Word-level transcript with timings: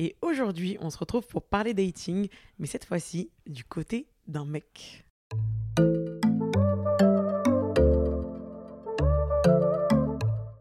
Et 0.00 0.16
aujourd'hui, 0.22 0.76
on 0.80 0.90
se 0.90 0.98
retrouve 0.98 1.26
pour 1.26 1.42
parler 1.42 1.74
dating, 1.74 2.28
mais 2.60 2.68
cette 2.68 2.84
fois-ci 2.84 3.32
du 3.46 3.64
côté 3.64 4.06
d'un 4.28 4.44
mec. 4.44 5.04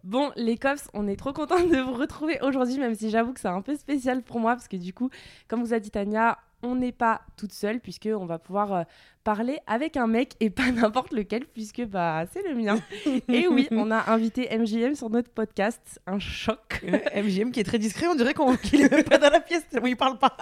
Bon, 0.04 0.32
les 0.36 0.58
cops, 0.58 0.90
on 0.96 1.08
est 1.08 1.18
trop 1.18 1.34
contents 1.34 1.64
de 1.64 1.78
vous 1.78 1.94
retrouver 1.94 2.40
aujourd'hui, 2.42 2.80
même 2.80 2.96
si 2.96 3.12
j'avoue 3.12 3.34
que 3.34 3.40
c'est 3.40 3.48
un 3.48 3.62
peu 3.62 3.76
spécial 3.76 4.24
pour 4.24 4.40
moi, 4.40 4.56
parce 4.56 4.68
que 4.68 4.78
du 4.78 4.92
coup, 4.92 5.12
comme 5.48 5.62
vous 5.64 5.74
a 5.74 5.80
dit 5.80 5.92
Tania, 5.92 6.40
on 6.64 6.74
n'est 6.74 6.92
pas 6.92 7.22
toute 7.36 7.54
seule, 7.54 7.80
puisqu'on 7.80 8.26
va 8.26 8.40
pouvoir 8.40 8.74
euh, 8.74 8.84
parler 9.28 9.60
avec 9.68 9.98
un 9.98 10.08
mec, 10.08 10.36
et 10.40 10.50
pas 10.50 10.72
n'importe 10.72 11.12
lequel, 11.12 11.46
puisque 11.48 11.84
bah, 11.86 12.24
c'est 12.32 12.48
le 12.48 12.56
mien. 12.56 12.80
et 13.28 13.46
oui, 13.50 13.68
on 13.72 13.92
a 13.92 14.10
invité 14.10 14.48
MJM 14.58 14.96
sur 14.96 15.10
notre 15.10 15.30
podcast, 15.30 16.00
un 16.08 16.18
choc. 16.18 16.82
MJM 17.14 17.52
qui 17.52 17.60
est 17.60 17.66
très 17.66 17.78
discret, 17.78 18.08
on 18.08 18.16
dirait 18.16 18.34
qu'il 18.64 18.80
est 18.84 18.90
même 18.90 19.04
pas 19.04 19.18
dans 19.18 19.30
la 19.30 19.42
pièce, 19.42 19.66
il 19.86 19.98
parle 19.98 20.18
pas. 20.18 20.38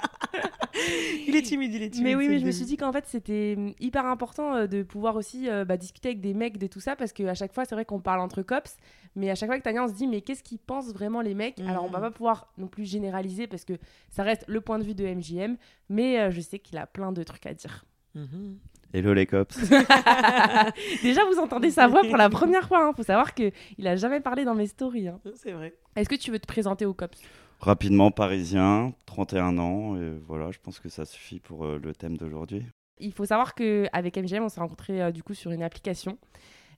il 1.27 1.35
est 1.35 1.41
timide, 1.41 1.73
il 1.73 1.81
est 1.81 1.89
timide. 1.89 2.03
Mais 2.05 2.15
oui, 2.15 2.27
mais 2.29 2.37
je 2.37 2.45
me 2.45 2.51
suis 2.51 2.65
dit 2.65 2.77
qu'en 2.77 2.91
fait, 2.91 3.05
c'était 3.07 3.55
hum, 3.57 3.73
hyper 3.79 4.05
important 4.05 4.53
euh, 4.53 4.67
de 4.67 4.83
pouvoir 4.83 5.15
aussi 5.15 5.49
euh, 5.49 5.65
bah, 5.65 5.77
discuter 5.77 6.09
avec 6.09 6.21
des 6.21 6.35
mecs 6.35 6.59
de 6.59 6.67
tout 6.67 6.79
ça, 6.79 6.95
parce 6.95 7.11
qu'à 7.11 7.33
chaque 7.33 7.53
fois, 7.55 7.65
c'est 7.65 7.73
vrai 7.73 7.85
qu'on 7.85 7.99
parle 8.01 8.19
entre 8.19 8.43
cops, 8.43 8.77
mais 9.15 9.31
à 9.31 9.35
chaque 9.35 9.49
fois 9.49 9.57
que 9.57 9.63
Tania, 9.63 9.83
on 9.83 9.87
se 9.87 9.93
dit, 9.93 10.05
mais 10.05 10.21
qu'est-ce 10.21 10.43
qu'ils 10.43 10.59
pensent 10.59 10.93
vraiment 10.93 11.21
les 11.21 11.33
mecs? 11.33 11.59
Alors, 11.67 11.85
on 11.85 11.89
va 11.89 11.97
Mhm. 11.97 12.03
pas 12.05 12.11
pouvoir 12.11 12.53
non 12.59 12.67
plus 12.67 12.85
généraliser, 12.85 13.47
parce 13.47 13.65
que 13.65 13.73
ça 14.11 14.21
reste 14.21 14.45
le 14.47 14.61
point 14.61 14.77
de 14.77 14.83
vue 14.83 14.93
de 14.93 15.05
MJM, 15.07 15.57
mais 15.89 16.19
euh, 16.19 16.29
je 16.29 16.39
sais 16.41 16.59
qu'il 16.59 16.77
a 16.77 16.85
plein 16.85 17.11
de 17.11 17.23
trucs 17.23 17.47
à 17.47 17.53
dire. 17.55 17.83
Mhm. 18.13 18.59
Hello 18.95 19.13
les 19.13 19.25
cops. 19.25 19.57
Déjà, 21.03 21.25
vous 21.25 21.37
entendez 21.39 21.69
sa 21.69 21.85
voix 21.87 22.01
pour 22.03 22.15
la 22.15 22.29
première 22.29 22.65
fois. 22.65 22.81
Hein. 22.87 22.93
Faut 22.95 23.03
savoir 23.03 23.33
qu'il 23.33 23.51
a 23.85 23.97
jamais 23.97 24.21
parlé 24.21 24.45
dans 24.45 24.55
mes 24.55 24.67
stories. 24.67 25.09
hein. 25.09 25.19
C'est 25.35 25.51
vrai. 25.51 25.73
Est-ce 25.97 26.07
que 26.07 26.15
tu 26.15 26.31
veux 26.31 26.39
te 26.39 26.47
présenter 26.47 26.85
aux 26.85 26.93
cops? 26.93 27.19
Rapidement 27.59 28.09
parisien, 28.11 28.93
31 29.05 29.57
ans, 29.57 29.97
et 29.97 30.13
voilà, 30.25 30.51
je 30.51 30.59
pense 30.63 30.79
que 30.79 30.87
ça 30.87 31.03
suffit 31.03 31.41
pour 31.41 31.65
euh, 31.65 31.77
le 31.81 31.93
thème 31.93 32.15
d'aujourd'hui. 32.15 32.65
Il 32.99 33.11
faut 33.11 33.25
savoir 33.25 33.53
qu'avec 33.53 34.17
MGM, 34.17 34.43
on 34.43 34.49
s'est 34.49 34.61
rencontrés 34.61 35.01
euh, 35.01 35.11
du 35.11 35.23
coup 35.23 35.33
sur 35.33 35.51
une 35.51 35.63
application. 35.63 36.17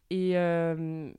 Et. 0.10 0.32
euh, 0.38 1.12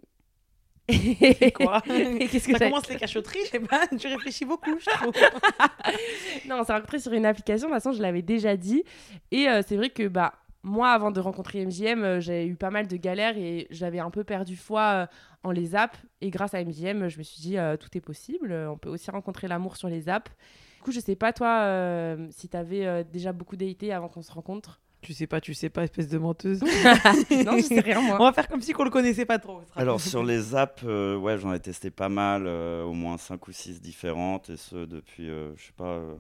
Quoi? 1.55 1.83
Et 1.89 2.27
qu'est-ce 2.27 2.49
que 2.49 2.57
Ça 2.59 2.65
commence 2.67 2.89
les 2.89 2.97
cachotteries, 2.97 3.41
je 3.45 3.51
sais 3.51 3.61
pas, 3.61 3.87
tu 3.87 4.09
réfléchis 4.09 4.45
beaucoup, 4.47 4.77
je 4.81 4.91
trouve. 4.91 5.13
Non, 6.49 6.57
on 6.61 6.65
s'est 6.65 6.73
rencontrés 6.73 6.99
sur 6.99 7.13
une 7.13 7.27
application. 7.27 7.69
De 7.69 7.75
toute 7.75 7.83
façon, 7.83 7.93
je 7.97 8.03
l'avais 8.03 8.23
déjà 8.23 8.57
dit. 8.57 8.83
Et 9.31 9.49
euh, 9.49 9.61
c'est 9.67 9.77
vrai 9.77 9.91
que 9.91 10.09
bah 10.09 10.33
moi, 10.63 10.91
avant 10.91 11.11
de 11.11 11.21
rencontrer 11.21 11.65
MGM, 11.65 12.03
euh, 12.03 12.21
j'ai 12.21 12.47
eu 12.47 12.55
pas 12.57 12.71
mal 12.71 12.87
de 12.89 12.97
galères 12.97 13.37
et 13.39 13.67
j'avais 13.71 14.01
un 14.01 14.11
peu 14.11 14.25
perdu 14.25 14.57
foi 14.57 14.81
euh, 14.83 15.07
en 15.45 15.51
les 15.51 15.75
apps. 15.75 15.99
Et 16.21 16.31
grâce 16.31 16.55
à 16.55 16.63
MGM, 16.65 17.09
je 17.09 17.19
me 17.19 17.23
suis 17.23 17.41
dit 17.41 17.59
euh, 17.59 17.77
tout 17.77 17.89
est 17.97 18.01
possible. 18.01 18.53
On 18.53 18.77
peut 18.77 18.91
aussi 18.91 19.11
rencontrer 19.11 19.49
l'amour 19.49 19.77
sur 19.77 19.89
les 19.89 20.09
apps. 20.09 20.31
Du 20.77 20.83
coup, 20.83 20.93
je 20.93 21.01
sais 21.01 21.17
pas 21.17 21.33
toi 21.33 21.61
euh, 21.63 22.27
si 22.31 22.49
t'avais 22.49 22.87
euh, 22.87 23.03
déjà 23.05 23.33
beaucoup 23.33 23.57
daté 23.57 23.93
avant 23.93 24.09
qu'on 24.09 24.23
se 24.23 24.33
rencontre. 24.33 24.81
Tu 25.01 25.13
sais 25.15 25.29
pas, 25.29 25.41
tu 25.41 25.55
sais 25.55 25.69
pas, 25.71 25.85
espèce 25.85 26.09
de 26.09 26.19
menteuse. 26.19 26.61
non, 27.45 27.57
je 27.57 27.63
sais 27.63 27.79
rien 27.81 28.01
On 28.01 28.03
moi. 28.03 28.19
va 28.19 28.33
faire 28.33 28.49
comme 28.49 28.61
si 28.61 28.73
qu'on 28.73 28.83
le 28.83 28.91
connaissait 28.91 29.27
pas 29.27 29.39
trop. 29.39 29.61
Alors 29.77 30.01
sur 30.01 30.25
les 30.25 30.57
apps, 30.57 30.83
euh, 30.85 31.17
ouais, 31.17 31.39
j'en 31.39 31.53
ai 31.53 31.61
testé 31.61 31.91
pas 31.93 32.09
mal, 32.09 32.45
euh, 32.49 32.83
au 32.83 32.93
moins 32.95 33.17
5 33.17 33.47
ou 33.47 33.53
6 33.53 33.81
différentes, 33.81 34.51
et 34.51 34.57
ce 34.57 34.87
depuis, 34.87 35.31
euh, 35.31 35.55
je 35.57 35.67
sais 35.67 35.73
pas, 35.77 35.85
euh, 35.99 36.17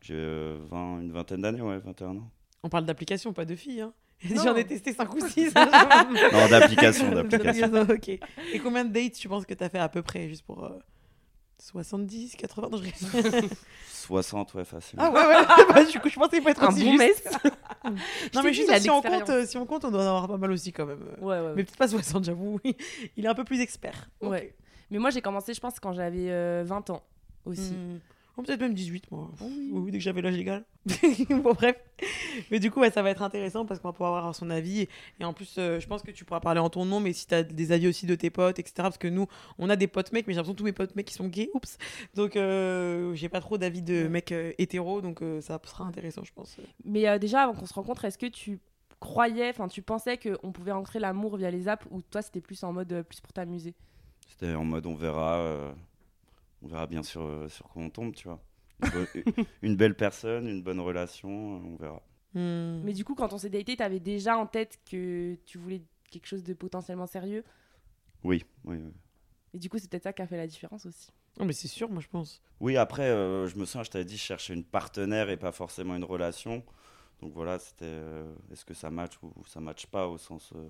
j'ai 0.00 0.14
euh, 0.16 0.58
20, 0.68 1.02
une 1.02 1.12
vingtaine 1.12 1.40
d'années, 1.42 1.60
ouais, 1.62 1.78
21 1.78 2.16
ans. 2.16 2.30
On 2.66 2.68
parle 2.68 2.84
d'application, 2.84 3.32
pas 3.32 3.44
de 3.44 3.54
filles. 3.54 3.82
Hein. 3.82 3.92
J'en 4.24 4.56
ai 4.56 4.64
testé 4.64 4.92
5 4.92 5.14
ou 5.14 5.24
6. 5.24 5.54
Non, 6.32 6.48
d'application, 6.50 7.12
d'application. 7.12 7.70
ok. 7.88 8.08
Et 8.08 8.58
combien 8.60 8.84
de 8.84 8.92
dates 8.92 9.12
tu 9.12 9.28
penses 9.28 9.46
que 9.46 9.54
tu 9.54 9.62
as 9.62 9.68
fait 9.68 9.78
à 9.78 9.88
peu 9.88 10.02
près 10.02 10.28
Juste 10.28 10.44
pour 10.44 10.64
euh, 10.64 10.70
70, 11.60 12.34
80 12.34 12.68
non, 12.68 12.78
je 12.78 12.82
rigole. 12.82 13.50
60, 13.88 14.54
ouais, 14.54 14.64
facilement. 14.64 15.04
Ah 15.06 15.12
ouais, 15.12 15.26
ouais. 15.26 15.74
bah, 15.74 15.84
du 15.84 16.00
coup, 16.00 16.08
je 16.08 16.16
pensais 16.16 16.40
pas 16.40 16.50
être 16.50 16.64
Un 16.64 16.68
aussi 16.70 16.84
bon 16.84 16.98
juste. 16.98 17.38
mess. 17.44 17.52
Non, 18.34 18.42
mais 18.42 18.52
juste 18.52 18.76
si 18.80 18.90
on, 18.90 19.00
compte, 19.00 19.30
euh, 19.30 19.46
si 19.46 19.56
on 19.56 19.64
compte, 19.64 19.84
on 19.84 19.92
doit 19.92 20.02
en 20.02 20.08
avoir 20.08 20.26
pas 20.26 20.38
mal 20.38 20.50
aussi 20.50 20.72
quand 20.72 20.86
même. 20.86 21.04
Ouais, 21.20 21.38
ouais, 21.38 21.52
Mais 21.54 21.62
peut-être 21.62 21.76
pas 21.76 21.86
60, 21.86 22.24
j'avoue. 22.24 22.58
Il 23.16 23.24
est 23.24 23.28
un 23.28 23.34
peu 23.34 23.44
plus 23.44 23.60
expert. 23.60 24.10
Ouais. 24.20 24.56
Mais 24.90 24.98
moi, 24.98 25.10
j'ai 25.10 25.20
commencé, 25.20 25.54
je 25.54 25.60
pense, 25.60 25.78
quand 25.78 25.92
j'avais 25.92 26.30
euh, 26.30 26.64
20 26.66 26.90
ans 26.90 27.04
aussi. 27.44 27.74
Hmm. 27.74 28.00
Oh, 28.36 28.42
peut-être 28.42 28.60
même 28.60 28.74
18, 28.74 29.10
moi. 29.10 29.30
Oui, 29.40 29.70
oui, 29.72 29.90
dès 29.90 29.98
que 29.98 30.04
j'avais 30.04 30.20
l'âge 30.20 30.36
légal. 30.36 30.64
bon, 31.30 31.54
bref. 31.54 31.76
Mais 32.50 32.58
du 32.58 32.70
coup, 32.70 32.80
ouais, 32.80 32.90
ça 32.90 33.02
va 33.02 33.10
être 33.10 33.22
intéressant 33.22 33.64
parce 33.64 33.80
qu'on 33.80 33.88
va 33.88 33.92
pouvoir 33.92 34.16
avoir 34.16 34.34
son 34.34 34.50
avis. 34.50 34.88
Et, 35.20 35.24
en 35.24 35.32
plus, 35.32 35.56
euh, 35.58 35.80
je 35.80 35.86
pense 35.86 36.02
que 36.02 36.10
tu 36.10 36.24
pourras 36.24 36.40
parler 36.40 36.60
en 36.60 36.68
ton 36.68 36.84
nom, 36.84 37.00
mais 37.00 37.12
si 37.12 37.26
tu 37.26 37.34
as 37.34 37.42
des 37.42 37.72
avis 37.72 37.88
aussi 37.88 38.04
de 38.04 38.14
tes 38.14 38.28
potes, 38.28 38.58
etc. 38.58 38.74
Parce 38.76 38.98
que 38.98 39.08
nous, 39.08 39.26
on 39.58 39.70
a 39.70 39.76
des 39.76 39.86
potes 39.86 40.12
mecs, 40.12 40.26
mais 40.26 40.34
j'ai 40.34 40.36
l'impression 40.36 40.54
que 40.54 40.58
tous 40.58 40.64
mes 40.64 40.72
potes 40.72 40.94
mecs, 40.96 41.10
ils 41.10 41.14
sont 41.14 41.28
gays. 41.28 41.50
Oups. 41.54 41.78
Donc, 42.14 42.36
euh, 42.36 43.14
j'ai 43.14 43.28
pas 43.28 43.40
trop 43.40 43.56
d'avis 43.56 43.82
de 43.82 44.06
mecs 44.08 44.32
euh, 44.32 44.52
hétéros. 44.58 45.00
Donc, 45.00 45.22
euh, 45.22 45.40
ça 45.40 45.58
sera 45.64 45.84
intéressant, 45.84 46.22
je 46.24 46.32
pense. 46.32 46.56
Mais 46.84 47.08
euh, 47.08 47.18
déjà, 47.18 47.42
avant 47.42 47.54
qu'on 47.54 47.66
se 47.66 47.74
rencontre, 47.74 48.04
est-ce 48.04 48.18
que 48.18 48.26
tu 48.26 48.60
croyais, 49.00 49.50
enfin, 49.50 49.68
tu 49.68 49.82
pensais 49.82 50.18
qu'on 50.18 50.52
pouvait 50.52 50.72
rencontrer 50.72 50.98
l'amour 50.98 51.36
via 51.36 51.50
les 51.50 51.68
apps 51.68 51.86
ou 51.90 52.02
toi, 52.02 52.22
c'était 52.22 52.40
plus 52.40 52.62
en 52.64 52.72
mode 52.72 52.92
euh, 52.92 53.02
plus 53.02 53.20
pour 53.20 53.32
t'amuser? 53.32 53.74
C'était 54.28 54.54
en 54.54 54.64
mode 54.64 54.86
on 54.86 54.94
verra, 54.94 55.36
euh, 55.36 55.72
on 56.62 56.68
verra 56.68 56.86
bien 56.86 57.02
sur, 57.02 57.22
euh, 57.22 57.48
sur 57.48 57.68
quoi 57.68 57.82
on 57.82 57.90
tombe, 57.90 58.14
tu 58.14 58.28
vois. 58.28 58.42
Une, 59.62 59.76
belle 59.76 59.96
personne, 59.96 60.48
une 60.48 60.62
bonne 60.62 60.80
relation, 60.80 61.30
on 61.30 61.76
verra. 61.76 62.02
Hmm. 62.34 62.82
Mais 62.84 62.92
du 62.92 63.04
coup, 63.04 63.14
quand 63.14 63.32
on 63.32 63.38
s'est 63.38 63.48
daté, 63.48 63.76
t'avais 63.76 64.00
déjà 64.00 64.36
en 64.36 64.46
tête 64.46 64.78
que 64.90 65.38
tu 65.46 65.56
voulais 65.56 65.82
quelque 66.10 66.26
chose 66.26 66.44
de 66.44 66.52
potentiellement 66.52 67.06
sérieux? 67.06 67.42
Oui, 68.22 68.44
oui, 68.64 68.76
oui. 68.76 68.92
Et 69.54 69.58
du 69.58 69.70
coup, 69.70 69.78
c'est 69.78 69.88
peut-être 69.88 70.02
ça 70.02 70.12
qui 70.12 70.20
a 70.20 70.26
fait 70.26 70.36
la 70.36 70.46
différence 70.46 70.84
aussi. 70.84 71.10
Non, 71.38 71.46
mais 71.46 71.52
c'est 71.52 71.68
sûr, 71.68 71.88
moi, 71.88 72.02
je 72.02 72.08
pense. 72.08 72.42
Oui, 72.60 72.76
après, 72.76 73.08
euh, 73.08 73.46
je 73.46 73.56
me 73.56 73.64
souviens, 73.64 73.82
je 73.82 73.90
t'avais 73.90 74.04
dit, 74.04 74.16
je 74.16 74.22
cherchais 74.22 74.54
une 74.54 74.64
partenaire 74.64 75.30
et 75.30 75.36
pas 75.36 75.52
forcément 75.52 75.96
une 75.96 76.04
relation. 76.04 76.62
Donc 77.20 77.32
voilà, 77.32 77.58
c'était 77.58 77.84
euh, 77.86 78.34
est-ce 78.52 78.64
que 78.64 78.74
ça 78.74 78.90
match 78.90 79.14
ou 79.22 79.32
ça 79.46 79.60
match 79.60 79.86
pas 79.86 80.08
au 80.08 80.18
sens 80.18 80.52
euh, 80.54 80.68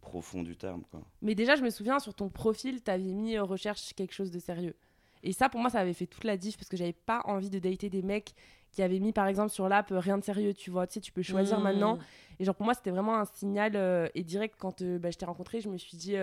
profond 0.00 0.42
du 0.42 0.56
terme, 0.56 0.82
quoi? 0.90 1.02
Mais 1.22 1.34
déjà, 1.34 1.56
je 1.56 1.62
me 1.62 1.70
souviens, 1.70 1.98
sur 1.98 2.14
ton 2.14 2.28
profil, 2.28 2.82
t'avais 2.82 3.12
mis 3.12 3.38
recherche 3.38 3.94
quelque 3.94 4.12
chose 4.12 4.30
de 4.30 4.38
sérieux. 4.38 4.76
Et 5.22 5.32
ça, 5.32 5.48
pour 5.48 5.60
moi, 5.60 5.70
ça 5.70 5.80
avait 5.80 5.92
fait 5.94 6.06
toute 6.06 6.24
la 6.24 6.36
diff 6.36 6.56
parce 6.56 6.68
que 6.68 6.76
j'avais 6.76 6.92
pas 6.92 7.22
envie 7.24 7.50
de 7.50 7.58
dater 7.58 7.88
des 7.90 8.02
mecs 8.02 8.34
qui 8.72 8.82
avaient 8.82 8.98
mis, 8.98 9.12
par 9.12 9.26
exemple, 9.26 9.50
sur 9.50 9.68
l'app 9.68 9.90
euh, 9.92 9.98
rien 9.98 10.18
de 10.18 10.24
sérieux, 10.24 10.52
tu 10.54 10.70
vois. 10.70 10.86
Tu 10.86 10.94
sais, 10.94 11.00
tu 11.00 11.12
peux 11.12 11.22
choisir 11.22 11.58
Hmm. 11.58 11.62
maintenant. 11.62 11.98
Et 12.38 12.44
genre, 12.44 12.54
pour 12.54 12.64
moi, 12.64 12.74
c'était 12.74 12.90
vraiment 12.90 13.16
un 13.18 13.24
signal. 13.24 13.72
euh, 13.76 14.08
et 14.14 14.22
direct, 14.22 14.56
quand 14.58 14.82
euh, 14.82 14.98
bah, 14.98 15.10
je 15.10 15.16
t'ai 15.18 15.24
rencontré, 15.24 15.60
je 15.60 15.68
me 15.68 15.78
suis 15.78 15.96
dit. 15.96 16.14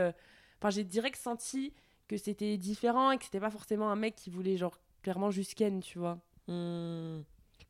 Enfin, 0.60 0.70
j'ai 0.70 0.84
direct 0.84 1.18
senti 1.18 1.74
que 2.08 2.16
c'était 2.18 2.58
différent 2.58 3.12
et 3.12 3.18
que 3.18 3.24
c'était 3.26 3.40
pas 3.40 3.50
forcément 3.50 3.90
un 3.90 3.96
mec 3.96 4.16
qui 4.16 4.30
voulait, 4.30 4.56
genre, 4.58 4.78
clairement 5.02 5.32
juste 5.32 5.56
ken, 5.56 5.80
tu 5.82 6.00
vois. 6.00 6.20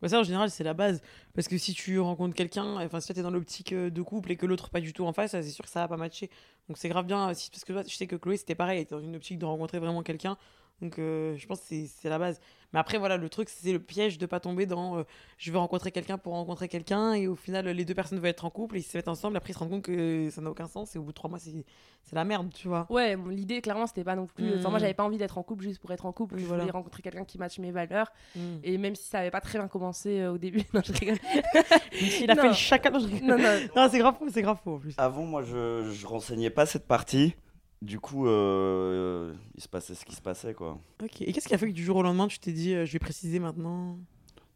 Bah 0.01 0.09
ça, 0.09 0.19
en 0.19 0.23
général, 0.23 0.49
c'est 0.51 0.65
la 0.65 0.73
base. 0.73 1.01
Parce 1.33 1.47
que 1.47 1.57
si 1.57 1.73
tu 1.73 1.97
rencontres 1.99 2.35
quelqu'un, 2.35 2.75
enfin, 2.85 2.99
si 2.99 3.07
toi, 3.07 3.15
t'es 3.15 3.21
dans 3.21 3.31
l'optique 3.31 3.73
de 3.73 4.01
couple 4.01 4.31
et 4.33 4.35
que 4.35 4.45
l'autre 4.45 4.69
pas 4.69 4.81
du 4.81 4.91
tout 4.91 5.05
en 5.05 5.13
face, 5.13 5.31
c'est 5.31 5.43
sûr 5.43 5.63
que 5.63 5.71
ça 5.71 5.79
va 5.81 5.87
pas 5.87 5.95
matcher. 5.97 6.29
Donc, 6.67 6.77
c'est 6.77 6.89
grave 6.89 7.05
bien. 7.05 7.33
Si, 7.33 7.49
parce 7.49 7.63
que 7.63 7.71
toi, 7.71 7.83
je 7.87 7.95
sais 7.95 8.05
que 8.07 8.17
Chloé, 8.17 8.35
c'était 8.35 8.55
pareil. 8.55 8.77
Elle 8.79 8.83
était 8.83 8.95
dans 8.95 9.01
une 9.01 9.15
optique 9.15 9.39
de 9.39 9.45
rencontrer 9.45 9.79
vraiment 9.79 10.03
quelqu'un. 10.03 10.37
Donc, 10.81 10.99
euh, 10.99 11.35
je 11.37 11.45
pense 11.47 11.59
que 11.61 11.65
c'est- 11.67 11.87
c'est 12.01 12.09
la 12.09 12.19
base. 12.19 12.39
Mais 12.73 12.79
après, 12.79 12.97
voilà, 12.97 13.17
le 13.17 13.29
truc, 13.29 13.49
c'est 13.49 13.71
le 13.71 13.79
piège 13.79 14.17
de 14.17 14.25
pas 14.25 14.39
tomber 14.39 14.65
dans 14.65 14.97
euh, 14.97 15.03
je 15.37 15.51
veux 15.51 15.59
rencontrer 15.59 15.91
quelqu'un 15.91 16.17
pour 16.17 16.33
rencontrer 16.33 16.67
quelqu'un, 16.67 17.13
et 17.13 17.27
au 17.27 17.35
final, 17.35 17.67
les 17.67 17.85
deux 17.85 17.93
personnes 17.93 18.17
veulent 18.17 18.29
être 18.31 18.45
en 18.45 18.49
couple, 18.49 18.75
et 18.77 18.79
ils 18.79 18.83
se 18.83 18.97
mettent 18.97 19.07
ensemble, 19.07 19.37
après 19.37 19.51
ils 19.51 19.53
se 19.53 19.59
rendent 19.59 19.69
compte 19.69 19.83
que 19.83 20.29
ça 20.31 20.41
n'a 20.41 20.49
aucun 20.49 20.67
sens, 20.67 20.95
et 20.95 20.99
au 20.99 21.03
bout 21.03 21.11
de 21.11 21.15
trois 21.15 21.29
mois, 21.29 21.37
c'est 21.39 21.63
c'est 22.05 22.15
la 22.15 22.25
merde, 22.25 22.51
tu 22.53 22.67
vois. 22.67 22.85
Ouais, 22.89 23.15
bon, 23.15 23.29
l'idée, 23.29 23.61
clairement, 23.61 23.87
c'était 23.87 24.03
pas 24.03 24.15
non 24.17 24.25
plus. 24.25 24.55
Enfin, 24.57 24.69
moi, 24.69 24.77
Mm. 24.77 24.81
j'avais 24.81 24.93
pas 24.93 25.03
envie 25.05 25.17
d'être 25.17 25.37
en 25.37 25.43
couple 25.43 25.63
juste 25.63 25.79
pour 25.79 25.91
être 25.93 26.05
en 26.05 26.11
couple. 26.11 26.35
Oui, 26.35 26.41
je 26.41 26.47
voilà. 26.47 26.63
voulais 26.63 26.73
rencontrer 26.73 27.01
quelqu'un 27.01 27.23
qui 27.23 27.37
matche 27.37 27.59
mes 27.59 27.71
valeurs. 27.71 28.11
Mm. 28.35 28.39
Et 28.63 28.77
même 28.77 28.95
si 28.95 29.07
ça 29.07 29.19
avait 29.19 29.31
pas 29.31 29.39
très 29.39 29.57
bien 29.57 29.69
commencé 29.69 30.19
euh, 30.19 30.33
au 30.33 30.37
début. 30.37 30.63
non, 30.73 30.81
je 30.83 30.91
rigole. 30.91 31.17
Il 32.21 32.29
a 32.29 32.35
Non. 32.35 32.41
fait 32.41 32.47
le 32.49 32.53
chacun. 32.55 32.89
Non, 32.89 32.99
je 32.99 33.05
rigole. 33.07 33.27
non, 33.29 33.37
non. 33.37 33.59
Non, 33.75 33.87
c'est 33.89 33.99
grave 33.99 34.15
faux, 34.19 34.27
c'est 34.29 34.41
grave 34.41 34.57
faux 34.61 34.75
en 34.75 34.79
plus. 34.79 34.95
Avant, 34.97 35.23
moi, 35.23 35.43
je, 35.43 35.91
je 35.93 36.05
renseignais 36.07 36.49
pas 36.49 36.65
cette 36.65 36.87
partie. 36.87 37.35
Du 37.83 37.99
coup, 37.99 38.27
euh, 38.27 39.33
il 39.55 39.61
se 39.61 39.67
passait 39.67 39.93
ce 39.93 40.05
qui 40.05 40.15
se 40.15 40.21
passait, 40.21 40.53
quoi. 40.53 40.79
Ok. 41.03 41.21
Et 41.21 41.33
qu'est-ce 41.33 41.49
qui 41.49 41.53
a 41.53 41.57
fait 41.57 41.67
que 41.67 41.73
du 41.73 41.83
jour 41.83 41.97
au 41.97 42.01
lendemain, 42.01 42.29
tu 42.29 42.39
t'es 42.39 42.53
dit, 42.53 42.73
euh, 42.73 42.85
je 42.85 42.93
vais 42.93 42.99
préciser 42.99 43.39
maintenant? 43.39 43.97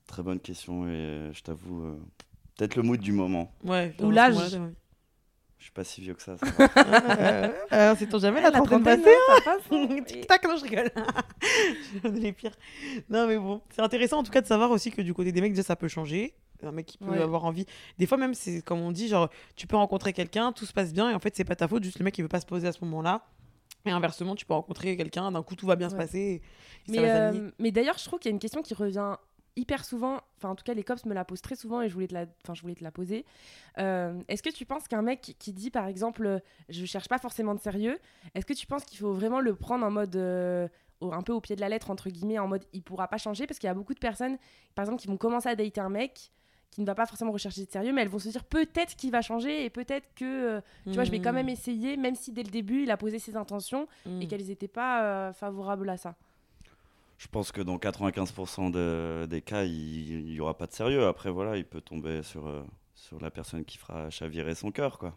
Très 0.08 0.24
bonne 0.24 0.40
question 0.40 0.88
et 0.88 0.92
euh, 0.92 1.34
je 1.34 1.42
t'avoue, 1.42 1.84
euh, 1.84 2.00
peut-être 2.56 2.78
le 2.78 2.84
mood 2.84 3.02
du 3.02 3.12
moment. 3.12 3.54
Ouais. 3.66 3.94
Ou 4.02 4.12
l'âge. 4.12 4.58
Je 5.58 5.64
suis 5.64 5.72
pas 5.74 5.84
si 5.84 6.00
vieux 6.00 6.14
que 6.14 6.22
ça. 6.22 6.38
Euh, 6.42 7.50
euh, 7.74 7.96
c'est 8.00 8.08
ton 8.08 8.20
jamais 8.20 8.40
la 8.40 8.50
La 8.50 8.62
trentaine 8.62 8.82
trentaine, 8.84 9.04
passée 9.04 9.18
hein, 9.30 9.42
ça 9.44 9.58
passe. 9.70 10.06
Tic-tac, 10.06 10.48
non, 10.48 10.56
je 10.56 10.64
rigole. 10.64 10.92
Est 12.06 12.10
les 12.10 12.32
pires. 12.32 12.56
Non, 13.10 13.28
mais 13.28 13.38
bon, 13.38 13.62
c'est 13.72 13.82
intéressant 13.82 14.20
en 14.20 14.24
tout 14.24 14.32
cas 14.32 14.40
de 14.40 14.48
savoir 14.48 14.72
aussi 14.72 14.90
que 14.90 15.02
du 15.02 15.14
côté 15.14 15.34
des 15.34 15.42
mecs, 15.42 15.52
déjà, 15.52 15.64
ça 15.64 15.76
peut 15.76 15.90
changer. 15.90 16.34
Un 16.64 16.72
mec 16.72 16.86
qui 16.88 16.98
peut 16.98 17.12
Ouais. 17.12 17.20
avoir 17.22 17.46
envie. 17.46 17.66
Des 17.98 18.06
fois, 18.08 18.18
même, 18.18 18.34
c'est 18.34 18.62
comme 18.62 18.80
on 18.80 18.92
dit, 18.92 19.08
genre, 19.08 19.30
tu 19.56 19.68
peux 19.68 19.76
rencontrer 19.76 20.14
quelqu'un, 20.14 20.52
tout 20.52 20.66
se 20.66 20.74
passe 20.74 20.92
bien, 20.94 21.10
et 21.10 21.14
en 21.14 21.20
fait, 21.20 21.36
c'est 21.36 21.44
pas 21.46 21.56
ta 21.56 21.68
faute, 21.68 21.84
juste 21.84 22.00
le 22.00 22.04
mec, 22.06 22.18
il 22.18 22.24
veut 22.24 22.28
pas 22.28 22.40
se 22.42 22.46
poser 22.46 22.68
à 22.68 22.72
ce 22.72 22.84
moment-là. 22.86 23.26
Et 23.86 23.92
inversement, 23.92 24.36
tu 24.36 24.46
peux 24.46 24.54
rencontrer 24.54 24.98
quelqu'un, 24.98 25.32
d'un 25.32 25.44
coup, 25.44 25.56
tout 25.56 25.66
va 25.68 25.76
bien 25.76 25.90
se 25.90 25.96
passer. 25.96 26.42
et 26.88 26.92
Mais, 26.92 27.10
euh, 27.10 27.52
mais 27.60 27.72
d'ailleurs, 27.72 27.98
je 27.98 28.06
trouve 28.06 28.20
qu'il 28.20 28.30
y 28.30 28.34
a 28.34 28.36
une 28.36 28.40
question 28.40 28.62
qui 28.62 28.74
revient 28.74 29.16
hyper 29.56 29.86
souvent. 29.86 30.20
Enfin, 30.38 30.50
en 30.50 30.56
tout 30.56 30.64
cas, 30.64 30.74
les 30.74 30.84
cops 30.84 31.06
me 31.06 31.14
la 31.14 31.26
posent 31.26 31.42
très 31.42 31.56
souvent 31.56 31.82
et 31.82 31.90
je 31.90 31.94
voulais 31.94 32.08
te 32.08 32.14
la, 32.14 32.26
enfin, 32.44 32.54
je 32.54 32.62
voulais 32.62 32.76
te 32.76 32.84
la 32.84 32.92
poser. 32.92 33.26
Euh, 33.80 34.20
est-ce 34.28 34.44
que 34.44 34.50
tu 34.52 34.66
penses 34.66 34.88
qu'un 34.88 35.02
mec 35.02 35.36
qui 35.40 35.54
dit, 35.54 35.72
par 35.72 35.88
exemple, 35.88 36.42
je 36.70 36.86
cherche 36.86 37.08
pas 37.08 37.18
forcément 37.18 37.56
de 37.56 37.60
sérieux, 37.60 37.98
est-ce 38.36 38.46
que 38.46 38.54
tu 38.54 38.68
penses 38.68 38.84
qu'il 38.86 38.98
faut 39.00 39.14
vraiment 39.14 39.40
le 39.40 39.56
prendre 39.56 39.86
en 39.86 39.92
mode. 39.92 40.16
euh, 40.16 40.68
un 41.00 41.22
peu 41.22 41.32
au 41.32 41.40
pied 41.42 41.56
de 41.56 41.62
la 41.62 41.70
lettre, 41.70 41.92
entre 41.92 42.10
guillemets, 42.10 42.40
en 42.40 42.48
mode 42.48 42.66
il 42.74 42.82
pourra 42.82 43.08
pas 43.08 43.20
changer 43.20 43.46
Parce 43.46 43.60
qu'il 43.60 43.68
y 43.68 43.70
a 43.70 43.74
beaucoup 43.76 43.94
de 43.94 44.00
personnes, 44.00 44.38
par 44.74 44.84
exemple, 44.84 45.00
qui 45.00 45.08
vont 45.08 45.16
commencer 45.18 45.48
à 45.48 45.56
dater 45.56 45.80
un 45.80 45.90
mec 45.90 46.32
qui 46.72 46.82
ne 46.82 46.86
va 46.86 46.94
pas 46.96 47.06
forcément 47.06 47.32
rechercher 47.32 47.66
de 47.66 47.72
sérieux, 47.72 47.92
mais 47.94 48.02
elles 48.04 48.08
vont 48.10 48.20
se 48.20 48.30
dire 48.30 48.44
peut-être 48.44 48.96
qu'il 48.96 49.12
va 49.12 49.22
changer 49.22 49.66
et 49.66 49.70
peut-être 49.70 50.08
que, 50.16 50.26
euh, 50.58 50.62
tu 50.84 50.92
vois, 50.94 51.04
je 51.06 51.12
vais 51.12 51.20
quand 51.20 51.34
même 51.34 51.50
essayer, 51.50 51.98
même 51.98 52.16
si 52.16 52.32
dès 52.32 52.44
le 52.44 52.52
début, 52.52 52.84
il 52.84 52.92
a 52.92 52.98
posé 52.98 53.18
ses 53.20 53.36
intentions 53.36 53.88
et 54.22 54.28
qu'elles 54.28 54.46
n'étaient 54.46 54.68
pas 54.68 55.04
euh, 55.04 55.34
favorables 55.34 55.90
à 55.90 55.98
ça. 55.98 56.16
Je 57.18 57.28
pense 57.28 57.52
que 57.52 57.62
dans 57.62 57.78
95% 57.80 58.70
de- 58.70 59.26
des 59.28 59.42
cas, 59.42 59.64
il 59.64 60.26
n'y 60.26 60.40
aura 60.40 60.56
pas 60.56 60.68
de 60.68 60.72
sérieux. 60.74 61.08
Après, 61.08 61.32
voilà, 61.32 61.58
il 61.58 61.66
peut 61.66 61.82
tomber 61.82 62.22
sur, 62.22 62.48
euh, 62.48 62.64
sur 62.94 63.20
la 63.20 63.32
personne 63.32 63.66
qui 63.66 63.78
fera 63.80 64.10
chavirer 64.12 64.54
son 64.54 64.70
cœur, 64.72 65.00
quoi. 65.00 65.16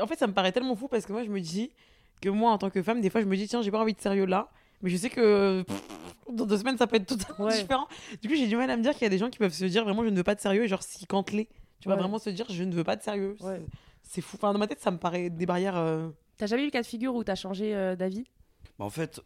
En 0.00 0.06
fait, 0.06 0.16
ça 0.16 0.26
me 0.28 0.32
paraît 0.32 0.52
tellement 0.52 0.76
fou 0.76 0.86
parce 0.86 1.04
que 1.06 1.12
moi, 1.12 1.24
je 1.24 1.30
me 1.30 1.40
dis 1.40 1.72
que 2.20 2.28
moi, 2.28 2.52
en 2.52 2.58
tant 2.58 2.70
que 2.70 2.82
femme, 2.82 3.00
des 3.00 3.10
fois, 3.10 3.20
je 3.20 3.26
me 3.26 3.36
dis, 3.36 3.48
tiens, 3.48 3.62
j'ai 3.62 3.70
pas 3.72 3.80
envie 3.80 3.94
de 3.94 4.00
sérieux 4.00 4.26
là. 4.26 4.48
Mais 4.84 4.90
je 4.90 4.96
sais 4.98 5.10
que 5.10 5.62
pff, 5.62 5.82
dans 6.30 6.46
deux 6.46 6.58
semaines, 6.58 6.76
ça 6.78 6.86
peut 6.86 6.96
être 6.96 7.06
totalement 7.06 7.46
Ouais. 7.46 7.60
différent. 7.60 7.88
Du 8.22 8.28
coup, 8.28 8.34
j'ai 8.36 8.46
du 8.46 8.56
mal 8.56 8.70
à 8.70 8.76
me 8.76 8.82
dire 8.82 8.92
qu'il 8.92 9.02
y 9.02 9.06
a 9.06 9.08
des 9.10 9.18
gens 9.18 9.30
qui 9.30 9.38
peuvent 9.38 9.52
se 9.52 9.64
dire 9.64 9.82
vraiment, 9.84 10.04
je 10.04 10.10
ne 10.10 10.16
veux 10.16 10.22
pas 10.22 10.34
de 10.34 10.40
sérieux. 10.40 10.64
Et 10.64 10.68
genre, 10.68 10.82
si 10.82 11.06
cantelé, 11.06 11.48
tu 11.80 11.88
vas 11.88 11.94
Ouais. 11.94 12.00
vraiment 12.00 12.18
se 12.18 12.30
dire, 12.30 12.46
je 12.50 12.62
ne 12.62 12.72
veux 12.74 12.84
pas 12.84 12.94
de 12.96 13.02
sérieux. 13.02 13.34
Ouais. 13.40 13.62
C'est- 14.02 14.20
fou. 14.20 14.36
Enfin, 14.36 14.52
dans 14.52 14.58
ma 14.58 14.66
tête, 14.66 14.80
ça 14.80 14.90
me 14.90 14.98
paraît 14.98 15.30
des 15.30 15.46
barrières. 15.46 15.76
euh, 15.76 16.08
T'as 16.36 16.46
jamais 16.46 16.62
eu 16.62 16.66
le 16.66 16.70
cas 16.70 16.82
de 16.82 16.86
figure 16.86 17.14
où 17.14 17.24
t'as 17.24 17.34
changé 17.36 17.74
euh, 17.74 17.96
d'avis? 17.96 18.24
En 18.78 18.90
fait, 18.90 19.20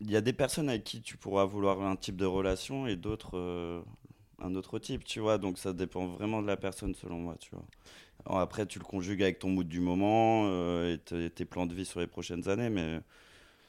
il 0.00 0.10
y 0.10 0.16
a 0.16 0.20
des 0.20 0.32
personnes 0.32 0.68
avec 0.68 0.84
qui 0.84 1.00
tu 1.02 1.16
pourras 1.16 1.44
vouloir 1.46 1.80
un 1.82 1.96
type 1.96 2.16
de 2.16 2.26
relation 2.26 2.86
et 2.86 2.94
d'autres 2.96 3.36
euh, 3.38 3.80
un 4.42 4.54
autre 4.54 4.78
type, 4.78 5.02
tu 5.04 5.18
vois. 5.20 5.38
Donc 5.38 5.58
ça 5.58 5.72
dépend 5.72 6.06
vraiment 6.06 6.42
de 6.42 6.46
la 6.46 6.56
personne 6.58 6.94
selon 6.94 7.16
moi, 7.18 7.36
tu 7.40 7.50
vois. 7.52 7.64
Alors 8.26 8.40
après, 8.40 8.66
tu 8.66 8.78
le 8.78 8.84
conjugues 8.84 9.22
avec 9.22 9.38
ton 9.38 9.48
mood 9.48 9.66
du 9.66 9.80
moment 9.80 10.42
euh, 10.46 10.94
et 10.94 10.98
tes, 10.98 11.30
tes 11.30 11.44
plans 11.46 11.64
de 11.66 11.74
vie 11.74 11.86
sur 11.86 11.98
les 12.00 12.06
prochaines 12.06 12.48
années, 12.48 12.68
mais 12.68 13.00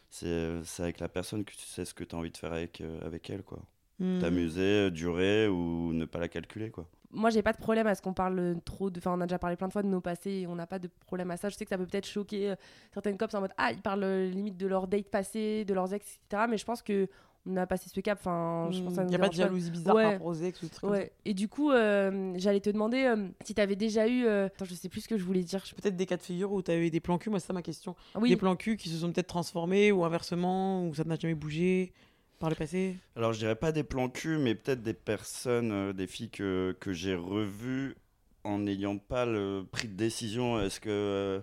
c'est 0.09 0.63
c'est 0.63 0.83
avec 0.83 0.99
la 0.99 1.09
personne 1.09 1.43
que 1.43 1.53
tu 1.53 1.65
sais 1.65 1.85
ce 1.85 1.93
que 1.93 2.03
tu 2.03 2.15
as 2.15 2.19
envie 2.19 2.31
de 2.31 2.37
faire 2.37 2.53
avec, 2.53 2.81
euh, 2.81 2.99
avec 3.05 3.29
elle, 3.29 3.43
quoi. 3.43 3.59
hmm. 3.99 4.19
T'amuser, 4.19 4.91
durer 4.91 5.47
ou 5.47 5.93
ne 5.93 6.05
pas 6.05 6.19
la 6.19 6.27
calculer, 6.27 6.69
quoi. 6.71 6.87
Moi, 7.09 7.29
j'ai 7.29 7.41
pas 7.41 7.53
de 7.53 7.57
problème 7.57 7.87
à 7.87 7.95
ce 7.95 8.01
qu'on 8.01 8.13
parle 8.13 8.57
trop 8.65 8.89
de. 8.89 8.99
Enfin, 8.99 9.13
on 9.17 9.21
a 9.21 9.25
déjà 9.27 9.39
parlé 9.39 9.55
plein 9.55 9.67
de 9.67 9.73
fois 9.73 9.81
de 9.81 9.87
nos 9.87 10.01
passés 10.01 10.31
et 10.31 10.47
on 10.47 10.55
n'a 10.55 10.67
pas 10.67 10.77
de 10.77 10.89
problème 11.05 11.31
à 11.31 11.37
ça. 11.37 11.47
Je 11.47 11.55
sais 11.55 11.63
que 11.63 11.69
ça 11.69 11.77
peut 11.77 11.85
peut-être 11.85 12.07
choquer 12.07 12.51
euh, 12.51 12.55
certaines 12.93 13.17
cops 13.17 13.33
en 13.33 13.41
mode 13.41 13.53
Ah, 13.57 13.71
ils 13.71 13.81
parlent 13.81 14.03
euh, 14.03 14.29
limite 14.29 14.57
de 14.57 14.67
leur 14.67 14.87
date 14.87 15.09
passée, 15.09 15.63
de 15.63 15.73
leurs 15.73 15.93
ex, 15.93 16.19
etc. 16.25 16.43
Mais 16.49 16.57
je 16.57 16.65
pense 16.65 16.81
que 16.81 17.07
on 17.47 17.55
a 17.57 17.65
passé 17.67 17.89
ce 17.89 17.99
cap. 18.01 18.17
Enfin, 18.19 18.69
je 18.71 18.81
pense 18.81 18.93
Il 18.95 19.01
nous 19.03 19.09
n'y 19.09 19.15
a 19.15 19.19
pas 19.19 19.29
de 19.29 19.33
jalousie 19.35 19.71
bizarre 19.71 19.95
Ouais. 19.95 20.17
par 20.19 20.43
ex 20.43 20.61
ou 20.63 20.69
comme 20.69 20.79
ça. 20.81 20.87
Ouais. 20.87 21.11
Et 21.25 21.33
du 21.33 21.47
coup, 21.47 21.71
euh, 21.71 22.33
j'allais 22.37 22.59
te 22.59 22.69
demander 22.69 23.03
euh, 23.05 23.27
si 23.45 23.53
t'avais 23.53 23.75
déjà 23.75 24.07
eu. 24.07 24.25
euh, 24.25 24.47
Attends, 24.47 24.65
je 24.65 24.73
sais 24.75 24.89
plus 24.89 25.01
ce 25.01 25.07
que 25.07 25.17
je 25.17 25.23
voulais 25.23 25.43
dire. 25.43 25.63
Je- 25.65 25.73
Peut-être 25.75 25.95
des 25.95 26.05
cas 26.05 26.17
de 26.17 26.21
figure 26.23 26.51
où 26.51 26.61
tu 26.61 26.71
avais 26.71 26.89
des 26.89 26.99
plans 26.99 27.17
cul, 27.17 27.29
moi 27.29 27.39
c'est 27.39 27.47
ça 27.47 27.53
ma 27.53 27.61
question. 27.61 27.95
Ah 28.15 28.19
oui, 28.19 28.29
Des 28.29 28.37
plans 28.37 28.55
cul 28.55 28.77
qui 28.77 28.89
se 28.89 28.97
sont 28.97 29.11
peut-être 29.11 29.27
transformés 29.27 29.91
ou 29.91 30.03
inversement, 30.05 30.85
ou 30.87 30.93
ça 30.93 31.03
n'a 31.03 31.15
jamais 31.15 31.35
bougé 31.35 31.93
par 32.39 32.49
le 32.49 32.55
passé? 32.55 32.95
Alors, 33.15 33.33
je 33.33 33.39
dirais 33.39 33.55
pas 33.55 33.71
des 33.71 33.83
plans 33.83 34.09
cul, 34.09 34.37
mais 34.37 34.53
peut-être 34.55 34.83
des 34.83 34.93
personnes, 34.93 35.71
euh, 35.71 35.93
des 35.93 36.05
filles 36.07 36.29
que, 36.29 36.75
que 36.79 36.93
j'ai 36.93 37.15
revues 37.15 37.95
en 38.43 38.59
n'ayant 38.59 38.97
pas 38.97 39.25
le 39.25 39.65
pris 39.71 39.87
de 39.87 39.93
décision. 39.95 40.61
Est-ce 40.61 40.79
que 40.79 40.89
euh, 40.89 41.39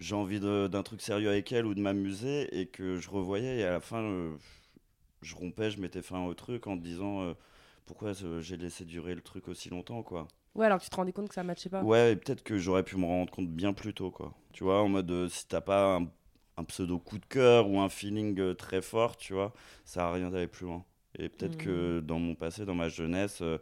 j'ai 0.00 0.14
envie 0.14 0.38
de- 0.40 0.68
d'un 0.68 0.82
truc 0.84 1.02
sérieux 1.02 1.28
avec 1.28 1.50
elle 1.52 1.66
ou 1.66 1.74
de 1.74 1.80
m'amuser 1.80 2.60
et 2.60 2.66
que 2.66 2.98
je 2.98 3.10
revoyais 3.10 3.58
et 3.58 3.64
à 3.64 3.70
la 3.72 3.80
fin, 3.80 4.00
euh, 4.02 4.30
je 5.22 5.34
rompais, 5.34 5.70
je 5.70 5.80
mettais 5.80 6.02
fin 6.02 6.24
au 6.24 6.34
truc 6.34 6.66
en 6.66 6.76
te 6.76 6.82
disant 6.82 7.22
euh, 7.22 7.34
pourquoi 7.86 8.12
j'ai 8.40 8.56
laissé 8.56 8.84
durer 8.84 9.14
le 9.14 9.20
truc 9.22 9.48
aussi 9.48 9.70
longtemps, 9.70 10.02
quoi. 10.02 10.28
ouais, 10.54 10.66
alors 10.66 10.78
que 10.78 10.84
tu 10.84 10.90
te 10.90 10.96
rendais 10.96 11.12
compte 11.12 11.28
que 11.28 11.34
ça 11.34 11.42
matchait 11.42 11.68
pas. 11.70 11.82
Ouais, 11.82 12.12
et 12.12 12.16
peut-être 12.16 12.42
que 12.42 12.58
j'aurais 12.58 12.82
pu 12.82 12.96
me 12.96 13.04
rendre 13.06 13.30
compte 13.32 13.48
bien 13.48 13.72
plus 13.72 13.94
tôt, 13.94 14.10
quoi. 14.10 14.34
Tu 14.52 14.64
vois, 14.64 14.82
en 14.82 14.88
mode, 14.88 15.10
euh, 15.10 15.28
si 15.28 15.46
t'as 15.48 15.60
pas 15.60 15.96
un, 15.96 16.06
un 16.56 16.64
pseudo 16.64 16.98
coup 16.98 17.18
de 17.18 17.26
cœur 17.26 17.68
ou 17.68 17.80
un 17.80 17.88
feeling 17.88 18.38
euh, 18.40 18.54
très 18.54 18.82
fort, 18.82 19.16
tu 19.16 19.32
vois, 19.34 19.52
ça 19.84 20.08
a 20.08 20.12
rien 20.12 20.30
d'aller 20.30 20.46
plus 20.48 20.66
loin. 20.66 20.84
Et 21.18 21.28
peut-être 21.28 21.56
que 21.56 22.00
dans 22.00 22.18
mon 22.18 22.34
passé, 22.34 22.64
dans 22.66 22.74
ma 22.74 22.88
jeunesse, 22.88 23.38
euh, 23.42 23.58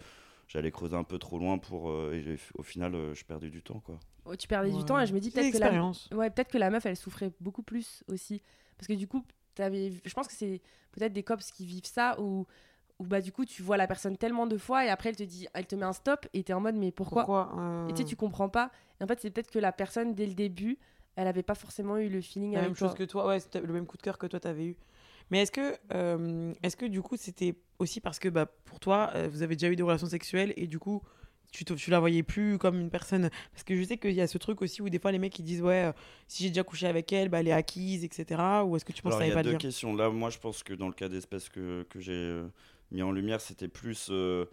j'allais 0.49 0.71
creuser 0.73 0.97
un 0.97 1.05
peu 1.05 1.19
trop 1.19 1.39
loin 1.39 1.59
pour... 1.59 1.91
euh, 1.91 2.13
et 2.15 2.37
au 2.59 2.63
final, 2.63 2.95
euh, 2.95 3.15
je 3.15 3.25
perdais 3.25 3.49
du 3.51 3.63
temps, 3.63 3.81
quoi. 3.81 3.99
Ouais, 4.25 4.37
Tu 4.37 4.49
perdais 4.49 4.73
du 4.73 4.85
temps 4.85 4.99
et 4.99 5.07
je 5.07 5.15
me 5.15 5.21
dis 5.21 5.31
peut-être 5.31 5.53
que 5.53 5.59
la, 5.59 5.67
l'expérience. 5.67 6.09
Ouais, 6.13 6.31
peut-être 6.31 6.51
que 6.51 6.59
la 6.59 6.71
meuf, 6.71 6.85
elle 6.85 6.97
souffrait 6.97 7.31
beaucoup 7.41 7.63
plus 7.63 8.03
aussi. 8.09 8.43
Parce 8.77 8.89
que 8.89 8.93
du 8.95 9.07
coup, 9.07 9.25
avais... 9.63 9.93
je 10.05 10.15
pense 10.15 10.27
que 10.27 10.35
c'est 10.35 10.61
peut-être 10.93 11.13
des 11.13 11.23
cops 11.23 11.51
qui 11.51 11.67
vivent 11.67 11.87
ça 11.87 12.21
où, 12.21 12.47
où 12.99 13.05
bah, 13.05 13.21
du 13.21 13.33
coup, 13.33 13.45
tu 13.45 13.63
vois 13.63 13.77
la 13.77 13.87
personne 13.87 14.17
tellement 14.17 14.47
de 14.47 14.57
fois 14.57 14.85
et 14.85 14.89
après, 14.89 15.11
elle 15.11 15.17
te 15.17 15.23
dit, 15.23 15.47
elle 15.55 15.67
te 15.67 15.75
met 15.75 15.85
un 15.85 15.93
stop 15.93 16.27
et 16.33 16.43
t'es 16.43 16.53
en 16.53 16.61
mode, 16.61 16.77
mais 16.77 16.93
pourquoi, 16.93 17.25
Pourquoi 17.25 17.53
euh, 17.59 17.89
Et 17.89 17.93
tu 17.93 17.99
sais, 17.99 18.05
tu 18.05 18.17
comprends 18.17 18.49
pas. 18.49 18.71
Et 19.01 19.05
en 19.05 19.07
fait, 19.07 19.21
c'est 19.21 19.31
peut-être 19.31 19.51
que 19.51 19.59
la 19.59 19.73
personne, 19.73 20.15
dès 20.15 20.27
le 20.27 20.35
début, 20.35 20.79
elle 21.17 21.27
avait 21.27 21.43
pas 21.43 21.55
forcément 21.55 21.97
eu 21.97 22.09
le 22.09 22.21
feeling 22.21 22.53
la 22.53 22.59
avec 22.59 22.71
même 22.71 22.77
toi. 22.77 22.89
chose 22.89 22.97
que 22.97 23.05
toi, 23.05 23.27
ouais, 23.27 23.39
le 23.55 23.73
même 23.73 23.87
coup 23.87 23.97
de 23.97 24.03
cœur 24.03 24.19
que 24.19 24.27
toi 24.27 24.39
t'avais 24.39 24.67
eu. 24.67 24.77
Mais 25.31 25.43
est-ce 25.43 25.51
que, 25.51 25.77
euh, 25.93 26.53
est-ce 26.63 26.77
que 26.77 26.87
du 26.87 27.03
coup 27.03 27.17
c'était 27.17 27.57
aussi 27.79 28.01
parce 28.01 28.19
que 28.19 28.29
bah, 28.29 28.47
pour 28.65 28.79
toi, 28.79 29.11
euh, 29.15 29.29
vous 29.31 29.43
avez 29.43 29.57
déjà 29.57 29.69
eu 29.69 29.77
des 29.77 29.83
relations 29.83 30.07
sexuelles 30.07 30.53
et 30.57 30.67
du 30.67 30.79
coup 30.79 31.03
tu, 31.53 31.65
te- 31.65 31.75
tu 31.75 31.91
la 31.91 32.01
voyais 32.01 32.23
plus 32.23 32.59
comme 32.59 32.79
une 32.81 32.91
personne 32.91 33.31
Parce 33.53 33.63
que 33.65 33.77
je 33.77 33.83
sais 33.85 33.97
qu'il 33.99 34.13
y 34.13 34.21
a 34.21 34.27
ce 34.27 34.39
truc 34.39 34.63
aussi 34.63 34.83
où 34.83 34.89
des 34.89 34.99
fois 34.99 35.13
les 35.13 35.19
mecs 35.19 35.39
ils 35.39 35.43
disent 35.45 35.63
ouais, 35.63 35.85
euh, 35.87 35.93
si 36.29 36.43
j'ai 36.45 36.51
déjà 36.51 36.63
couché 36.65 36.87
avec 36.87 37.13
elle, 37.13 37.29
bah, 37.29 37.41
elle 37.41 37.49
est 37.49 37.53
acquise, 37.53 38.05
etc. 38.05 38.41
Ou 38.65 38.77
est-ce 38.77 38.85
que 38.85 38.93
tu 38.93 39.03
penses 39.03 39.13
Alors, 39.15 39.21
que 39.21 39.25
ça 39.25 39.27
il 39.27 39.31
y 39.31 39.33
a 39.33 39.35
pas 39.35 39.43
de 39.43 39.51
deux 39.53 39.59
questions. 39.59 39.95
Là, 39.95 40.11
moi, 40.11 40.31
je 40.31 40.39
pense 40.39 40.63
que 40.63 40.75
dans 40.75 40.89
le 40.89 40.95
cas 40.95 41.09
d'espèce 41.09 41.49
que, 41.49 41.85
que 41.89 42.01
j'ai 42.01 42.13
euh, 42.13 42.47
mis 42.91 43.03
en 43.03 43.13
lumière, 43.13 43.41
c'était 43.41 43.69
plus... 43.69 44.09
euh, 44.11 44.47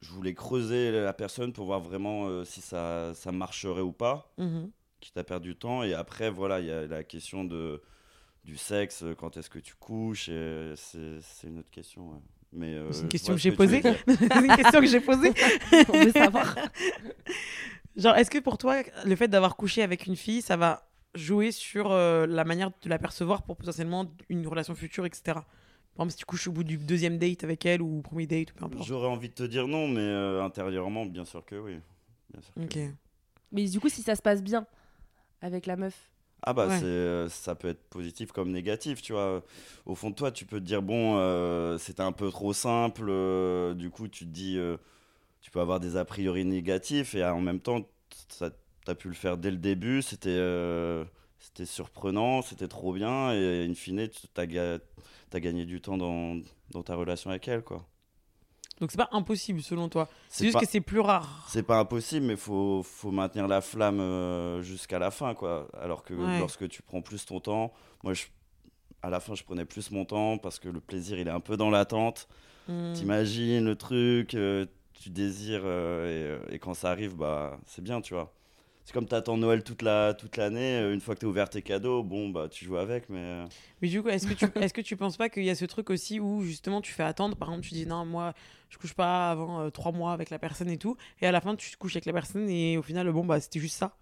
je 0.00 0.10
voulais 0.10 0.34
creuser 0.34 0.90
la 0.90 1.14
personne 1.14 1.52
pour 1.54 1.64
voir 1.66 1.80
vraiment 1.80 2.26
euh, 2.28 2.44
si 2.44 2.60
ça, 2.60 3.12
ça 3.14 3.32
marcherait 3.32 3.80
ou 3.80 3.92
pas. 3.92 4.32
Mhm. 4.38 4.70
quitte 5.00 5.16
à 5.16 5.24
perdre 5.24 5.44
du 5.44 5.56
temps. 5.56 5.82
Et 5.82 5.94
après, 5.94 6.30
voilà, 6.30 6.60
il 6.60 6.66
y 6.66 6.70
a 6.72 6.86
la 6.86 7.04
question 7.04 7.44
de, 7.44 7.80
du 8.44 8.56
sexe, 8.56 9.02
euh, 9.02 9.14
quand 9.14 9.36
est-ce 9.36 9.48
que 9.50 9.58
tu 9.58 9.74
couches, 9.74 10.26
c'est 10.76 11.46
une 11.46 11.58
autre 11.58 11.70
question. 11.70 12.10
ouais. 12.10 12.18
Mais, 12.54 12.74
euh, 12.74 12.88
C'est 12.92 13.02
une 13.02 13.08
question 13.08 13.34
que 13.34 13.40
j'ai 13.40 13.52
posée. 13.52 13.82
C'est 13.82 14.36
une 14.36 14.56
question 14.56 14.80
que 14.80 14.86
j'ai 14.86 15.00
posée. 15.00 15.32
On 15.88 16.04
veut 16.04 16.12
savoir. 16.12 16.56
Genre, 17.96 18.16
est-ce 18.16 18.30
que 18.30 18.38
pour 18.38 18.58
toi, 18.58 18.82
le 19.04 19.16
fait 19.16 19.28
d'avoir 19.28 19.56
couché 19.56 19.82
avec 19.82 20.06
une 20.06 20.16
fille, 20.16 20.42
ça 20.42 20.56
va 20.56 20.88
jouer 21.14 21.52
sur 21.52 21.92
euh, 21.92 22.26
la 22.26 22.44
manière 22.44 22.70
de 22.82 22.88
la 22.88 22.98
percevoir 22.98 23.42
pour 23.42 23.56
potentiellement 23.56 24.06
une 24.28 24.46
relation 24.46 24.74
future, 24.74 25.06
etc. 25.06 25.22
Par 25.26 25.44
exemple, 26.06 26.10
si 26.12 26.16
tu 26.18 26.24
couches 26.24 26.48
au 26.48 26.52
bout 26.52 26.64
du 26.64 26.76
deuxième 26.76 27.18
date 27.18 27.44
avec 27.44 27.64
elle 27.66 27.82
ou 27.82 28.02
premier 28.02 28.26
date, 28.26 28.50
ou 28.50 28.54
peu 28.56 28.64
importe. 28.64 28.86
J'aurais 28.86 29.06
envie 29.06 29.28
de 29.28 29.34
te 29.34 29.44
dire 29.44 29.68
non, 29.68 29.86
mais 29.86 30.00
euh, 30.00 30.42
intérieurement, 30.42 31.06
bien 31.06 31.24
sûr 31.24 31.44
que 31.44 31.54
oui. 31.54 31.78
Bien 32.32 32.42
sûr 32.42 32.54
que 32.54 32.60
Ok. 32.60 32.72
oui. 32.74 32.90
Mais 33.52 33.64
du 33.66 33.78
coup, 33.78 33.88
si 33.88 34.02
ça 34.02 34.16
se 34.16 34.22
passe 34.22 34.42
bien 34.42 34.66
avec 35.40 35.66
la 35.66 35.76
meuf. 35.76 36.10
Ah 36.46 36.52
bah 36.52 36.68
Ouais. 36.68 36.78
c'est, 36.78 36.84
euh, 36.84 37.28
ça 37.30 37.54
peut 37.54 37.68
être 37.68 37.82
positif 37.88 38.30
comme 38.30 38.50
négatif, 38.50 39.00
tu 39.00 39.12
vois. 39.14 39.42
Au 39.86 39.94
fond 39.94 40.10
de 40.10 40.14
toi, 40.14 40.30
tu 40.30 40.44
peux 40.44 40.60
te 40.60 40.64
dire 40.64 40.82
bon, 40.82 41.16
euh, 41.16 41.78
c'était 41.78 42.02
un 42.02 42.12
peu 42.12 42.30
trop 42.30 42.52
simple. 42.52 43.06
euh, 43.08 43.72
du 43.74 43.90
coup, 43.90 44.08
tu 44.08 44.26
te 44.26 44.30
dis, 44.30 44.58
euh, 44.58 44.76
tu 45.40 45.50
peux 45.50 45.60
avoir 45.60 45.80
des 45.80 45.96
a 45.96 46.04
priori 46.04 46.44
négatifs 46.44 47.14
et 47.14 47.24
en 47.24 47.40
même 47.40 47.60
temps, 47.60 47.88
ça, 48.28 48.50
t'as 48.84 48.94
pu 48.94 49.08
le 49.08 49.14
faire 49.14 49.38
dès 49.38 49.50
le 49.50 49.56
début. 49.56 50.02
C'était, 50.02 50.38
c'était 51.38 51.66
surprenant, 51.66 52.42
c'était 52.42 52.68
trop 52.68 52.92
bien, 52.92 53.32
et 53.32 53.66
in 53.66 53.74
fine, 53.74 54.08
tu 54.08 54.26
as, 54.36 54.78
as, 55.32 55.40
gagné 55.40 55.64
du 55.66 55.80
temps 55.80 55.96
dans, 55.96 56.40
dans, 56.72 56.82
ta 56.82 56.94
relation 56.94 57.30
avec 57.30 57.48
elle, 57.48 57.62
quoi. 57.62 57.86
Donc 58.80 58.90
c'est 58.90 58.98
pas 58.98 59.08
impossible 59.12 59.62
selon 59.62 59.88
toi. 59.88 60.08
C'est 60.28 60.46
juste 60.46 60.58
que 60.58 60.66
c'est 60.66 60.80
plus 60.80 61.00
rare. 61.00 61.46
C'est 61.48 61.62
pas 61.62 61.78
impossible, 61.78 62.26
mais 62.26 62.36
faut 62.36 62.82
faut 62.82 63.10
maintenir 63.10 63.46
la 63.46 63.60
flamme 63.60 64.00
euh, 64.00 64.62
jusqu'à 64.62 64.98
la 64.98 65.10
fin, 65.10 65.34
quoi. 65.34 65.68
Alors 65.80 66.02
que 66.02 66.14
lorsque 66.14 66.68
tu 66.68 66.82
prends 66.82 67.00
plus 67.00 67.24
ton 67.24 67.40
temps, 67.40 67.72
moi 68.02 68.14
je, 68.14 68.24
à 69.02 69.10
la 69.10 69.20
fin 69.20 69.34
je 69.34 69.44
prenais 69.44 69.64
plus 69.64 69.90
mon 69.90 70.04
temps 70.04 70.38
parce 70.38 70.58
que 70.58 70.68
le 70.68 70.80
plaisir 70.80 71.18
il 71.18 71.28
est 71.28 71.32
un 71.32 71.40
peu 71.40 71.56
dans 71.56 71.70
l'attente. 71.70 72.28
Hmm. 72.66 72.94
T'imagines 72.94 73.64
le 73.64 73.76
truc, 73.76 74.34
euh, 74.34 74.66
tu 74.94 75.10
désires 75.10 75.62
euh, 75.64 76.40
et, 76.50 76.54
et, 76.54 76.58
quand 76.58 76.74
ça 76.74 76.90
arrive, 76.90 77.14
bah 77.14 77.58
c'est 77.66 77.82
bien, 77.82 78.00
tu 78.00 78.14
vois 78.14 78.32
c'est 78.84 78.92
comme 78.92 79.06
tu 79.06 79.14
attends 79.14 79.36
Noël 79.36 79.62
toute 79.62 79.82
la 79.82 80.14
toute 80.14 80.36
l'année 80.36 80.78
une 80.92 81.00
fois 81.00 81.14
que 81.14 81.20
tu 81.20 81.26
as 81.26 81.28
ouvert 81.28 81.48
tes 81.48 81.62
cadeaux 81.62 82.02
bon 82.02 82.28
bah 82.28 82.48
tu 82.50 82.64
joues 82.64 82.76
avec 82.76 83.08
mais 83.08 83.18
euh. 83.18 83.46
mais 83.80 83.88
du 83.88 84.02
coup 84.02 84.08
est-ce 84.08 84.26
que 84.26 84.34
tu 84.34 84.44
est-ce 84.60 84.94
penses 84.94 85.16
pas 85.16 85.28
qu'il 85.28 85.44
y 85.44 85.50
a 85.50 85.54
ce 85.54 85.64
truc 85.64 85.90
aussi 85.90 86.20
où 86.20 86.42
justement 86.42 86.80
tu 86.80 86.92
fais 86.92 87.02
attendre 87.02 87.36
par 87.36 87.48
exemple 87.48 87.66
tu 87.66 87.74
dis 87.74 87.86
non 87.86 88.04
moi 88.04 88.34
je 88.68 88.78
couche 88.78 88.94
pas 88.94 89.30
avant 89.30 89.60
euh, 89.60 89.70
trois 89.70 89.92
mois 89.92 90.12
avec 90.12 90.30
la 90.30 90.38
personne 90.38 90.68
et 90.68 90.78
tout 90.78 90.96
et 91.20 91.26
à 91.26 91.32
la 91.32 91.40
fin 91.40 91.56
tu 91.56 91.70
te 91.70 91.76
couches 91.76 91.96
avec 91.96 92.06
la 92.06 92.12
personne 92.12 92.48
et 92.50 92.76
au 92.76 92.82
final 92.82 93.10
bon 93.10 93.24
bah 93.24 93.40
c'était 93.40 93.60
juste 93.60 93.76
ça 93.76 93.96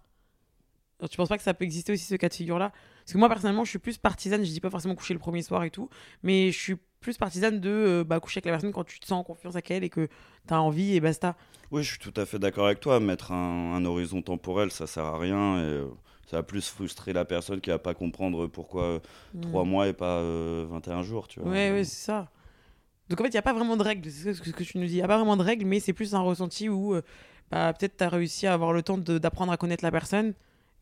tu 1.09 1.17
penses 1.17 1.29
pas 1.29 1.37
que 1.37 1.43
ça 1.43 1.53
peut 1.53 1.65
exister 1.65 1.91
aussi 1.91 2.05
ce 2.05 2.15
cas 2.15 2.29
de 2.29 2.33
figure 2.33 2.59
là 2.59 2.71
parce 2.99 3.13
que 3.13 3.17
moi 3.17 3.27
personnellement 3.29 3.63
je 3.63 3.69
suis 3.69 3.79
plus 3.79 3.97
partisane 3.97 4.43
je 4.43 4.51
dis 4.51 4.61
pas 4.61 4.69
forcément 4.69 4.95
coucher 4.95 5.13
le 5.13 5.19
premier 5.19 5.41
soir 5.41 5.63
et 5.63 5.69
tout 5.69 5.89
mais 6.23 6.51
je 6.51 6.59
suis 6.59 6.77
plus 7.03 7.17
partisane 7.17 7.59
de 7.59 7.69
euh, 7.69 8.03
bah, 8.03 8.19
coucher 8.19 8.39
avec 8.39 8.45
la 8.45 8.51
personne 8.53 8.71
quand 8.71 8.83
tu 8.83 8.99
te 8.99 9.05
sens 9.05 9.19
en 9.19 9.23
confiance 9.23 9.53
avec 9.53 9.69
elle 9.69 9.83
et 9.83 9.89
que 9.89 10.07
tu 10.47 10.53
as 10.53 10.59
envie 10.59 10.95
et 10.95 10.99
basta. 10.99 11.35
Oui, 11.69 11.83
je 11.83 11.91
suis 11.91 11.99
tout 11.99 12.13
à 12.19 12.25
fait 12.25 12.39
d'accord 12.39 12.65
avec 12.65 12.79
toi. 12.79 12.99
Mettre 12.99 13.31
un, 13.31 13.85
horizon 13.85 14.21
temporel, 14.21 14.71
ça 14.71 14.87
sert 14.87 15.05
à 15.05 15.19
rien. 15.19 15.57
Et, 15.57 15.61
euh, 15.61 15.87
ça 16.25 16.37
va 16.37 16.43
plus 16.43 16.67
frustrer 16.67 17.13
la 17.13 17.25
personne 17.25 17.61
qui 17.61 17.69
va 17.69 17.77
pas 17.77 17.93
comprendre 17.93 18.47
pourquoi 18.47 19.01
3 19.41 19.63
hmm. 19.63 19.67
mois 19.67 19.87
et 19.87 19.93
pas 19.93 20.21
21 20.21 20.23
euh, 20.23 21.03
jours. 21.03 21.27
Tu 21.27 21.39
vois. 21.39 21.51
Ouais, 21.51 21.71
ouais, 21.71 21.83
c'est 21.83 22.05
ça. 22.05 22.29
Donc 23.09 23.19
en 23.19 23.23
fait, 23.23 23.29
il 23.29 23.33
n'y 23.33 23.39
a 23.39 23.43
pas 23.43 23.53
vraiment 23.53 23.77
de 23.77 23.83
règles, 23.83 24.09
c'est 24.09 24.33
ce 24.33 24.41
que 24.41 24.63
tu 24.63 24.77
nous 24.79 24.85
dis. 24.85 24.93
Il 24.93 24.95
n'y 24.95 25.03
a 25.03 25.07
pas 25.07 25.17
vraiment 25.17 25.37
de 25.37 25.43
règles, 25.43 25.65
mais 25.65 25.79
c'est 25.79 25.93
plus 25.93 26.15
un 26.15 26.21
ressenti 26.21 26.69
où 26.69 26.95
bah, 27.51 27.73
peut-être 27.73 27.97
tu 27.97 28.03
as 28.03 28.09
réussi 28.09 28.47
à 28.47 28.53
avoir 28.53 28.71
le 28.71 28.81
temps 28.81 28.97
d'apprendre 28.97 29.51
à 29.51 29.57
connaître 29.57 29.83
la 29.83 29.91
personne 29.91 30.33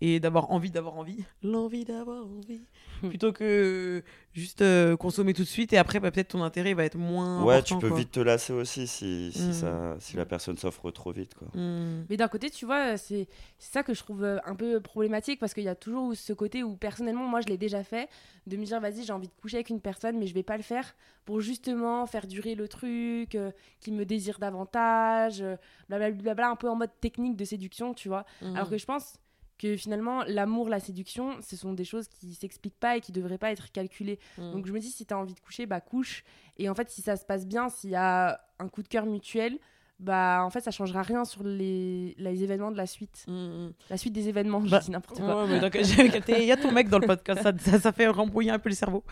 et 0.01 0.19
d'avoir 0.19 0.51
envie 0.51 0.71
d'avoir 0.71 0.97
envie. 0.97 1.23
L'envie 1.43 1.85
d'avoir 1.85 2.25
envie. 2.25 2.61
Plutôt 3.01 3.31
que 3.31 4.03
juste 4.33 4.61
euh, 4.61 4.97
consommer 4.97 5.33
tout 5.33 5.43
de 5.43 5.47
suite 5.47 5.73
et 5.73 5.77
après 5.77 5.99
bah, 5.99 6.11
peut-être 6.11 6.29
ton 6.29 6.43
intérêt 6.43 6.73
va 6.73 6.83
être 6.85 6.97
moins. 6.97 7.43
Ouais, 7.43 7.61
tu 7.61 7.77
peux 7.77 7.93
vite 7.93 8.11
te 8.11 8.19
lasser 8.19 8.51
aussi 8.53 8.87
si, 8.87 9.31
si, 9.31 9.49
mm. 9.49 9.53
ça, 9.53 9.95
si 9.99 10.17
la 10.17 10.25
personne 10.25 10.57
s'offre 10.57 10.89
trop 10.91 11.11
vite. 11.11 11.35
Quoi. 11.35 11.47
Mm. 11.53 12.05
Mais 12.09 12.17
d'un 12.17 12.27
côté, 12.27 12.49
tu 12.49 12.65
vois, 12.65 12.97
c'est 12.97 13.27
ça 13.59 13.83
que 13.83 13.93
je 13.93 14.01
trouve 14.01 14.23
euh, 14.23 14.39
un 14.45 14.55
peu 14.55 14.79
problématique 14.79 15.39
parce 15.39 15.53
qu'il 15.53 15.63
y 15.63 15.69
a 15.69 15.75
toujours 15.75 16.15
ce 16.15 16.33
côté 16.33 16.63
où 16.63 16.75
personnellement, 16.75 17.27
moi 17.27 17.41
je 17.41 17.47
l'ai 17.47 17.57
déjà 17.57 17.83
fait, 17.83 18.09
de 18.47 18.57
me 18.57 18.65
dire 18.65 18.79
vas-y, 18.79 19.03
j'ai 19.03 19.13
envie 19.13 19.27
de 19.27 19.33
coucher 19.39 19.57
avec 19.57 19.69
une 19.69 19.81
personne, 19.81 20.17
mais 20.17 20.25
je 20.25 20.33
vais 20.33 20.43
pas 20.43 20.57
le 20.57 20.63
faire 20.63 20.95
pour 21.25 21.41
justement 21.41 22.07
faire 22.07 22.25
durer 22.25 22.55
le 22.55 22.67
truc, 22.67 23.35
euh, 23.35 23.51
qu'il 23.79 23.93
me 23.93 24.05
désire 24.05 24.39
davantage, 24.39 25.43
blablabla, 25.89 26.49
un 26.49 26.55
peu 26.55 26.69
en 26.69 26.75
mode 26.75 26.91
technique 26.99 27.35
de 27.35 27.45
séduction, 27.45 27.93
tu 27.93 28.07
vois. 28.07 28.25
Alors 28.41 28.69
que 28.69 28.77
je 28.77 28.85
pense 28.85 29.15
que 29.61 29.77
finalement 29.77 30.23
l'amour, 30.25 30.69
la 30.69 30.79
séduction, 30.79 31.35
ce 31.41 31.55
sont 31.55 31.73
des 31.73 31.83
choses 31.83 32.07
qui 32.07 32.33
s'expliquent 32.33 32.79
pas 32.79 32.97
et 32.97 33.01
qui 33.01 33.11
devraient 33.11 33.37
pas 33.37 33.51
être 33.51 33.71
calculées. 33.71 34.19
Mm. 34.37 34.51
Donc 34.53 34.65
je 34.65 34.73
me 34.73 34.79
dis 34.79 34.89
si 34.89 35.05
tu 35.05 35.13
as 35.13 35.17
envie 35.17 35.35
de 35.35 35.39
coucher, 35.39 35.65
bah 35.65 35.81
couche 35.81 36.23
et 36.57 36.69
en 36.69 36.75
fait 36.75 36.89
si 36.89 37.01
ça 37.01 37.15
se 37.15 37.25
passe 37.25 37.45
bien, 37.45 37.69
s'il 37.69 37.91
y 37.91 37.95
a 37.95 38.41
un 38.59 38.67
coup 38.67 38.81
de 38.81 38.87
cœur 38.87 39.05
mutuel, 39.05 39.59
bah 39.99 40.41
en 40.43 40.49
fait 40.49 40.61
ça 40.61 40.71
changera 40.71 41.03
rien 41.03 41.25
sur 41.25 41.43
les, 41.43 42.15
les 42.17 42.43
événements 42.43 42.71
de 42.71 42.77
la 42.77 42.87
suite. 42.87 43.23
Mm, 43.27 43.33
mm. 43.33 43.73
La 43.91 43.97
suite 43.97 44.13
des 44.13 44.29
événements, 44.29 44.65
je 44.65 44.71
bah, 44.71 44.79
dis 44.79 44.89
n'importe 44.89 45.19
quoi. 45.19 45.45
Il 45.47 46.45
y 46.45 46.51
a 46.51 46.57
ton 46.57 46.71
mec 46.71 46.89
dans 46.89 46.97
le 46.97 47.05
podcast, 47.05 47.43
ça, 47.43 47.79
ça, 47.79 47.91
fait 47.91 48.07
rembrouiller 48.07 48.49
un 48.49 48.59
peu 48.59 48.69
le 48.69 48.75
cerveau. 48.75 49.03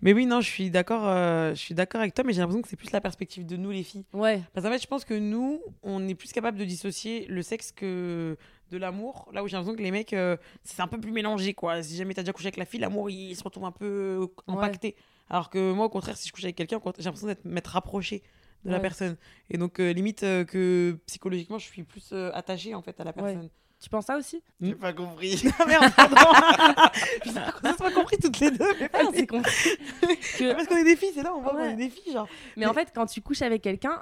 Mais 0.00 0.14
oui, 0.14 0.24
non, 0.24 0.40
je 0.40 0.48
suis 0.48 0.70
d'accord 0.70 1.06
euh, 1.06 1.50
je 1.50 1.60
suis 1.60 1.74
d'accord 1.74 2.00
avec 2.00 2.14
toi, 2.14 2.24
mais 2.24 2.32
j'ai 2.32 2.40
l'impression 2.40 2.62
que 2.62 2.68
c'est 2.68 2.76
plus 2.76 2.92
la 2.92 3.02
perspective 3.02 3.44
de 3.44 3.58
nous 3.58 3.70
les 3.70 3.82
filles. 3.82 4.06
Ouais. 4.14 4.40
Parce 4.54 4.64
qu'en 4.64 4.72
fait, 4.72 4.82
je 4.82 4.86
pense 4.86 5.04
que 5.04 5.14
nous, 5.14 5.60
on 5.82 6.08
est 6.08 6.14
plus 6.14 6.32
capable 6.32 6.56
de 6.56 6.64
dissocier 6.64 7.26
le 7.28 7.42
sexe 7.42 7.70
que 7.70 8.38
de 8.72 8.78
l'amour, 8.78 9.28
là 9.32 9.44
où 9.44 9.48
j'ai 9.48 9.56
l'impression 9.56 9.76
que 9.76 9.82
les 9.82 9.90
mecs, 9.90 10.12
euh, 10.14 10.36
c'est 10.64 10.80
un 10.80 10.88
peu 10.88 10.98
plus 10.98 11.12
mélangé, 11.12 11.54
quoi. 11.54 11.82
Si 11.82 11.96
jamais 11.96 12.14
t'as 12.14 12.22
déjà 12.22 12.32
couché 12.32 12.46
avec 12.46 12.56
la 12.56 12.64
fille, 12.64 12.80
l'amour, 12.80 13.10
il 13.10 13.36
se 13.36 13.44
retrouve 13.44 13.64
un 13.64 13.72
peu 13.72 14.26
impacté. 14.48 14.96
Alors 15.28 15.50
que 15.50 15.72
moi, 15.72 15.86
au 15.86 15.88
contraire, 15.88 16.16
si 16.16 16.28
je 16.28 16.32
couche 16.32 16.44
avec 16.44 16.56
quelqu'un, 16.56 16.80
j'ai 16.98 17.04
l'impression 17.04 17.28
d'être 17.28 17.44
m'être 17.44 17.68
rapproché 17.68 18.22
de 18.64 18.70
la 18.70 18.80
personne. 18.80 19.16
Et 19.50 19.58
donc, 19.58 19.80
euh, 19.80 19.92
limite 19.92 20.22
euh, 20.22 20.44
que 20.44 20.98
psychologiquement, 21.06 21.58
je 21.58 21.66
suis 21.66 21.82
plus 21.82 22.12
attachée, 22.32 22.74
en 22.74 22.82
fait, 22.82 22.98
à 23.00 23.04
la 23.04 23.12
personne. 23.12 23.50
Tu 23.80 23.88
penses 23.88 24.06
ça 24.06 24.16
aussi? 24.16 24.40
J'ai 24.60 24.76
pas 24.76 24.92
compris. 24.92 25.42
Ah, 25.58 25.66
merde, 25.66 25.92
pardon. 25.96 26.16
on 27.26 27.66
n'a 27.66 27.74
pas 27.74 27.90
compris 27.90 28.16
toutes 28.16 28.38
les 28.38 28.52
deux. 28.52 28.64
Mais 28.80 28.88
ah, 28.92 29.00
on 29.02 29.26
compris. 29.26 29.70
Parce 30.38 30.66
qu'on 30.68 30.76
est 30.76 30.84
des 30.84 30.94
filles, 30.94 31.10
c'est 31.12 31.24
là, 31.24 31.34
on 31.34 31.40
voit 31.40 31.50
qu'on 31.50 31.64
est 31.64 31.74
des 31.74 31.90
filles, 31.90 32.12
genre. 32.12 32.28
mais... 32.56 32.66
en 32.66 32.72
fait, 32.72 32.92
quand 32.94 33.06
tu 33.06 33.20
couches 33.20 33.42
avec 33.42 33.60
quelqu'un, 33.60 34.00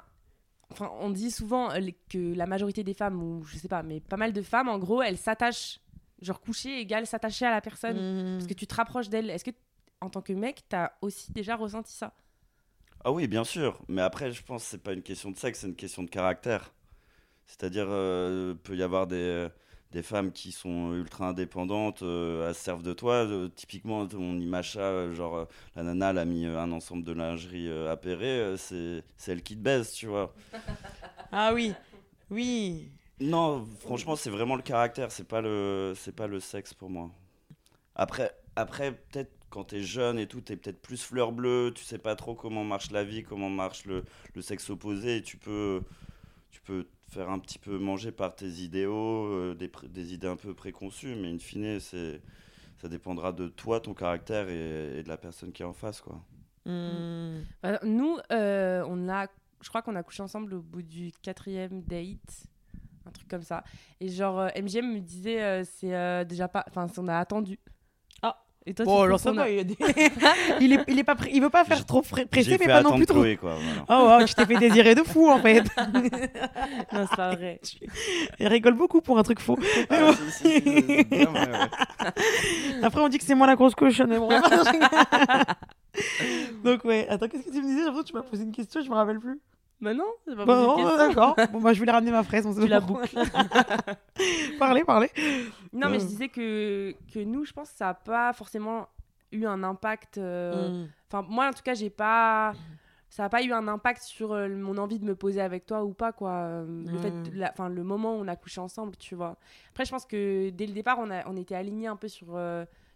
Enfin, 0.71 0.91
on 0.99 1.09
dit 1.09 1.31
souvent 1.31 1.71
euh, 1.71 1.79
que 2.09 2.33
la 2.33 2.45
majorité 2.45 2.83
des 2.83 2.93
femmes, 2.93 3.21
ou 3.21 3.43
je 3.43 3.57
sais 3.57 3.67
pas, 3.67 3.83
mais 3.83 3.99
pas 3.99 4.17
mal 4.17 4.33
de 4.33 4.41
femmes, 4.41 4.69
en 4.69 4.79
gros, 4.79 5.01
elles 5.01 5.17
s'attachent. 5.17 5.79
Genre, 6.21 6.39
coucher 6.39 6.79
égale 6.79 7.07
s'attacher 7.07 7.45
à 7.45 7.51
la 7.51 7.61
personne. 7.61 7.97
Mmh. 7.97 8.37
Parce 8.37 8.47
que 8.47 8.53
tu 8.53 8.67
te 8.67 8.75
rapproches 8.75 9.09
d'elle. 9.09 9.29
Est-ce 9.29 9.43
que, 9.43 9.51
en 10.01 10.09
tant 10.09 10.21
que 10.21 10.33
mec, 10.33 10.61
t'as 10.69 10.91
aussi 11.01 11.31
déjà 11.31 11.55
ressenti 11.55 11.93
ça? 11.93 12.13
Ah 13.03 13.11
oui, 13.11 13.27
bien 13.27 13.43
sûr. 13.43 13.81
Mais 13.87 14.01
après, 14.01 14.31
je 14.31 14.43
pense 14.43 14.63
que 14.63 14.69
c'est 14.69 14.83
pas 14.83 14.93
une 14.93 15.01
question 15.01 15.31
de 15.31 15.37
sexe, 15.37 15.59
c'est 15.59 15.67
une 15.67 15.75
question 15.75 16.03
de 16.03 16.09
caractère. 16.09 16.73
C'est-à-dire, 17.47 17.87
euh, 17.89 18.53
peut 18.53 18.75
y 18.75 18.83
avoir 18.83 19.07
des 19.07 19.47
des 19.91 20.03
femmes 20.03 20.31
qui 20.31 20.51
sont 20.51 20.93
ultra 20.93 21.27
indépendantes, 21.29 22.01
euh, 22.01 22.47
elles 22.47 22.55
se 22.55 22.61
servent 22.61 22.83
de 22.83 22.93
toi. 22.93 23.25
Euh, 23.25 23.49
typiquement, 23.49 24.07
ton 24.07 24.37
Imacha, 24.39 25.11
genre 25.13 25.35
euh, 25.35 25.45
la 25.75 25.83
nana, 25.83 26.11
elle 26.11 26.17
a 26.17 26.25
mis 26.25 26.45
un 26.45 26.71
ensemble 26.71 27.03
de 27.03 27.11
lingerie 27.11 27.69
appairée, 27.89 28.55
c'est 28.57 29.03
elle 29.27 29.43
qui 29.43 29.55
te 29.55 29.61
baise, 29.61 29.91
tu 29.91 30.07
vois. 30.07 30.33
ah 31.31 31.51
oui, 31.53 31.73
oui. 32.29 32.89
Non, 33.19 33.67
franchement, 33.79 34.15
c'est 34.15 34.29
vraiment 34.29 34.55
le 34.55 34.63
caractère, 34.63 35.11
c'est 35.11 35.27
pas 35.27 35.41
le, 35.41 35.93
c'est 35.95 36.15
pas 36.15 36.27
le 36.27 36.39
sexe 36.39 36.73
pour 36.73 36.89
moi. 36.89 37.11
Après, 37.95 38.31
après 38.55 38.93
peut-être 38.93 39.31
quand 39.49 39.65
t'es 39.65 39.83
jeune 39.83 40.17
et 40.17 40.27
tout, 40.27 40.39
t'es 40.39 40.55
peut-être 40.55 40.81
plus 40.81 41.03
fleur 41.03 41.33
bleue, 41.33 41.73
tu 41.75 41.83
sais 41.83 41.97
pas 41.97 42.15
trop 42.15 42.35
comment 42.35 42.63
marche 42.63 42.89
la 42.91 43.03
vie, 43.03 43.21
comment 43.21 43.49
marche 43.49 43.85
le, 43.85 44.05
le 44.33 44.41
sexe 44.41 44.69
opposé, 44.69 45.17
et 45.17 45.21
tu 45.21 45.35
peux, 45.35 45.83
tu 46.51 46.61
peux 46.61 46.87
faire 47.11 47.29
un 47.29 47.39
petit 47.39 47.59
peu 47.59 47.77
manger 47.77 48.11
par 48.11 48.35
tes 48.35 48.47
idéaux, 48.47 49.25
euh, 49.25 49.53
des, 49.53 49.69
des, 49.89 50.13
idées 50.13 50.27
un 50.27 50.37
peu 50.37 50.53
préconçues, 50.53 51.15
mais 51.15 51.29
in 51.29 51.39
fine, 51.39 51.79
c'est, 51.79 52.21
ça 52.77 52.87
dépendra 52.87 53.33
de 53.33 53.49
toi, 53.49 53.81
ton 53.81 53.93
caractère 53.93 54.47
et, 54.49 55.03
de 55.03 55.07
la 55.07 55.17
personne 55.17 55.51
qui 55.51 55.61
est 55.61 55.65
en 55.65 55.73
face. 55.73 56.01
Quoi. 56.01 56.21
Hmm. 56.65 57.41
Nous, 57.83 58.17
euh, 58.31 58.85
on 58.87 59.09
a, 59.09 59.27
je 59.61 59.69
crois 59.69 59.81
qu'on 59.81 59.95
a 59.95 60.03
couché 60.03 60.23
ensemble 60.23 60.53
au 60.53 60.61
bout 60.61 60.81
du 60.81 61.11
quatrième 61.21 61.81
date, 61.81 62.47
un 63.05 63.11
truc 63.11 63.27
comme 63.27 63.43
ça. 63.43 63.63
Et 63.99 64.07
genre, 64.07 64.49
MGM 64.55 64.85
euh, 64.85 64.93
me 64.93 64.99
disait, 64.99 65.63
c'est 65.65 66.25
déjà 66.25 66.47
pas. 66.47 66.63
Enfin, 66.67 66.87
on 66.97 67.07
a 67.07 67.17
attendu. 67.17 67.59
Et 68.67 68.75
toi, 68.75 68.85
bon, 68.85 69.01
alors 69.01 69.19
ça 69.19 69.31
va, 69.31 69.49
il, 69.49 69.59
il, 70.61 70.73
est, 70.73 70.83
il, 70.87 70.99
est 70.99 71.03
pas 71.03 71.15
il 71.31 71.41
veut 71.41 71.49
pas 71.49 71.65
faire 71.65 71.83
trop 71.83 72.03
pressé, 72.03 72.57
mais 72.59 72.67
pas 72.67 72.83
non 72.83 72.95
plus 72.95 73.07
trop. 73.07 73.23
quoi, 73.39 73.55
Oh, 73.89 74.17
oh, 74.19 74.25
je 74.25 74.33
t'ai 74.33 74.45
fait 74.45 74.57
désirer 74.57 74.93
de 74.93 75.01
fou 75.01 75.29
en 75.29 75.39
fait. 75.39 75.63
non, 76.93 77.07
c'est 77.09 77.15
pas 77.15 77.33
vrai. 77.35 77.59
Il 78.39 78.47
rigole 78.47 78.75
beaucoup 78.75 79.01
pour 79.01 79.17
un 79.17 79.23
truc 79.23 79.39
faux. 79.39 79.57
Ah, 79.89 80.11
Après, 82.83 83.01
on 83.01 83.09
dit 83.09 83.17
que 83.17 83.23
c'est 83.23 83.33
moi 83.33 83.47
la 83.47 83.55
grosse 83.55 83.73
cochonne. 83.73 84.15
Bon. 84.17 84.29
Donc, 86.63 86.85
ouais. 86.85 87.07
Attends, 87.09 87.27
qu'est-ce 87.27 87.43
que 87.47 87.51
tu 87.51 87.61
me 87.61 87.67
disais? 87.67 87.79
J'ai 87.79 87.85
l'impression 87.85 88.03
que 88.03 88.07
tu 88.09 88.13
m'as 88.13 88.21
posé 88.21 88.43
une 88.43 88.51
question, 88.51 88.81
je 88.81 88.89
me 88.89 88.95
rappelle 88.95 89.19
plus. 89.19 89.39
Bah 89.81 89.95
non, 89.95 90.05
c'est 90.27 90.35
pas 90.35 90.45
bah 90.45 90.61
non, 90.61 90.95
d'accord. 90.95 91.35
bon, 91.51 91.59
bah, 91.59 91.73
je 91.73 91.79
voulais 91.79 91.91
ramener 91.91 92.11
ma 92.11 92.23
fraise. 92.23 92.45
On 92.45 92.53
se 92.53 92.63
la 92.65 92.79
boucle. 92.79 93.17
parlez, 94.59 94.83
parlez. 94.83 95.09
Non, 95.73 95.89
mais 95.89 95.99
je 95.99 96.05
disais 96.05 96.29
que, 96.29 96.93
que 97.11 97.19
nous, 97.19 97.45
je 97.45 97.51
pense 97.51 97.71
que 97.71 97.77
ça 97.77 97.85
n'a 97.85 97.93
pas 97.95 98.31
forcément 98.33 98.87
eu 99.31 99.45
un 99.45 99.63
impact. 99.63 100.19
Euh, 100.19 100.83
mm. 100.83 100.89
Enfin, 101.07 101.25
moi, 101.27 101.47
en 101.47 101.53
tout 101.53 101.63
cas, 101.63 101.73
j'ai 101.73 101.89
pas. 101.89 102.53
Ça 103.09 103.23
n'a 103.23 103.29
pas 103.29 103.43
eu 103.43 103.51
un 103.51 103.67
impact 103.67 104.03
sur 104.03 104.31
euh, 104.31 104.47
mon 104.47 104.77
envie 104.77 104.99
de 104.99 105.03
me 105.03 105.15
poser 105.15 105.41
avec 105.41 105.65
toi 105.65 105.83
ou 105.83 105.93
pas, 105.93 106.13
quoi. 106.13 106.31
Euh, 106.31 106.85
le, 106.85 106.97
fait 106.99 107.09
mm. 107.09 107.49
enfin, 107.51 107.67
le 107.67 107.83
moment 107.83 108.15
où 108.15 108.19
on 108.19 108.27
a 108.27 108.35
couché 108.35 108.61
ensemble, 108.61 108.95
tu 108.97 109.15
vois. 109.15 109.35
Après, 109.71 109.83
je 109.83 109.91
pense 109.91 110.05
que 110.05 110.51
dès 110.51 110.67
le 110.67 110.73
départ, 110.73 110.99
on, 110.99 111.09
a, 111.09 111.27
on 111.27 111.35
était 111.35 111.55
alignés 111.55 111.87
un 111.87 111.97
peu 111.97 112.07
sur, 112.07 112.39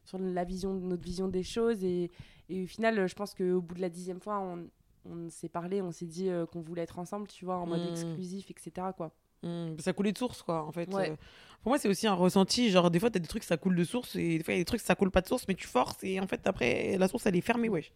sur 0.06 0.20
la 0.20 0.44
vision, 0.44 0.76
notre 0.76 1.04
vision 1.04 1.28
des 1.28 1.44
choses. 1.44 1.84
Et, 1.84 2.12
et 2.48 2.64
au 2.64 2.68
final, 2.68 3.08
je 3.08 3.16
pense 3.16 3.34
qu'au 3.34 3.60
bout 3.60 3.74
de 3.74 3.82
la 3.82 3.90
dixième 3.90 4.22
fois, 4.22 4.40
on, 4.40 4.68
on 5.06 5.30
s'est 5.30 5.50
parlé, 5.50 5.82
on 5.82 5.92
s'est 5.92 6.06
dit 6.06 6.30
euh, 6.30 6.46
qu'on 6.46 6.62
voulait 6.62 6.84
être 6.84 7.00
ensemble, 7.00 7.28
tu 7.28 7.46
vois, 7.46 7.58
en 7.58 7.66
mode 7.66 7.82
mm. 7.82 7.92
exclusif, 7.92 8.52
etc. 8.52 8.88
quoi. 8.96 9.12
Mm. 9.44 9.78
Ça 9.80 9.94
coulait 9.94 10.12
de 10.12 10.18
source, 10.18 10.42
quoi, 10.42 10.64
en 10.64 10.72
fait. 10.72 10.94
Euh, 10.94 11.16
pour 11.62 11.72
moi, 11.72 11.78
c'est 11.78 11.88
aussi 11.88 12.08
un 12.08 12.14
ressenti. 12.14 12.70
Genre, 12.70 12.92
des 12.92 13.00
fois, 13.00 13.10
t'as 13.10 13.20
des 13.20 13.28
trucs, 13.28 13.44
ça 13.44 13.58
coule 13.58 13.76
de 13.76 13.84
source, 13.84 14.16
et 14.16 14.38
des 14.38 14.44
fois, 14.44 14.54
il 14.54 14.58
y 14.58 14.60
a 14.60 14.62
des 14.62 14.66
trucs, 14.66 14.82
ça 14.82 14.96
coule 14.96 15.12
pas 15.12 15.22
de 15.22 15.28
source, 15.28 15.48
mais 15.48 15.56
tu 15.56 15.68
forces, 15.68 16.04
et 16.04 16.20
en 16.20 16.28
fait, 16.28 16.46
après, 16.48 16.98
la 16.98 17.08
source, 17.08 17.26
elle 17.26 17.36
est 17.36 17.42
fermée, 17.42 17.70
wesh. 17.70 17.92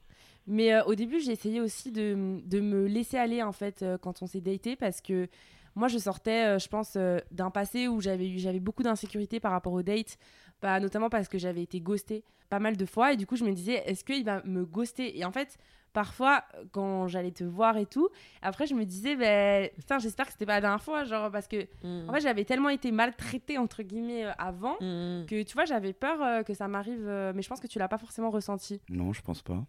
Mais 0.48 0.74
euh, 0.74 0.84
au 0.86 0.96
début, 0.96 1.20
j'ai 1.20 1.32
essayé 1.32 1.62
aussi 1.62 1.92
de, 1.92 2.40
de 2.46 2.60
me 2.60 2.88
laisser 2.88 3.18
aller 3.18 3.44
en 3.44 3.52
fait 3.52 3.84
euh, 3.84 3.98
quand 3.98 4.24
on 4.24 4.26
s'est 4.26 4.42
daté 4.42 4.76
parce 4.76 5.02
que 5.02 5.28
moi, 5.76 5.88
je 5.88 5.98
sortais, 6.00 6.58
je 6.58 6.68
pense, 6.68 6.98
d'un 7.32 7.52
passé 7.52 7.88
où 7.88 8.02
j'avais 8.02 8.28
eu, 8.28 8.40
j'avais 8.40 8.60
beaucoup 8.60 8.82
d'insécurité 8.82 9.40
par 9.40 9.52
rapport 9.52 9.72
aux 9.72 9.84
dates, 9.84 10.18
bah, 10.62 10.80
notamment 10.80 11.10
parce 11.10 11.28
que 11.28 11.38
j'avais 11.38 11.62
été 11.62 11.80
ghostée 11.80 12.24
pas 12.50 12.60
mal 12.60 12.76
de 12.76 12.86
fois 12.86 13.14
et 13.14 13.18
du 13.18 13.28
coup, 13.28 13.36
je 13.36 13.46
me 13.46 13.52
disais, 13.52 13.84
est-ce 13.86 14.04
qu'il 14.04 14.26
va 14.26 14.42
me 14.44 14.66
ghoster? 14.66 15.18
Et 15.18 15.24
en 15.24 15.32
fait, 15.32 15.58
parfois, 16.04 16.46
quand 16.72 17.10
j'allais 17.10 17.32
te 17.32 17.44
voir 17.44 17.76
et 17.76 17.86
tout, 17.86 18.08
après, 18.42 18.66
je 18.68 18.74
me 18.74 18.86
disais, 18.86 19.18
ben, 19.18 19.70
putain, 19.76 20.00
j'espère 20.00 20.28
que 20.28 20.32
c'était 20.32 20.46
pas 20.46 20.54
la 20.54 20.62
dernière 20.62 20.82
fois, 20.82 21.04
genre 21.04 21.30
parce 21.30 21.48
que 21.50 21.68
Mm. 21.84 22.10
en 22.10 22.14
fait, 22.14 22.22
j'avais 22.22 22.46
tellement 22.46 22.70
été 22.70 22.90
maltraitée 22.92 23.58
entre 23.58 23.84
guillemets 23.84 24.24
euh, 24.26 24.32
avant 24.38 24.76
Mm. 24.80 25.26
que 25.28 25.44
tu 25.44 25.54
vois, 25.56 25.66
j'avais 25.66 25.92
peur 25.92 26.22
euh, 26.22 26.44
que 26.44 26.54
ça 26.54 26.70
m'arrive, 26.70 27.06
euh, 27.06 27.34
mais 27.36 27.42
je 27.42 27.50
pense 27.50 27.60
que 27.60 27.68
tu 27.68 27.80
l'as 27.80 27.90
pas 27.90 27.98
forcément 27.98 28.30
ressenti. 28.30 28.80
Non, 28.90 29.12
je 29.12 29.22
pense 29.22 29.42
pas. 29.42 29.62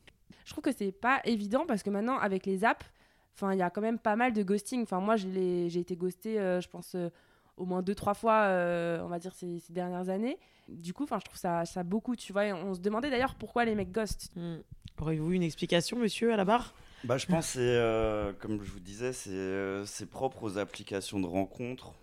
Je 0.44 0.52
trouve 0.52 0.62
que 0.62 0.70
c'est 0.72 0.92
pas 0.92 1.20
évident 1.25 1.64
parce 1.66 1.82
que 1.82 1.90
maintenant, 1.90 2.16
avec 2.18 2.46
les 2.46 2.62
apps, 2.64 2.87
enfin, 3.34 3.52
il 3.54 3.58
y 3.58 3.62
a 3.62 3.70
quand 3.70 3.80
même 3.80 3.99
pas 3.99 4.14
mal 4.14 4.32
de 4.32 4.42
ghosting. 4.44 4.82
Enfin, 4.84 5.00
moi, 5.00 5.16
j'ai 5.16 5.66
été 5.80 5.96
ghostée, 5.96 6.38
euh, 6.38 6.60
je 6.60 6.68
pense, 6.68 6.94
euh, 6.94 7.08
au 7.56 7.64
moins 7.66 7.82
deux, 7.82 7.94
trois 7.96 8.14
fois, 8.14 8.42
euh, 8.44 9.00
on 9.02 9.08
va 9.08 9.18
dire, 9.18 9.34
ces, 9.34 9.58
ces 9.58 9.72
dernières 9.72 10.08
années. 10.08 10.38
Du 10.68 10.94
coup, 10.94 11.02
enfin, 11.02 11.18
je 11.18 11.25
trouve 11.25 11.38
ça, 11.38 11.64
ça 11.64 11.82
beaucoup, 11.82 12.14
tu 12.14 12.32
vois. 12.32 12.46
Et 12.46 12.52
on 12.52 12.72
se 12.75 12.80
demandait 12.80 13.10
d'ailleurs 13.10 13.34
pourquoi 13.34 13.64
les 13.64 13.75
mecs 13.75 13.90
ghostent. 13.90 14.30
Mm. 14.37 14.58
Auriez-vous 15.00 15.33
une 15.33 15.42
explication, 15.42 15.97
monsieur, 15.99 16.33
à 16.33 16.37
la 16.37 16.45
barre? 16.45 16.75
Bah, 17.04 17.16
je 17.16 17.26
pense 17.26 17.47
que 17.47 17.52
c'est, 17.52 17.61
euh, 17.61 18.33
comme 18.38 18.62
je 18.62 18.71
vous 18.71 18.80
disais, 18.80 19.12
c'est 19.12 19.30
euh, 19.33 19.85
propre 20.11 20.42
aux 20.42 20.59
applications 20.59 21.19
de 21.19 21.26
rencontres. 21.26 21.95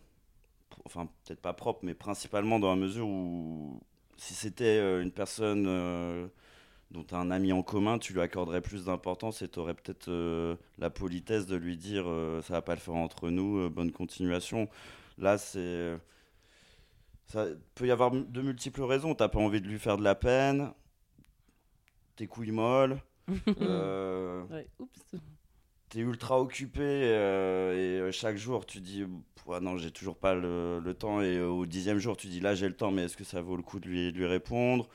Enfin, 0.86 1.08
peut-être 1.26 1.42
pas 1.42 1.54
propre, 1.54 1.82
mais 1.84 1.94
principalement 1.94 2.60
dans 2.60 2.70
la 2.70 2.76
mesure 2.76 3.08
où 3.08 3.80
si 4.18 4.34
c'était 4.34 4.80
euh, 4.80 5.02
une 5.02 5.12
personne 5.12 5.66
euh, 5.68 6.28
dont 6.92 7.04
tu 7.04 7.14
as 7.14 7.20
un 7.20 7.32
ami 7.32 7.54
en 7.54 7.62
commun, 7.62 8.00
tu 8.00 8.14
lui 8.14 8.22
accorderais 8.22 8.62
plus 8.62 8.86
d'importance 8.86 9.42
et 9.42 9.48
tu 9.48 9.60
aurais 9.60 9.74
peut-être 9.74 10.58
la 10.80 10.90
politesse 10.90 11.46
de 11.46 11.56
lui 11.56 11.78
dire 11.78 12.06
euh, 12.08 12.42
ça 12.42 12.54
va 12.54 12.62
pas 12.62 12.74
le 12.74 12.80
faire 12.80 12.96
entre 12.96 13.30
nous, 13.30 13.70
bonne 13.70 13.92
continuation. 13.92 14.68
Là, 15.18 15.38
c'est. 15.38 15.98
Ça 17.28 17.46
peut 17.76 17.86
y 17.86 17.92
avoir 17.92 18.12
de 18.12 18.42
multiples 18.42 18.84
raisons. 18.84 19.14
T'as 19.14 19.28
pas 19.28 19.40
envie 19.40 19.60
de 19.60 19.68
lui 19.68 19.80
faire 19.80 19.98
de 19.98 20.04
la 20.04 20.16
peine, 20.16 20.72
tes 22.18 22.28
couilles 22.28 22.52
molles. 22.52 23.02
euh, 23.62 24.44
Ouais, 24.50 24.68
oups. 24.80 25.16
T'es 25.90 26.00
ultra 26.00 26.42
occupé 26.42 26.82
euh, 26.84 27.74
et 27.74 28.02
euh, 28.02 28.12
chaque 28.12 28.36
jour 28.36 28.66
tu 28.66 28.82
dis 28.82 29.06
non 29.62 29.78
j'ai 29.78 29.92
toujours 29.92 30.18
pas 30.18 30.36
le, 30.36 30.82
le 30.84 30.94
temps 30.94 31.22
et 31.22 31.38
euh, 31.38 31.48
au 31.48 31.66
dixième 31.66 31.98
jour 31.98 32.18
tu 32.18 32.28
dis 32.28 32.42
là 32.42 32.56
j'ai 32.56 32.68
le 32.68 32.76
temps 32.76 32.92
mais 32.92 33.04
est-ce 33.06 33.16
que 33.16 33.24
ça 33.24 33.40
vaut 33.42 33.56
le 33.56 33.64
coup 33.64 33.80
de 33.80 33.88
lui, 33.88 34.12
de 34.12 34.18
lui 34.18 34.26
répondre? 34.26 34.90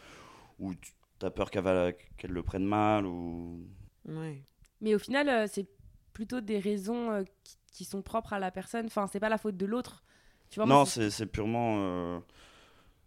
Ou 0.59 0.75
tu 0.75 0.93
as 1.27 1.31
peur 1.31 1.51
qu'elle 1.51 1.97
qu'elle 2.19 2.33
le 2.33 2.43
prenne 2.43 2.67
mal 2.67 3.07
ou? 3.07 3.61
Ouais. 4.07 4.43
Mais 4.81 4.95
au 4.95 4.99
final, 4.99 5.29
euh, 5.29 5.47
c'est 5.51 5.67
plutôt 6.13 6.41
des 6.41 6.59
raisons 6.59 7.11
euh, 7.11 7.23
qui, 7.45 7.57
qui 7.73 7.85
sont 7.85 8.03
propres 8.03 8.33
à 8.33 8.39
la 8.39 8.51
personne. 8.51 8.87
Enfin, 8.87 9.07
c'est 9.07 9.21
pas 9.21 9.29
la 9.29 9.39
faute 9.39 9.57
de 9.57 9.67
l'autre. 9.67 10.05
Tu 10.51 10.57
vois, 10.57 10.67
moi, 10.67 10.77
non 10.77 10.85
c'est- 10.85 11.27
purement 11.27 11.77
euh, 11.79 12.21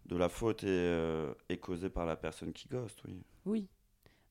de 0.06 0.16
la 0.16 0.28
faute 0.28 0.64
et, 0.64 0.68
euh, 0.68 1.32
et 1.48 1.58
causé 1.58 1.90
par 1.90 2.06
la 2.06 2.16
personne 2.16 2.52
qui 2.52 2.68
ghost 2.68 3.00
oui 3.06 3.22
Oui. 3.44 3.68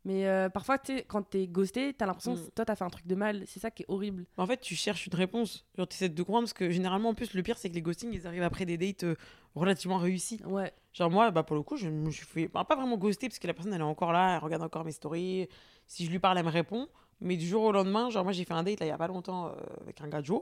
Mais 0.08 0.28
euh, 0.28 0.50
parfois, 0.50 0.78
tu 0.78 0.96
sais, 0.98 1.04
quand 1.08 1.24
t'es 1.24 1.48
ghosté, 1.48 1.94
t'as 1.94 2.06
l'impression 2.06 2.36
Mm. 2.36 2.46
que 2.46 2.52
toi, 2.52 2.64
t'as 2.66 2.76
fait 2.76 2.84
un 2.84 2.90
truc 2.92 3.08
de 3.08 3.16
mal. 3.16 3.44
C'est 3.48 3.60
ça 3.60 3.72
qui 3.72 3.82
est 3.84 3.86
horrible. 3.90 4.26
En 4.38 4.46
fait, 4.46 4.62
tu 4.62 4.76
cherches 4.76 5.08
une 5.08 5.16
réponse. 5.16 5.66
Genre, 5.76 5.88
tu 5.88 5.96
essaies 5.96 6.10
de 6.10 6.22
comprendre 6.24 6.44
parce 6.46 6.54
que 6.54 6.70
généralement, 6.70 7.10
en 7.10 7.14
plus, 7.16 7.34
le 7.34 7.42
pire, 7.42 7.58
c'est 7.58 7.70
que 7.70 7.74
les 7.76 7.82
ghostings, 7.82 8.12
ils 8.14 8.28
arrivent 8.28 8.44
après 8.44 8.66
des 8.66 8.78
dates 8.78 9.04
euh, 9.04 9.16
relativement 9.56 9.98
réussies. 9.98 10.40
Ouais. 10.46 10.72
Genre, 10.94 11.10
moi, 11.10 11.32
bah, 11.32 11.42
pour 11.42 11.56
le 11.56 11.64
coup, 11.64 11.76
je 11.76 11.88
me 11.90 12.12
suis 12.12 12.26
fait. 12.26 12.48
bah, 12.48 12.64
pas 12.64 12.76
vraiment 12.76 12.98
ghoster 12.98 13.28
parce 13.30 13.40
que 13.40 13.48
la 13.48 13.54
personne, 13.56 13.74
elle 13.74 13.82
est 13.82 13.84
encore 13.84 14.14
là, 14.14 14.36
elle 14.36 14.44
regarde 14.44 14.62
encore 14.62 14.86
mes 14.86 14.92
stories. 14.92 15.50
Si 15.88 16.06
je 16.06 16.12
lui 16.12 16.20
parle, 16.20 16.38
elle 16.38 16.46
me 16.46 16.52
répond. 16.52 16.88
Mais 17.22 17.36
du 17.38 17.48
jour 17.48 17.64
au 17.64 17.72
lendemain, 17.72 18.10
genre, 18.12 18.24
moi, 18.26 18.34
j'ai 18.34 18.44
fait 18.46 18.54
un 18.54 18.62
date 18.62 18.82
là, 18.82 18.86
il 18.86 18.90
y 18.90 18.92
a 18.92 18.98
pas 18.98 19.08
longtemps 19.08 19.48
euh, 19.48 19.52
avec 19.82 20.00
un 20.02 20.22
Joe. 20.24 20.42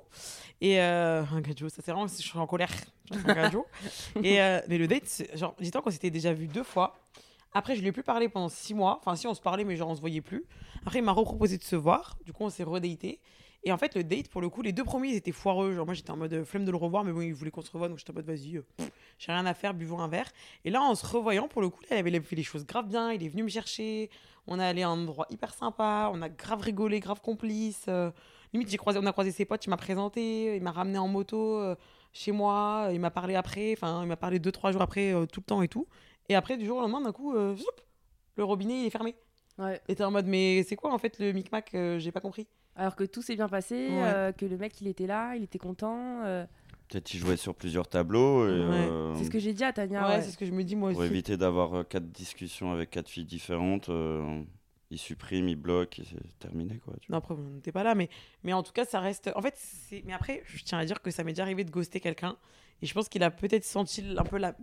Et 0.60 0.82
euh, 0.82 1.22
un 1.22 1.41
Joe, 1.55 1.72
ça 1.72 1.82
c'est 1.86 1.91
vraiment, 1.91 2.08
je 2.08 2.15
suis 2.15 2.38
en 2.38 2.48
colère. 2.48 2.72
Genre, 3.12 3.22
un. 3.38 4.22
Et, 4.24 4.38
mais 4.67 4.77
le 4.77 4.88
date, 4.88 5.24
genre, 5.36 5.55
dis-toi 5.60 5.82
qu'on 5.82 5.91
s'était 5.91 6.10
déjà 6.10 6.34
vu 6.34 6.48
deux 6.48 6.63
fois. 6.63 6.98
Après, 7.53 7.75
je 7.75 7.81
lui 7.81 7.88
ai 7.88 7.91
plus 7.91 8.03
parlé 8.03 8.29
pendant 8.29 8.50
six 8.50 8.74
mois. 8.74 9.00
Enfin, 9.00 9.15
si, 9.15 9.27
on 9.27 9.33
se 9.33 9.41
parlait, 9.41 9.63
mais 9.63 9.75
genre, 9.75 9.89
on 9.89 9.95
se 9.95 10.01
voyait 10.01 10.22
plus. 10.22 10.45
Après, 10.86 11.00
il 11.00 11.03
m'a 11.03 11.12
reproposé 11.12 11.57
de 11.57 11.63
se 11.63 11.75
voir. 11.75 12.17
Du 12.25 12.33
coup, 12.33 12.43
on 12.43 12.50
s'est 12.50 12.63
redaté. 12.63 13.19
Et 13.65 13.72
en 13.72 13.77
fait, 13.77 13.95
le 13.95 14.03
date, 14.03 14.27
pour 14.27 14.41
le 14.41 14.50
coup, 14.50 14.62
les 14.62 14.74
deux 14.74 14.83
premiers, 14.83 15.10
ils 15.10 15.15
étaient 15.15 15.31
foireux. 15.31 15.74
Genre, 15.74 15.86
moi, 15.86 15.93
j'étais 15.93 16.12
en 16.12 16.17
mode 16.17 16.33
euh, 16.33 16.43
flemme 16.43 16.65
de 16.65 16.72
le 16.72 16.77
revoir, 16.77 17.03
mais 17.03 17.13
bon, 17.13 17.22
il 17.22 17.33
voulait 17.33 17.51
qu'on 17.51 17.62
se 17.62 17.72
revoie, 17.72 17.88
donc 17.88 17.98
j'étais 17.98 18.12
en 18.12 18.15
mode 18.15 18.25
vas-y, 18.25 18.57
euh, 18.57 18.65
j'ai 19.17 19.31
rien 19.31 19.45
à 19.45 19.53
faire, 19.53 19.74
buvons 19.74 20.00
un 20.00 20.10
verre. 20.10 20.29
Et 20.65 20.69
là, 20.69 20.81
en 20.81 20.95
se 20.95 21.05
revoyant, 21.05 21.48
pour 21.48 21.62
le 21.62 21.69
coup, 21.69 21.79
il 21.89 21.93
avait 21.93 22.19
fait 22.19 22.36
les 22.36 22.43
choses 22.43 22.65
grave 22.65 22.88
bien. 22.88 23.13
Il 23.13 23.24
est 23.24 23.29
venu 23.29 23.43
me 23.43 23.48
chercher. 23.48 24.10
On 24.48 24.60
est 24.60 24.65
allé 24.65 24.83
à 24.83 24.89
un 24.89 25.01
endroit 25.01 25.27
hyper 25.29 25.53
sympa. 25.53 26.10
On 26.13 26.22
a 26.22 26.27
grave 26.27 26.60
rigolé, 26.60 27.00
grave 27.00 27.22
complice. 27.22 27.86
euh, 27.88 28.12
limite, 28.53 28.75
croisé, 28.75 29.00
on 29.01 29.05
a 29.05 29.13
croisé 29.13 29.31
ses 29.31 29.45
potes. 29.45 29.65
Il 29.65 29.69
m'a 29.69 29.77
présenté. 29.77 30.57
Il 30.57 30.62
m'a 30.62 30.72
ramené 30.72 30.98
en 30.98 31.07
moto 31.07 31.57
euh, 31.60 31.75
chez 32.12 32.33
moi. 32.33 32.89
Il 32.91 33.00
m'a 33.00 33.12
parlé 33.12 33.36
après. 33.36 33.72
Enfin, 33.72 34.01
il 34.03 34.07
m'a 34.10 34.17
parlé 34.17 34.39
deux, 34.39 34.51
trois 34.51 34.74
jours 34.74 34.81
après, 34.81 35.13
tout 35.31 35.39
le 35.39 35.46
temps 35.46 35.61
et 35.61 35.70
tout. 35.70 35.87
Et 36.29 36.36
après, 36.36 36.57
du 36.57 36.66
jour 36.66 36.77
au 36.77 36.81
lendemain, 36.81 37.01
d'un 37.01 37.12
coup, 37.12 37.36
euh, 37.36 37.55
zoup, 37.55 37.66
le 38.38 38.44
robinet, 38.44 38.81
il 38.81 38.86
est 38.86 38.90
fermé. 38.90 39.16
Ouais. 39.57 39.79
Et 39.88 39.96
t'es 39.96 40.03
en 40.03 40.12
mode, 40.12 40.25
mais 40.25 40.64
c'est 40.64 40.75
quoi 40.75 40.92
en 40.94 40.98
fait 40.98 41.20
le 41.20 41.31
micmac 41.31 41.75
euh, 41.75 42.00
J'ai 42.00 42.12
pas 42.12 42.22
compris. 42.22 42.48
Alors 42.75 42.96
que 42.96 43.03
tout 43.03 43.22
s'est 43.22 43.36
bien 43.36 43.48
passé, 43.48 43.90
Ouais. 43.90 44.01
euh, 44.03 44.31
que 44.31 44.46
le 44.46 44.57
mec, 44.57 44.81
il 44.81 44.88
était 44.88 45.05
là, 45.05 45.36
il 45.36 45.44
était 45.44 45.59
content. 45.59 46.22
euh, 46.24 46.44
peut-être 46.90 47.03
qu'il 47.05 47.20
jouait 47.20 47.38
sur 47.38 47.53
plusieurs 47.53 47.88
tableaux 47.88 48.46
Ouais. 48.46 48.50
euh, 48.51 49.14
C'est 49.16 49.25
ce 49.25 49.29
que 49.29 49.38
j'ai 49.40 49.53
dit 49.53 49.64
à 49.64 49.72
Tania. 49.72 50.07
ouais, 50.07 50.16
ouais. 50.16 50.22
c'est 50.24 50.31
ce 50.31 50.38
que 50.38 50.46
je 50.46 50.51
me 50.51 50.64
dis 50.64 50.75
moi 50.75 50.90
pour 50.92 51.01
aussi. 51.01 51.09
éviter 51.09 51.38
d'avoir 51.38 51.88
quatre 51.88 52.09
discussions 52.12 52.72
avec 52.72 52.90
quatre 52.90 53.09
filles 53.09 53.25
différentes 53.25 53.90
euh, 53.90 54.42
il 54.94 55.00
supprime 55.00 55.50
il 55.50 55.56
bloque 55.56 56.01
c'est 56.03 56.40
terminé 56.40 56.77
quoi 56.77 56.94
tu. 57.01 57.12
Non, 57.12 57.18
après, 57.18 57.34
on 57.34 57.50
n'était 57.56 57.72
pas 57.72 57.84
là, 57.84 57.96
mais, 57.96 58.10
mais 58.44 58.53
en 58.53 58.64
tout 58.64 58.72
cas, 58.72 58.86
ça 58.86 59.00
reste. 59.00 59.32
En 59.36 59.42
fait, 59.42 59.56
c'est. 59.58 60.03
Mais 60.06 60.14
après, 60.14 60.44
je 60.46 60.64
tiens 60.64 60.77
à 60.77 60.86
dire 60.86 61.01
que 61.01 61.12
ça 61.12 61.24
m'est 61.24 61.34
déjà 61.34 61.44
arrivé 61.44 61.64
de 61.64 61.72
ghoster 61.72 62.00
quelqu'un. 62.00 62.38
Et 62.82 62.86
je 62.86 62.94
pense 62.94 63.08
qu'il 63.08 63.24
a 63.24 63.32
peut-être 63.32 63.64
senti 63.64 64.03
un 64.18 64.24
peu 64.24 64.38
la. 64.38 64.56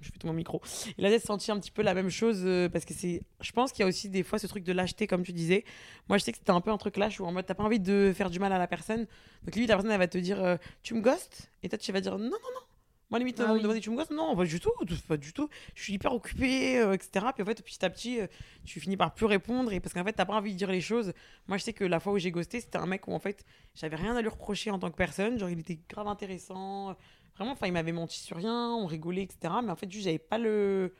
Je 0.00 0.10
fais 0.10 0.18
tout 0.18 0.26
mon 0.26 0.32
micro. 0.32 0.60
Il 0.98 1.06
a 1.06 1.08
peut-être 1.08 1.24
senti 1.24 1.50
un 1.50 1.58
petit 1.58 1.70
peu 1.70 1.82
la 1.82 1.94
même 1.94 2.10
chose 2.10 2.42
euh, 2.44 2.68
parce 2.68 2.84
que 2.84 2.94
c'est. 2.94 3.22
Je 3.40 3.52
pense 3.52 3.72
qu'il 3.72 3.82
y 3.82 3.84
a 3.84 3.86
aussi 3.86 4.08
des 4.08 4.22
fois 4.22 4.38
ce 4.38 4.46
truc 4.46 4.64
de 4.64 4.72
lâcheté, 4.72 5.06
comme 5.06 5.22
tu 5.22 5.32
disais. 5.32 5.64
Moi, 6.08 6.18
je 6.18 6.24
sais 6.24 6.32
que 6.32 6.38
c'était 6.38 6.50
un 6.50 6.60
peu 6.60 6.70
un 6.70 6.78
truc 6.78 6.96
lâche 6.96 7.20
où 7.20 7.24
en 7.24 7.32
mode 7.32 7.46
t'as 7.46 7.54
pas 7.54 7.64
envie 7.64 7.80
de 7.80 8.12
faire 8.14 8.28
du 8.28 8.38
mal 8.38 8.52
à 8.52 8.58
la 8.58 8.66
personne. 8.66 9.06
Donc, 9.44 9.54
limite, 9.54 9.70
la 9.70 9.76
personne, 9.76 9.92
elle 9.92 9.98
va 9.98 10.08
te 10.08 10.18
dire 10.18 10.42
euh, 10.42 10.56
Tu 10.82 10.94
me 10.94 11.00
ghostes? 11.00 11.50
Et 11.62 11.68
toi, 11.68 11.78
tu 11.78 11.92
vas 11.92 12.00
dire 12.00 12.18
Non, 12.18 12.24
non, 12.24 12.30
non. 12.30 12.69
Moi, 13.10 13.18
limite, 13.18 13.40
Ah 13.40 13.52
on 13.52 13.56
va 13.56 13.74
me 13.74 13.80
Tu 13.80 13.90
me 13.90 13.96
ghostes 13.96 14.12
Non, 14.12 14.36
pas 14.36 14.44
du 14.44 14.60
tout. 14.60 14.70
Pas 15.08 15.16
du 15.16 15.32
tout. 15.32 15.48
Je 15.74 15.82
suis 15.82 15.92
hyper 15.94 16.12
occupée, 16.14 16.78
euh, 16.78 16.92
etc. 16.92 17.26
Puis 17.34 17.42
en 17.42 17.46
fait, 17.46 17.62
petit 17.62 17.84
à 17.84 17.90
petit, 17.90 18.20
euh, 18.20 18.26
tu 18.64 18.78
finis 18.78 18.96
par 18.96 19.14
plus 19.14 19.26
répondre. 19.26 19.72
Et 19.72 19.80
parce 19.80 19.92
qu'en 19.92 20.04
fait, 20.04 20.12
t'as 20.12 20.24
pas 20.24 20.34
envie 20.34 20.52
de 20.52 20.58
dire 20.58 20.70
les 20.70 20.80
choses. 20.80 21.12
Moi, 21.48 21.58
je 21.58 21.64
sais 21.64 21.72
que 21.72 21.84
la 21.84 21.98
fois 21.98 22.12
où 22.12 22.18
j'ai 22.18 22.30
ghosté, 22.30 22.60
c'était 22.60 22.78
un 22.78 22.86
mec 22.86 23.08
où 23.08 23.12
en 23.12 23.18
fait, 23.18 23.44
j'avais 23.74 23.96
rien 23.96 24.14
à 24.14 24.22
lui 24.22 24.28
reprocher 24.28 24.70
en 24.70 24.78
tant 24.78 24.90
que 24.90 24.96
personne. 24.96 25.38
Genre, 25.38 25.50
il 25.50 25.58
était 25.58 25.80
grave 25.88 26.06
intéressant. 26.06 26.96
Vraiment, 27.36 27.52
enfin, 27.52 27.66
il 27.66 27.72
m'avait 27.72 27.92
menti 27.92 28.20
sur 28.20 28.36
rien, 28.36 28.70
on 28.70 28.86
rigolait, 28.86 29.22
etc. 29.22 29.54
Mais 29.64 29.70
en 29.70 29.76
fait, 29.76 29.90
juste, 29.90 30.04
j'avais 30.04 30.18
pas 30.18 30.38
le. 30.38 30.94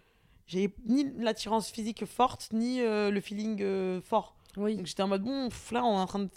J'avais 0.47 0.75
ni 0.87 1.05
l'attirance 1.19 1.71
physique 1.71 2.05
forte, 2.07 2.49
ni 2.53 2.81
euh, 2.81 3.11
le 3.11 3.21
feeling 3.21 3.61
euh, 3.63 4.01
fort. 4.01 4.35
Oui. 4.57 4.77
Donc 4.77 4.87
j'étais 4.87 5.03
en 5.03 5.09
mode, 5.09 5.23
bon, 5.23 5.49
là, 5.71 5.85
on 5.85 5.97
est 5.97 6.01
en 6.01 6.07
train 6.07 6.19
de 6.19 6.31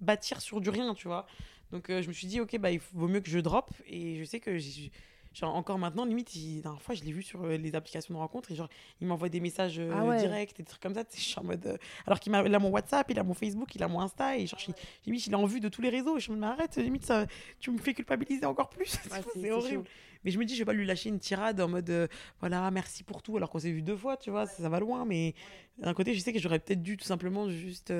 bâtir 0.00 0.40
sur 0.40 0.60
du 0.60 0.70
rien, 0.70 0.94
tu 0.94 1.06
vois. 1.06 1.26
Donc 1.70 1.90
euh, 1.90 2.00
je 2.00 2.08
me 2.08 2.12
suis 2.12 2.26
dit, 2.26 2.40
ok, 2.40 2.56
bah, 2.58 2.70
il 2.70 2.80
vaut 2.94 3.08
mieux 3.08 3.20
que 3.20 3.28
je 3.28 3.38
drop. 3.40 3.70
Et 3.86 4.16
je 4.16 4.24
sais 4.24 4.40
que 4.40 4.56
j'ai. 4.58 4.90
Genre, 5.34 5.54
encore 5.54 5.78
maintenant, 5.78 6.04
limite, 6.04 6.34
la 6.34 6.62
dernière 6.62 6.82
fois, 6.82 6.94
je 6.94 7.04
l'ai 7.04 7.12
vu 7.12 7.22
sur 7.22 7.44
euh, 7.44 7.56
les 7.56 7.74
applications 7.74 8.14
de 8.14 8.18
rencontres. 8.18 8.50
Et 8.50 8.54
genre, 8.54 8.68
il 9.00 9.06
m'envoie 9.06 9.28
des 9.28 9.40
messages 9.40 9.78
euh, 9.78 9.92
Ah 9.94 10.04
ouais. 10.04 10.18
directs, 10.18 10.56
des 10.56 10.64
trucs 10.64 10.80
comme 10.82 10.94
ça. 10.94 11.04
tu 11.04 11.12
sais, 11.16 11.18
Je 11.22 11.28
suis 11.28 11.38
en 11.38 11.44
mode. 11.44 11.66
euh, 11.66 11.76
alors 12.06 12.18
qu'il 12.18 12.32
il 12.32 12.54
a 12.54 12.58
mon 12.58 12.70
WhatsApp, 12.70 13.10
il 13.10 13.18
a 13.18 13.22
mon 13.22 13.34
Facebook, 13.34 13.74
il 13.74 13.82
a 13.82 13.88
mon 13.88 14.00
Insta. 14.00 14.36
Et 14.38 14.46
genre, 14.46 14.58
je- 14.58 14.72
limite, 15.06 15.26
il 15.26 15.32
est 15.32 15.36
en 15.36 15.44
vue 15.46 15.60
de 15.60 15.68
tous 15.68 15.82
les 15.82 15.90
réseaux. 15.90 16.16
Et 16.16 16.20
je 16.20 16.30
mode, 16.30 16.40
mais 16.40 16.46
arrête, 16.46 16.76
limite, 16.76 17.04
ça, 17.06 17.26
tu 17.60 17.70
me 17.70 17.78
fais 17.78 17.94
culpabiliser 17.94 18.46
encore 18.46 18.70
plus. 18.70 18.96
Ouais, 19.12 19.20
c'est, 19.34 19.50
horrible. 19.50 19.84
Mais 20.24 20.30
je 20.32 20.38
me 20.38 20.44
dis, 20.44 20.54
je 20.54 20.60
vais 20.60 20.64
pas 20.64 20.72
lui 20.72 20.84
lâcher 20.86 21.10
une 21.10 21.20
tirade 21.20 21.60
en 21.60 21.68
mode, 21.68 21.88
euh, 21.90 22.08
voilà, 22.40 22.68
merci 22.72 23.04
pour 23.04 23.22
tout, 23.22 23.36
alors 23.36 23.50
qu'on 23.50 23.60
s'est 23.60 23.70
vu 23.70 23.82
deux 23.82 23.96
fois, 23.96 24.16
tu 24.16 24.30
vois, 24.30 24.46
ça, 24.46 24.62
ça 24.62 24.68
va 24.68 24.80
loin. 24.80 25.04
Mais 25.04 25.34
d'un 25.78 25.94
côté, 25.94 26.12
je 26.14 26.20
sais 26.20 26.32
que 26.32 26.40
j'aurais 26.40 26.58
peut-être 26.58 26.82
dû 26.82 26.96
tout 26.96 27.04
simplement 27.04 27.48
juste 27.48 27.92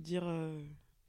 dire 0.00 0.24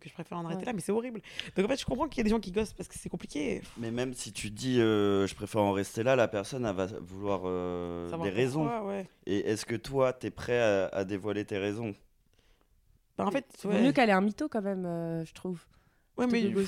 que 0.04 0.10
je 0.10 0.14
préfère 0.14 0.38
en 0.38 0.46
arrêter 0.46 0.60
Ouais. 0.60 0.66
là, 0.66 0.74
mais 0.74 0.82
c'est 0.82 0.92
horrible. 0.92 1.22
Donc 1.56 1.66
en 1.66 1.70
fait, 1.70 1.80
je 1.80 1.86
comprends 1.86 2.08
qu'il 2.08 2.18
y 2.20 2.22
a 2.22 2.24
des 2.26 2.30
gens 2.30 2.40
qui 2.40 2.52
gossent 2.52 2.74
parce 2.74 2.88
que 2.90 2.96
c'est 3.00 3.10
compliqué. 3.10 3.62
mais 3.78 3.90
même 3.92 4.14
si 4.14 4.32
tu 4.34 4.50
dis 4.52 4.80
euh, 4.80 5.26
je 5.28 5.34
préfère 5.36 5.62
en 5.62 5.72
rester 5.72 6.04
là 6.04 6.16
la 6.16 6.28
personne 6.28 6.66
elle 6.66 6.76
va 6.76 6.88
vouloir 7.02 7.42
euh, 7.46 8.16
des 8.24 8.30
raisons 8.30 8.64
pourquoi, 8.68 8.86
ouais. 8.86 9.08
et 9.26 9.40
est-ce 9.50 9.66
que 9.66 9.76
toi 9.76 10.14
t'es 10.14 10.30
prêt 10.30 10.60
à, 10.60 10.88
à 10.88 11.04
dévoiler 11.06 11.46
tes 11.46 11.58
raisons? 11.58 11.96
Bah, 13.18 13.26
en 13.28 13.32
fait, 13.32 13.46
ouais. 13.66 13.82
mieux 13.82 13.92
qu'elle 13.92 14.10
ait 14.10 14.14
un 14.14 14.22
mytho 14.22 14.48
quand 14.50 14.62
même, 14.62 14.86
euh, 14.86 15.24
je 15.26 15.34
trouve. 15.34 15.60
Ouais, 16.18 16.28
mais, 16.28 16.46
ouais. 16.54 16.64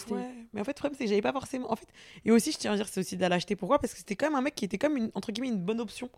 mais 0.54 0.62
en 0.62 0.64
fait, 0.64 0.72
le 0.72 0.74
problème, 0.76 0.96
c'est 0.98 1.04
que 1.06 1.10
j'avais 1.10 1.22
pas 1.22 1.32
forcément. 1.32 1.72
En 1.72 1.76
fait, 1.76 1.88
et 2.24 2.32
aussi, 2.32 2.52
je 2.52 2.58
tiens 2.58 2.74
à 2.74 2.76
dire, 2.76 2.88
c'est 2.88 3.00
aussi 3.00 3.16
de 3.16 3.22
la 3.22 3.30
lâcheté. 3.30 3.56
Pourquoi 3.56 3.78
Parce 3.80 3.94
que 3.94 4.00
c'était 4.00 4.16
quand 4.16 4.28
même 4.28 4.36
un 4.36 4.42
mec 4.42 4.56
qui 4.56 4.66
était 4.66 4.78
comme 4.80 4.98
une, 4.98 5.12
entre 5.14 5.32
guillemets, 5.32 5.50
une 5.50 5.64
bonne 5.64 5.80
option. 5.80 6.10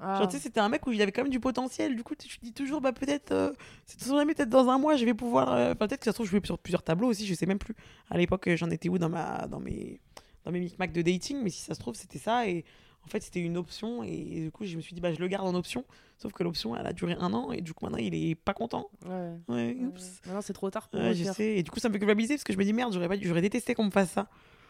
Ah. 0.00 0.18
Genre, 0.18 0.28
tu 0.28 0.36
sais, 0.36 0.42
c'était 0.42 0.60
un 0.60 0.68
mec 0.68 0.86
où 0.86 0.92
il 0.92 1.00
avait 1.02 1.12
quand 1.12 1.22
même 1.22 1.30
du 1.30 1.38
potentiel. 1.40 1.94
Du 1.94 2.02
coup, 2.02 2.14
tu 2.16 2.26
te 2.38 2.44
dis 2.44 2.52
toujours, 2.52 2.80
bah, 2.80 2.92
peut-être, 2.92 3.30
euh, 3.32 3.52
c'est 3.86 3.98
peut-être 4.08 4.48
dans 4.48 4.68
un 4.68 4.78
mois, 4.78 4.96
je 4.96 5.04
vais 5.04 5.14
pouvoir. 5.14 5.52
euh, 5.52 5.72
Enfin, 5.72 5.86
peut-être 5.86 6.00
que 6.00 6.04
ça 6.06 6.10
se 6.12 6.16
trouve, 6.16 6.26
je 6.26 6.32
vais 6.36 6.44
sur 6.44 6.58
plusieurs 6.58 6.82
tableaux 6.82 7.08
aussi, 7.08 7.26
je 7.26 7.34
sais 7.34 7.46
même 7.46 7.58
plus. 7.58 7.74
À 8.10 8.18
l'époque, 8.18 8.48
euh, 8.48 8.56
j'en 8.56 8.70
étais 8.70 8.88
où 8.88 8.98
dans, 8.98 9.08
ma, 9.08 9.46
dans 9.46 9.60
mes, 9.60 10.00
dans 10.44 10.50
mes 10.50 10.60
micmacs 10.60 10.92
de 10.92 11.02
dating, 11.02 11.38
mais 11.42 11.50
si 11.50 11.60
ça 11.62 11.74
se 11.74 11.80
trouve, 11.80 11.94
c'était 11.94 12.18
ça. 12.18 12.48
Et 12.48 12.64
En 13.04 13.08
fait, 13.08 13.20
c'était 13.20 13.40
une 13.40 13.56
option 13.56 14.02
et 14.04 14.42
du 14.44 14.50
coup, 14.52 14.64
je 14.64 14.76
me 14.76 14.80
suis 14.80 14.94
dit, 14.94 15.00
bah, 15.00 15.12
je 15.12 15.18
le 15.20 15.26
garde 15.28 15.46
en 15.46 15.54
option. 15.56 15.84
Sauf 16.18 16.32
que 16.32 16.44
l'option, 16.44 16.76
elle 16.76 16.86
a 16.86 16.92
duré 16.92 17.14
un 17.18 17.32
an 17.34 17.50
et 17.50 17.60
du 17.60 17.74
coup, 17.74 17.84
maintenant, 17.84 17.98
il 17.98 18.14
est 18.14 18.36
pas 18.36 18.54
content. 18.54 18.88
Ouais. 19.04 19.10
Ouais, 19.48 19.54
Ouais. 19.56 19.76
oups. 19.86 20.20
Maintenant, 20.24 20.40
c'est 20.40 20.52
trop 20.52 20.70
tard 20.70 20.88
pour 20.88 21.00
Ouais, 21.00 21.12
je 21.14 21.24
sais. 21.32 21.56
Et 21.56 21.62
du 21.64 21.70
coup, 21.72 21.80
ça 21.80 21.88
me 21.88 21.92
fait 21.94 21.98
culpabiliser 21.98 22.34
parce 22.34 22.44
que 22.44 22.52
je 22.52 22.58
me 22.58 22.64
dis, 22.64 22.72
merde, 22.72 22.92
j'aurais, 22.92 23.08
pas... 23.08 23.16
j'aurais 23.20 23.40
détesté 23.42 23.74
qu'on 23.74 23.84
me 23.86 23.90
fasse 23.90 24.10
ça. 24.12 24.28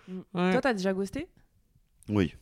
Mm. 0.08 0.18
Ouais. 0.34 0.52
Toi, 0.52 0.60
t'as 0.62 0.72
déjà 0.72 0.92
ghosté? 0.94 1.28
Oui. 2.08 2.34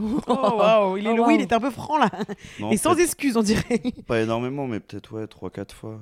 Oh, 0.00 0.24
waouh, 0.28 0.96
il, 0.96 1.06
est 1.06 1.18
Oh, 1.18 1.24
oui, 1.26 1.34
il 1.36 1.40
était 1.42 1.54
un 1.54 1.60
peu 1.60 1.70
franc 1.70 1.98
là. 1.98 2.10
Non, 2.58 2.70
et 2.70 2.76
sans 2.76 2.96
excuse, 2.96 3.36
on 3.36 3.42
dirait. 3.42 3.80
pas 4.06 4.20
énormément, 4.20 4.66
mais 4.66 4.80
peut-être 4.80 5.12
ouais, 5.14 5.24
3-4 5.26 5.72
fois. 5.72 6.00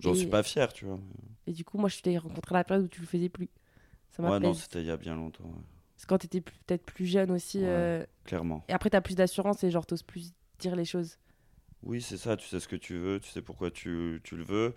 J'en 0.00 0.12
Et- 0.14 0.16
suis 0.16 0.26
pas 0.26 0.42
fier, 0.42 0.72
tu 0.72 0.84
vois. 0.86 0.98
Et 1.46 1.52
du 1.52 1.64
coup, 1.64 1.78
moi, 1.78 1.88
je 1.88 2.00
t'ai 2.00 2.16
rencontré 2.18 2.54
à 2.54 2.58
la 2.58 2.64
période 2.64 2.84
où 2.86 2.88
tu 2.88 3.00
le 3.00 3.06
faisais 3.06 3.28
plus. 3.28 3.48
Ça 4.10 4.22
m'a 4.22 4.30
Ouais, 4.30 4.40
non, 4.40 4.54
c'était 4.54 4.80
il 4.80 4.86
y 4.86 4.90
a 4.90 4.96
bien 4.96 5.14
longtemps, 5.14 5.44
ouais. 5.44 5.50
Parce 5.96 6.04
que 6.06 6.08
quand 6.08 6.18
t'étais 6.18 6.40
peut-être 6.40 6.84
plus 6.84 7.06
jeune 7.06 7.30
aussi. 7.30 7.58
Ouais. 7.58 7.64
euh, 7.66 8.06
clairement. 8.24 8.64
Et 8.68 8.72
après, 8.72 8.90
t'as 8.90 9.00
plus 9.02 9.14
d'assurance 9.14 9.62
et 9.64 9.70
genre, 9.70 9.84
t'oses 9.86 10.02
plus 10.02 10.32
dire 10.58 10.74
les 10.76 10.84
choses. 10.84 11.18
Oui, 11.82 12.00
c'est 12.02 12.16
ça, 12.18 12.36
tu 12.36 12.46
sais 12.46 12.60
ce 12.60 12.68
que 12.68 12.76
tu 12.76 12.96
veux, 12.98 13.20
tu 13.20 13.30
sais 13.30 13.40
pourquoi 13.40 13.70
tu, 13.70 14.20
tu 14.22 14.36
le 14.36 14.42
veux, 14.44 14.74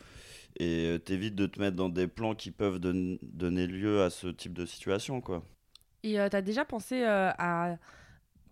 et 0.58 0.86
euh, 0.88 0.98
t'évites 0.98 1.36
de 1.36 1.48
te 1.48 1.60
mettre 1.60 1.76
dans 1.76 1.90
des 1.90 2.08
plans 2.08 2.34
qui 2.34 2.50
peuvent 2.52 2.80
don- 2.80 3.18
donner 3.22 3.68
lieu 3.68 4.02
à 4.04 4.10
ce 4.10 4.28
type 4.28 4.54
de 4.54 4.66
situation, 4.66 5.20
quoi. 5.20 5.44
Et 6.04 6.18
euh, 6.18 6.30
t'as 6.30 6.42
déjà 6.42 6.64
pensé 6.64 7.04
euh, 7.04 7.30
à, 7.38 7.76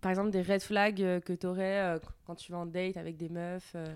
par 0.02 0.10
exemple, 0.10 0.30
des 0.30 0.42
red 0.42 0.60
flags 0.60 1.00
euh, 1.02 1.20
que 1.20 1.32
t'aurais 1.32 1.80
euh, 1.80 1.98
quand 2.26 2.34
tu 2.34 2.52
vas 2.52 2.58
en 2.58 2.66
date 2.66 2.98
avec 2.98 3.16
des 3.16 3.30
meufs 3.30 3.72
euh, 3.74 3.86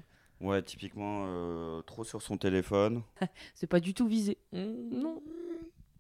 Ouais, 0.41 0.63
typiquement, 0.63 1.25
euh, 1.27 1.83
trop 1.83 2.05
sur 2.05 2.23
son 2.23 2.37
téléphone, 2.39 3.03
C'est 3.55 3.67
pas 3.67 3.81
du 3.81 3.93
tout 3.93 4.07
visé. 4.07 4.39
Non. 4.53 4.73
Non. 4.91 5.23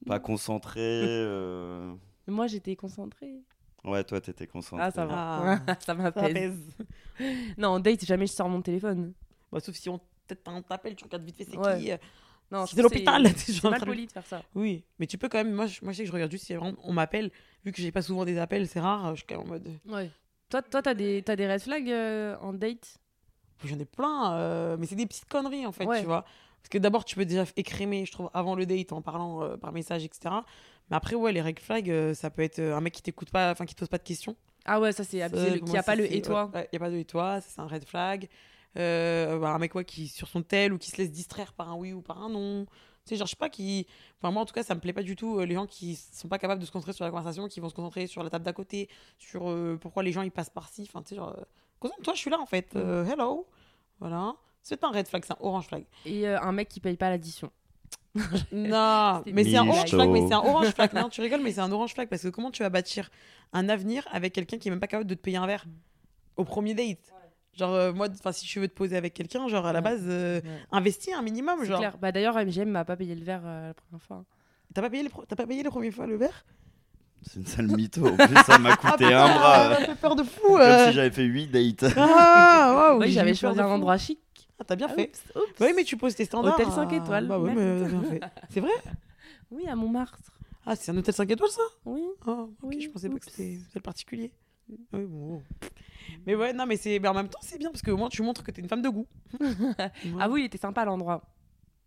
pas 0.07 0.19
concentré. 0.21 0.81
euh, 0.83 1.93
Moi, 2.27 2.47
j'étais 2.47 2.77
concentrée. 2.77 3.43
Ouais, 3.85 4.03
toi, 4.05 4.21
t'étais 4.21 4.47
concentré. 4.47 4.85
Ah, 4.87 4.91
ça 4.91 5.07
va. 5.07 5.61
Ah. 5.67 5.77
ça 5.81 5.95
m'apaise. 5.95 6.59
Non, 7.59 7.69
en 7.69 7.81
date, 7.81 8.05
jamais 8.05 8.27
je 8.27 8.33
sors 8.33 8.49
mon 8.49 8.61
téléphone. 8.63 9.13
Bah, 9.53 9.61
sauf 9.61 9.75
si 9.75 9.89
on 9.89 9.99
peut-être 10.27 10.43
t'appelle, 10.67 10.97
tu 10.97 11.05
regardes 11.05 11.25
vite 11.25 11.37
fait 11.37 11.45
c'est 11.45 11.57
Ouais. 11.57 11.79
qui. 11.79 11.91
Euh, 12.53 12.57
Non, 12.57 12.67
C'est 12.67 12.77
l'hôpital, 12.83 13.27
c'est- 13.37 13.63
mal 13.65 13.77
train 13.81 13.87
poli 13.87 14.07
de 14.07 14.13
faire 14.13 14.27
ça. 14.27 14.43
Oui, 14.55 14.85
mais 14.99 15.07
tu 15.07 15.19
peux 15.19 15.29
quand 15.29 15.39
même. 15.39 15.53
Moi, 15.53 15.67
je, 15.67 15.81
moi, 15.83 15.93
je 15.93 15.99
sais 15.99 16.03
que 16.05 16.09
je 16.09 16.13
regarde 16.13 16.31
juste 16.31 16.47
si 16.47 16.55
vraiment 16.55 16.77
on 16.85 16.93
m'appelle. 16.93 17.31
Vu 17.65 17.73
que 17.73 17.81
j'ai 17.83 17.91
pas 17.93 18.03
souvent 18.03 18.25
des 18.25 18.39
appels, 18.39 18.67
c'est 18.69 18.81
rare. 18.81 19.11
Je 19.15 19.21
suis 19.21 19.27
quand 19.27 19.37
même 19.39 19.47
en 19.47 19.51
mode. 19.51 19.69
Ouais. 19.89 20.11
Toi, 20.49 20.63
toi, 20.63 20.81
t'as 20.83 20.95
des, 20.95 21.23
t'as 21.23 21.35
des 21.37 21.51
red 21.51 21.61
flags 21.61 21.91
euh, 21.91 22.37
en 22.41 22.53
date? 22.53 22.99
J'en 23.65 23.79
ai 23.79 23.85
plein, 23.85 24.35
euh, 24.35 24.77
mais 24.79 24.87
c'est 24.87 24.95
des 24.97 25.07
petites 25.07 25.25
conneries 25.29 25.67
en 25.67 25.73
fait, 25.73 25.87
Ouais. 25.87 26.01
tu 26.01 26.07
vois. 26.07 26.23
Parce 26.61 26.69
que 26.71 26.79
d'abord, 26.79 27.05
tu 27.05 27.17
peux 27.17 27.25
déjà 27.25 27.45
écrémer, 27.57 28.05
je 28.05 28.13
trouve, 28.13 28.29
avant 28.35 28.55
le 28.55 28.67
date 28.67 28.93
en 28.93 29.01
parlant 29.03 29.43
euh, 29.43 29.57
par 29.57 29.73
message, 29.73 30.05
etc. 30.05 30.35
Mais 30.91 30.97
après, 30.97 31.15
ouais, 31.17 31.33
les 31.33 31.41
red 31.41 31.59
flags, 31.59 31.91
euh, 31.91 32.13
ça 32.15 32.29
peut 32.31 32.43
être 32.43 32.59
euh, 32.59 32.77
un 32.77 32.81
mec 32.81 32.93
qui 32.93 33.03
t'écoute 33.03 33.31
pas, 33.31 33.51
enfin 33.53 33.65
qui 33.65 33.75
te 33.75 33.81
pose 33.81 33.89
pas 33.89 33.99
de 33.99 34.03
questions. 34.05 34.37
Ah 34.65 34.79
ouais, 34.81 34.93
ça 34.93 35.05
c'est 35.05 35.23
abusé. 35.23 35.61
Qui 35.61 35.77
a 35.77 35.83
pas 35.83 35.95
le 35.97 36.13
et 36.13 36.21
toi 36.23 36.51
ouais, 36.53 36.61
ouais, 36.61 36.69
y 36.73 36.77
a 36.77 36.79
pas 36.81 36.91
de 36.91 36.97
et 36.97 37.05
toi, 37.05 37.41
c'est 37.41 37.61
un 37.61 37.67
red 37.67 37.85
flag. 37.85 38.29
Euh, 38.77 39.39
bah, 39.39 39.51
un 39.51 39.59
mec 39.59 39.75
ouais, 39.75 39.85
qui 39.85 40.09
sur 40.09 40.29
son 40.29 40.43
tel 40.43 40.73
ou 40.73 40.79
qui 40.79 40.91
se 40.91 40.97
laisse 40.99 41.11
distraire 41.11 41.53
par 41.53 41.71
un 41.71 41.77
oui 41.77 41.93
ou 41.93 42.03
par 42.03 42.23
un 42.23 42.29
non. 42.29 42.67
Tu 43.05 43.11
sais, 43.11 43.17
genre, 43.17 43.27
je 43.27 43.31
sais 43.31 43.37
pas 43.37 43.49
qui. 43.49 43.87
Enfin, 44.19 44.33
moi, 44.33 44.43
en 44.43 44.47
tout 44.47 44.55
cas, 44.55 44.63
ça 44.63 44.75
me 44.75 44.81
plaît 44.81 44.93
pas 44.93 45.03
du 45.03 45.15
tout. 45.15 45.39
euh, 45.39 45.47
les 45.47 45.55
gens 45.55 45.67
qui 45.67 45.95
sont 45.95 46.29
pas 46.29 46.39
capables 46.39 46.61
de 46.61 46.67
se 46.67 46.73
concentrer 46.73 46.93
sur 46.93 47.05
la 47.05 47.11
conversation, 47.11 47.47
qui 47.47 47.61
vont 47.61 47.69
se 47.69 47.75
concentrer 47.75 48.07
sur 48.07 48.23
la 48.23 48.31
table 48.31 48.45
d'à 48.45 48.53
côté, 48.53 48.89
sur 49.19 49.49
euh, 49.49 49.79
pourquoi 49.81 50.03
les 50.03 50.13
gens 50.13 50.23
ils 50.23 50.33
passent 50.33 50.51
par-ci. 50.51 50.83
Enfin, 50.89 51.03
tu 51.03 51.11
sais, 51.11 51.17
genre. 51.17 51.37
Concentre-toi, 51.79 52.15
je 52.15 52.19
suis 52.19 52.31
là 52.31 52.41
en 52.41 52.47
fait. 52.47 52.75
Mm. 52.75 52.79
Euh, 52.79 53.05
hello. 53.05 53.47
Voilà. 54.01 54.35
C'est 54.63 54.83
un 54.83 54.91
red 54.91 55.07
flag, 55.07 55.25
c'est 55.25 55.33
un 55.33 55.39
orange 55.41 55.69
flag. 55.69 55.85
Et 56.05 56.27
euh, 56.27 56.41
un 56.41 56.53
mec 56.53 56.69
qui 56.69 56.81
paye 56.81 56.97
pas 56.97 57.11
l'addition. 57.11 57.51
Non, 58.51 59.23
mais 59.33 59.45
c'est 59.45 59.57
un 59.57 59.69
orange 59.69 59.91
flag, 59.91 60.09
mais 60.09 60.27
c'est 60.27 60.35
un 60.35 60.39
orange 60.39 60.71
flag. 60.71 60.93
Non, 60.95 61.09
tu 61.11 61.21
rigoles, 61.21 61.43
mais 61.43 61.53
c'est 61.53 61.61
un 61.61 61.71
orange 61.71 61.93
flag 61.93 62.09
parce 62.09 62.23
que 62.23 62.29
comment 62.29 62.51
tu 62.51 62.63
vas 62.63 62.71
bâtir 62.71 63.11
un 63.53 63.69
avenir 63.69 64.09
avec 64.11 64.33
quelqu'un 64.33 64.59
qui 64.59 64.69
est 64.69 64.71
même 64.71 64.81
pas 64.81 64.87
capable 64.87 65.09
de 65.09 65.15
te 65.15 65.21
payer 65.21 65.37
un 65.37 65.47
verre 65.47 65.67
au 66.37 66.45
premier 66.45 66.75
date? 66.75 67.13
Genre, 67.57 67.73
euh, 67.75 67.93
moi, 67.93 68.09
enfin, 68.13 68.33
si 68.33 68.47
je 68.47 68.61
veux 68.61 68.69
te 68.69 68.75
poser 68.75 68.97
avec 68.97 69.15
quelqu'un, 69.15 69.49
genre 69.49 69.65
à 69.67 69.73
la 69.73 69.79
Ouais. 69.79 69.85
base, 69.85 70.03
euh, 70.07 70.41
Ouais. 70.43 70.49
investis 70.73 71.15
un 71.15 71.23
minimum. 71.23 71.59
C'est 71.63 71.67
Genre, 71.69 71.79
clair. 71.79 71.99
Bah, 71.99 72.13
D'ailleurs, 72.13 72.37
MGM 72.37 72.69
m'a 72.69 72.85
pas 72.85 72.97
payé 72.97 73.15
le 73.15 73.25
verre 73.25 73.43
euh, 73.45 73.69
la 73.69 73.75
première 73.75 74.03
fois. 74.03 74.25
t'as 74.75 74.83
pas 74.83 74.91
payé 74.91 75.03
les, 75.03 75.09
pro- 75.09 75.25
t'as 75.27 75.37
pas 75.37 75.47
payé 75.47 75.63
la 75.63 75.71
première 75.71 75.93
fois 75.93 76.07
le 76.07 76.17
verre? 76.17 76.45
C'est 77.23 77.41
une 77.41 77.47
sale 77.47 77.67
mytho. 77.69 78.07
En 78.07 78.17
plus, 78.17 78.37
ça 78.45 78.59
m'a 78.59 78.77
coûté 78.77 79.13
Ah, 79.13 79.25
un 79.25 79.35
bras. 79.35 79.75
Ça 79.77 79.87
fait 79.87 79.95
peur 79.97 80.15
de 80.17 80.23
fou. 80.23 80.43
Comme 80.49 80.61
euh. 80.61 80.87
si 80.89 80.93
j'avais 80.93 81.11
fait 81.11 81.25
8 81.25 81.47
dates. 81.49 81.93
Ah, 81.97 82.73
waouh, 82.93 83.01
oui, 83.01 83.11
j'avais 83.11 83.35
choisi 83.35 83.59
un 83.59 83.67
endroit 83.67 83.97
chic. 83.97 84.21
Ah, 84.61 84.65
t'as 84.65 84.77
bien 84.77 84.89
fait. 84.89 85.11
Oups, 85.11 85.23
oups. 85.37 85.59
Bah 85.59 85.67
oui, 85.69 85.73
mais 85.77 85.85
tu 85.85 85.97
poses 85.97 86.15
tes 86.15 86.25
standards. 86.25 86.55
Hôtel 86.55 86.71
cinq 86.73 86.89
ah, 86.93 86.95
étoiles, 86.97 87.27
Bah 87.27 87.39
oui, 87.39 87.51
mais 87.55 87.83
t'as 87.83 87.89
bien 87.89 88.03
fait. 88.05 88.21
C'est 88.51 88.61
vrai? 88.61 88.71
Oui, 89.51 89.67
à 89.67 89.75
Montmartre. 89.77 90.19
Ah, 90.67 90.77
c'est 90.77 90.91
un 90.93 90.97
hôtel 90.97 91.15
5 91.15 91.31
étoiles 91.31 91.51
ça? 91.51 91.63
Oui. 91.85 92.03
Ah, 92.27 92.31
ok, 92.43 92.49
Oui, 92.63 92.81
je 92.81 92.91
pensais 92.91 93.09
pas 93.09 93.19
que 93.19 93.25
c'était 93.25 93.59
c'était 93.61 93.79
le 93.79 93.81
particulier. 93.81 94.33
Oui, 94.69 95.05
bon. 95.07 95.43
Mais 96.27 96.35
ouais, 96.35 96.53
non, 96.53 96.67
mais, 96.67 96.77
c'est... 96.77 96.99
mais 96.99 97.09
en 97.09 97.15
même 97.15 97.29
temps, 97.29 97.39
c'est 97.43 97.59
bien 97.59 97.71
parce 97.71 97.83
que 97.83 97.91
au 97.91 97.97
moins 97.97 98.09
tu 98.09 98.23
montres 98.23 98.43
que 98.43 98.51
t'es 98.51 98.61
une 98.61 98.69
femme 98.69 98.83
de 98.83 98.89
goût. 98.89 99.07
Ah 100.19 100.29
oui, 100.29 100.43
il 100.43 100.45
était 100.47 100.59
sympa 100.59 100.85
l'endroit. 100.85 101.23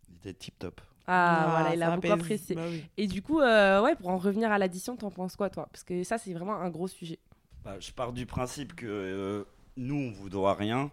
Il 0.08 0.16
était 0.16 0.34
tip 0.34 0.58
top. 0.58 0.80
Ah, 1.06 1.46
voilà, 1.50 1.74
il 1.74 1.78
ça 1.80 1.86
a 1.88 1.96
beaucoup 1.96 2.06
apaise. 2.06 2.22
apprécié. 2.24 2.54
Bah 2.54 2.62
oui. 2.68 2.84
Et 2.96 3.06
du 3.06 3.20
coup, 3.22 3.40
euh, 3.40 3.82
ouais, 3.82 3.96
pour 3.96 4.08
en 4.10 4.16
revenir 4.18 4.52
à 4.52 4.58
l'addition, 4.58 4.96
t'en 4.96 5.10
penses 5.10 5.34
quoi, 5.36 5.50
toi? 5.50 5.68
Parce 5.72 5.82
que 5.82 6.04
ça, 6.04 6.18
c'est 6.18 6.32
vraiment 6.32 6.54
un 6.54 6.70
gros 6.70 6.86
sujet. 6.88 7.18
Bah, 7.64 7.76
je 7.80 7.90
pars 7.90 8.12
du 8.12 8.26
principe 8.26 8.74
que 8.74 8.86
euh, 8.86 9.44
nous, 9.76 9.96
on 9.96 10.10
vous 10.12 10.30
doit 10.30 10.54
rien, 10.54 10.90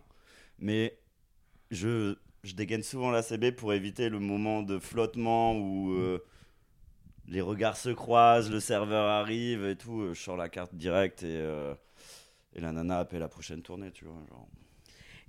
mais 0.60 0.98
je, 1.72 2.16
je 2.44 2.54
dégaine 2.56 2.84
souvent 2.84 3.12
la 3.12 3.22
CB 3.22 3.52
pour 3.52 3.74
éviter 3.74 4.10
le 4.10 4.20
moment 4.20 4.64
de 4.64 4.80
flottement 4.80 5.56
où 5.56 5.92
euh, 5.92 6.24
les 7.28 7.42
regards 7.42 7.78
se 7.78 7.90
croisent, 7.90 8.50
le 8.52 8.60
serveur 8.60 9.06
arrive 9.10 9.66
et 9.66 9.76
tout. 9.76 10.02
euh, 10.02 10.14
Je 10.14 10.22
sors 10.22 10.38
la 10.38 10.50
carte 10.50 10.74
directe 10.76 11.24
et, 11.24 11.28
euh, 11.38 11.74
et 12.54 12.62
la 12.62 12.72
nana 12.72 13.00
appelle 13.00 13.20
la 13.20 13.28
prochaine 13.28 13.62
tournée, 13.62 13.92
tu 13.92 14.06
vois. 14.06 14.20
genre. 14.30 14.48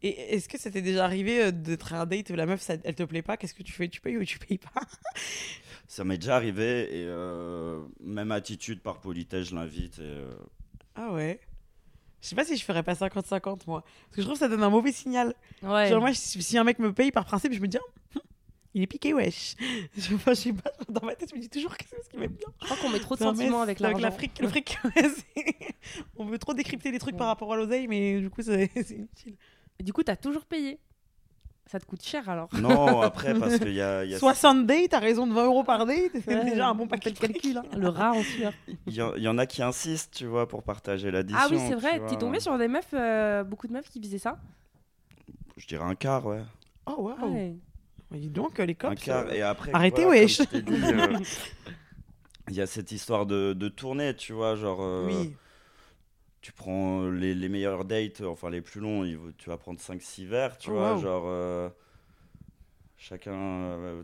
Et 0.01 0.35
est-ce 0.37 0.49
que 0.49 0.57
ça 0.59 0.71
t'est 0.71 0.81
déjà 0.83 1.05
arrivé 1.05 1.43
euh, 1.47 1.51
d'être 1.51 1.93
à 1.93 2.03
un 2.03 2.07
date, 2.07 2.31
la 2.31 2.47
meuf, 2.47 2.61
ça, 2.61 2.75
elle 2.85 2.95
te 2.95 3.03
plaît 3.03 3.23
pas 3.23 3.37
Qu'est-ce 3.37 3.55
que 3.55 3.65
tu 3.65 3.73
fais? 3.73 3.89
Tu 3.89 4.01
payes 4.01 4.17
ou 4.17 4.25
tu 4.25 4.39
payes 4.39 4.59
pas? 4.59 4.81
Ça 5.89 6.05
m'est 6.05 6.19
déjà 6.19 6.37
arrivé 6.37 6.83
et 7.01 7.05
euh, 7.07 7.83
même 8.01 8.31
attitude 8.31 8.81
par 8.81 9.01
politesse, 9.01 9.49
je 9.49 9.55
l'invite. 9.57 9.99
Et, 9.99 10.03
euh, 10.03 10.31
Ah 10.95 11.11
ouais 11.13 11.41
Je 12.21 12.29
sais 12.29 12.37
pas 12.37 12.45
si 12.45 12.57
je 12.57 12.65
ferais 12.65 12.83
pas 12.83 12.93
50-50 12.93 13.63
moi. 13.67 13.83
Parce 13.83 14.17
que 14.17 14.21
je 14.23 14.27
trouve 14.27 14.35
que 14.35 14.39
ça 14.39 14.49
donne 14.49 14.63
un 14.63 14.71
mauvais 14.71 14.93
signal. 14.93 15.35
Ouais. 15.63 15.89
Genre, 15.89 16.01
moi, 16.01 16.13
si, 16.15 16.41
si 16.43 16.59
un 16.59 16.65
mec 16.65 16.79
me 16.79 16.93
paye 16.93 17.11
par 17.11 17.25
principe, 17.25 17.53
je 17.55 17.61
me 17.61 17.67
dis, 17.67 17.79
Hum, 18.15 18.23
il 18.79 18.83
est 18.85 18.87
piqué, 18.87 19.13
wesh. 19.15 19.55
Je, 19.97 20.15
enfin, 20.15 20.33
je 20.35 20.41
sais 20.41 20.53
pas, 20.53 20.71
dans 20.89 21.05
ma 21.05 21.15
tête, 21.15 21.31
je 21.31 21.37
me 21.37 21.41
dis 21.41 21.49
toujours 21.49 21.77
que 21.77 21.85
c'est 21.89 22.03
ce 22.03 22.09
qui 22.09 22.17
m'aime 22.17 22.31
bien. 22.33 22.47
Je 22.61 22.65
crois 22.67 22.77
qu'on 22.77 22.91
met 22.91 23.01
trop 23.01 23.17
de 23.17 23.23
Non, 23.25 23.31
sentiments 23.35 23.59
c'est 23.59 23.63
avec 23.71 23.81
avec 23.81 23.93
l'argent. 23.93 23.99
la 24.03 24.11
fric, 24.13 24.39
le 24.41 24.49
fric. 24.49 24.79
ouais, 24.85 24.91
c'est- 24.95 25.75
On 26.17 26.25
veut 26.25 26.39
trop 26.39 26.55
décrypter 26.55 26.91
les 26.91 26.99
trucs 26.99 27.17
par 27.17 27.27
rapport 27.27 27.53
à 27.53 27.57
l'oseille, 27.57 27.89
mais 27.89 28.21
du 28.21 28.31
coup, 28.31 28.43
c'est 28.43 28.71
inutile. 28.91 29.37
Du 29.81 29.93
coup, 29.93 30.03
t'as 30.03 30.17
toujours 30.17 30.45
payé. 30.45 30.79
Ça 31.67 31.79
te 31.79 31.85
coûte 31.85 32.03
cher 32.03 32.27
alors. 32.31 32.49
Non, 32.55 33.03
après, 33.03 33.35
parce 33.39 33.59
qu'il 33.59 33.73
y 33.73 33.75
y 33.75 33.81
a 33.83 34.19
60 34.19 34.65
dates, 34.65 34.89
t'as 34.89 35.01
raison 35.01 35.27
de 35.27 35.35
20 35.35 35.45
euros 35.45 35.65
par 35.65 35.85
date, 35.85 36.13
c'est 36.25 36.27
Ouais, 36.35 36.45
déjà 36.51 36.69
un 36.69 36.75
bon 36.75 36.85
on 36.85 36.89
paquet 36.89 37.11
de 37.11 37.19
calcul. 37.19 37.59
hein. 37.59 37.63
Le 37.77 37.89
rat 37.91 38.13
en 38.13 38.23
sueur. 38.23 38.55
Il 38.87 38.95
y, 38.95 39.03
en- 39.03 39.15
il 39.17 39.23
y 39.23 39.29
en 39.29 39.37
a 39.37 39.45
qui 39.45 39.63
insistent, 39.63 40.15
tu 40.15 40.25
vois, 40.25 40.49
pour 40.49 40.63
partager 40.63 41.11
l'addition. 41.11 41.43
Ah 41.45 41.49
oui, 41.51 41.59
c'est 41.69 41.75
vrai. 41.75 42.01
T'es 42.09 42.17
tombé 42.17 42.41
sur 42.41 42.57
des 42.57 42.69
meufs, 42.69 42.87
euh, 42.95 43.45
beaucoup 43.45 43.67
de 43.67 43.75
meufs 43.75 43.91
qui 43.91 44.01
faisaient 44.01 44.17
ça. 44.19 44.39
Je 45.59 45.67
dirais 45.67 45.85
un 45.85 45.95
quart, 45.95 46.25
ouais. 46.25 46.43
Oh, 46.87 46.95
waouh. 47.03 47.35
Ouais. 47.35 47.55
Dis 48.11 48.31
donc, 48.31 48.59
les 48.59 48.75
cops. 48.75 49.03
quart. 49.05 49.27
euh, 49.27 49.33
Et 49.33 49.43
après, 49.43 49.71
arrêtez, 49.75 50.05
voilà, 50.05 50.21
wesh. 50.23 50.41
euh, 50.41 51.19
Il 52.49 52.55
y 52.55 52.61
a 52.63 52.67
cette 52.67 52.93
histoire 52.93 53.27
de, 53.27 53.53
de 53.53 53.69
tournée, 53.69 54.15
tu 54.17 54.33
vois, 54.33 54.55
genre... 54.57 54.79
euh, 54.81 55.07
Oui. 55.07 55.35
Tu 56.41 56.53
prends 56.53 57.07
les, 57.11 57.35
les 57.35 57.49
meilleurs 57.51 57.85
dates, 57.85 58.23
enfin 58.23 58.49
les 58.49 58.63
plus 58.63 58.81
longs, 58.81 59.05
tu 59.37 59.51
vas 59.51 59.59
prendre 59.59 59.79
5-6 59.81 60.25
verres, 60.27 60.57
tu 60.57 60.71
Oh, 60.71 60.75
vois, 60.75 60.95
wow. 60.95 61.01
genre... 61.03 61.25
euh, 61.27 61.69
chacun... 62.97 63.33
euh, 63.35 64.03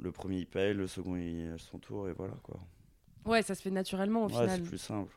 le 0.00 0.12
premier, 0.12 0.38
il 0.38 0.46
paye, 0.46 0.74
le 0.74 0.86
second, 0.86 1.16
il 1.16 1.52
a 1.54 1.58
son 1.58 1.78
tour, 1.78 2.08
et 2.08 2.12
voilà, 2.12 2.34
quoi. 2.42 2.60
Ouais, 3.24 3.42
ça 3.42 3.54
se 3.54 3.62
fait 3.62 3.70
naturellement 3.70 4.24
au 4.24 4.28
ouais, 4.28 4.32
final. 4.32 4.50
c'est 4.50 4.68
plus 4.68 4.78
simple. 4.78 5.16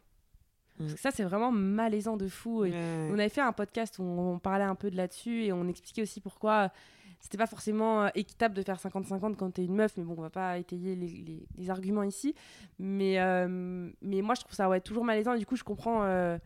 Parce 0.80 0.94
que 0.94 1.00
ça, 1.00 1.12
c'est 1.12 1.24
vraiment 1.24 1.52
malaisant 1.52 2.16
de 2.18 2.28
fou. 2.28 2.64
Et 2.64 2.72
Ouais. 2.72 3.10
On 3.12 3.14
avait 3.20 3.30
fait 3.30 3.42
un 3.42 3.52
podcast 3.52 3.98
où 4.00 4.04
on 4.04 4.38
parlait 4.40 4.64
un 4.64 4.76
peu 4.76 4.90
de 4.92 4.96
là-dessus 4.96 5.44
et 5.46 5.52
on 5.52 5.68
expliquait 5.68 6.04
aussi 6.04 6.22
pourquoi 6.22 6.72
c'était 7.20 7.38
pas 7.38 7.48
forcément 7.48 8.04
euh, 8.04 8.10
équitable 8.16 8.54
de 8.56 8.62
faire 8.62 8.78
50-50 8.78 9.36
quand 9.36 9.52
t'es 9.52 9.66
une 9.66 9.76
meuf, 9.76 9.98
mais 9.98 10.04
bon, 10.04 10.16
on 10.18 10.22
va 10.22 10.30
pas 10.30 10.58
étayer 10.58 10.96
les, 10.96 11.08
les- 11.08 11.48
les 11.58 11.70
arguments 11.70 12.04
ici. 12.04 12.34
Mais, 12.80 13.20
euh, 13.20 13.90
mais 14.02 14.22
moi, 14.22 14.36
je 14.36 14.42
trouve 14.42 14.54
ça 14.54 14.70
ouais, 14.70 14.80
toujours 14.82 15.04
malaisant 15.04 15.34
et 15.34 15.40
du 15.40 15.46
coup, 15.46 15.56
je 15.56 15.64
comprends 15.64 16.04
euh, 16.04 16.38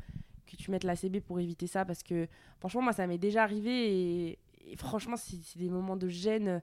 que 0.47 0.55
tu 0.55 0.71
mettes 0.71 0.83
la 0.83 0.95
CB 0.95 1.21
pour 1.21 1.39
éviter 1.39 1.67
ça 1.67 1.85
parce 1.85 2.03
que 2.03 2.27
franchement, 2.59 2.81
moi, 2.81 2.93
ça 2.93 3.05
m'est 3.07 3.17
déjà 3.17 3.43
arrivé 3.43 4.29
et, 4.29 4.39
et 4.65 4.75
franchement, 4.77 5.17
c'est 5.17 5.57
des 5.57 5.69
moments 5.69 5.97
de 5.97 6.07
gêne 6.07 6.61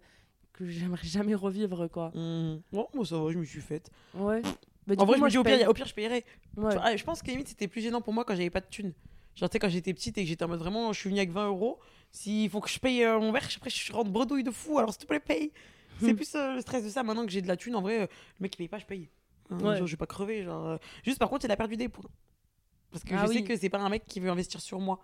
que 0.52 0.66
j'aimerais 0.66 1.06
jamais 1.06 1.34
revivre, 1.34 1.88
quoi. 1.88 2.10
Mmh. 2.14 2.60
Moi, 2.72 2.86
ça 3.04 3.18
va, 3.18 3.30
je 3.30 3.38
me 3.38 3.44
suis 3.44 3.60
faite. 3.60 3.90
Ouais. 4.14 4.42
Bah, 4.86 4.94
En 4.96 5.04
coup, 5.04 5.06
vrai, 5.06 5.18
je 5.18 5.22
me 5.24 5.28
dis, 5.30 5.38
au 5.38 5.42
paye. 5.44 5.58
pire, 5.58 5.68
au 5.68 5.74
pire, 5.74 5.86
je. 5.86 5.94
Ouais. 6.00 6.22
Tu 6.72 6.78
vois, 6.78 6.96
je 6.96 7.04
pense 7.04 7.22
que 7.22 7.30
limite 7.30 7.48
c'était 7.48 7.68
plus 7.68 7.82
gênant 7.82 8.00
pour 8.00 8.12
moi 8.14 8.24
quand 8.24 8.34
j'avais 8.34 8.50
pas 8.50 8.60
de 8.62 8.66
thunes. 8.70 8.92
Genre, 9.38 9.48
tu 9.48 9.54
sais, 9.54 9.58
quand 9.60 9.68
j'étais 9.68 9.94
petite 9.94 10.18
et 10.18 10.22
que 10.22 10.28
j'étais 10.28 10.44
en 10.44 10.48
mode 10.48 10.58
vraiment, 10.58 10.92
je 10.92 10.98
suis 11.00 11.08
venue 11.08 11.20
avec 11.20 11.30
20 11.30 11.46
euros. 11.46 11.78
S'il 12.10 12.50
faut 12.50 12.60
que 12.60 12.68
je 12.68 12.78
paye 12.78 13.04
euh, 13.04 13.20
mon 13.20 13.30
verre, 13.32 13.46
après 13.56 13.70
je 13.70 13.92
rentre 13.92 14.10
bredouille 14.10 14.42
de 14.42 14.50
fou, 14.50 14.78
alors 14.78 14.90
s'il 14.92 15.00
te 15.02 15.06
plaît, 15.06 15.20
paye. 15.20 15.52
C'est 16.00 16.14
plus 16.14 16.34
euh, 16.34 16.54
le 16.54 16.60
stress 16.60 16.84
de 16.84 16.88
ça. 16.90 17.02
Maintenant 17.02 17.24
que 17.24 17.30
j'ai 17.32 17.42
de 17.42 17.48
la 17.48 17.56
thune, 17.56 17.74
en 17.76 17.82
vrai, 17.82 18.00
euh, 18.00 18.02
le 18.02 18.42
mec 18.42 18.54
il 18.54 18.58
paye 18.58 18.68
pas, 18.68 18.78
je 18.78 18.86
paye. 18.86 19.08
Hein, 19.50 19.58
Ouais. 19.60 19.76
genre, 19.78 19.86
je 19.86 19.92
vais 19.92 19.96
pas 19.96 20.06
crever. 20.06 20.42
Genre, 20.42 20.78
Juste 21.04 21.18
par 21.18 21.28
contre, 21.28 21.44
il 21.44 21.50
a 21.50 21.56
perdu 21.56 21.76
des 21.76 21.88
points. 21.88 22.10
Parce 22.90 23.04
que 23.04 23.14
Ah 23.14 23.26
je 23.26 23.32
sais 23.32 23.42
que 23.44 23.56
c'est 23.56 23.68
pas 23.68 23.78
un 23.78 23.88
mec 23.88 24.04
qui 24.06 24.18
veut 24.20 24.30
investir 24.30 24.60
sur 24.60 24.80
moi. 24.80 24.98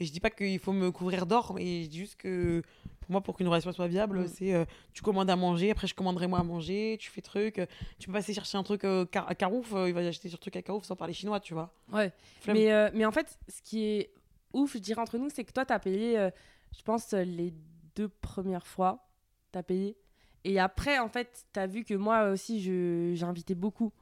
Et 0.00 0.04
je 0.04 0.12
dis 0.12 0.20
pas 0.20 0.30
qu'il 0.30 0.58
faut 0.60 0.72
me 0.72 0.90
couvrir 0.92 1.26
d'or, 1.26 1.54
mais 1.54 1.82
je 1.82 1.88
dis 1.88 1.98
juste 1.98 2.16
que 2.16 2.62
pour 3.00 3.10
moi, 3.10 3.20
pour 3.20 3.36
qu'une 3.36 3.48
relation 3.48 3.72
soit 3.72 3.88
viable, 3.88 4.20
Mm. 4.20 4.28
c'est 4.28 4.54
euh, 4.54 4.64
tu 4.92 5.02
commandes 5.02 5.28
à 5.30 5.34
manger, 5.36 5.70
après 5.72 5.86
je 5.88 5.94
commanderai 5.94 6.26
moi 6.28 6.38
à 6.38 6.42
manger, 6.44 6.96
tu 7.00 7.10
fais 7.10 7.20
truc, 7.20 7.58
euh, 7.58 7.66
tu 7.98 8.06
peux 8.06 8.12
passer 8.12 8.32
chercher 8.32 8.58
un 8.58 8.62
truc 8.62 8.84
euh, 8.84 9.04
Car- 9.06 9.28
à 9.28 9.34
Carouf, 9.34 9.72
euh, 9.74 9.88
il 9.88 9.94
va 9.94 10.00
acheter 10.00 10.28
sur 10.28 10.38
truc 10.38 10.54
à 10.56 10.62
Carouf 10.62 10.84
sans 10.84 10.94
parler 10.94 11.14
chinois, 11.14 11.40
tu 11.40 11.52
vois. 11.54 11.72
Ouais. 11.92 12.12
Flemme. 12.40 12.56
Mais, 12.56 12.72
euh, 12.72 12.90
mais 12.94 13.04
en 13.06 13.10
fait, 13.12 13.38
ce 13.48 13.60
qui 13.62 13.84
est 13.84 14.10
ouf, 14.52 14.74
je 14.74 14.78
dirais 14.78 15.00
entre 15.00 15.18
nous, 15.18 15.30
c'est 15.30 15.42
que 15.44 15.52
toi, 15.52 15.64
t'as 15.64 15.78
payé, 15.80 16.16
euh, 16.18 16.30
je 16.76 16.82
pense, 16.82 17.12
les 17.12 17.52
deux 17.96 18.08
premières 18.08 18.66
fois, 18.68 19.08
t'as 19.50 19.62
payé. 19.64 19.96
Et 20.44 20.60
après, 20.60 20.98
en 21.00 21.08
fait, 21.08 21.44
t'as 21.52 21.66
vu 21.66 21.82
que 21.84 21.94
moi 21.94 22.28
aussi, 22.30 22.62
je- 22.62 23.12
j'ai 23.14 23.24
invité 23.24 23.54
beaucoup 23.56 23.92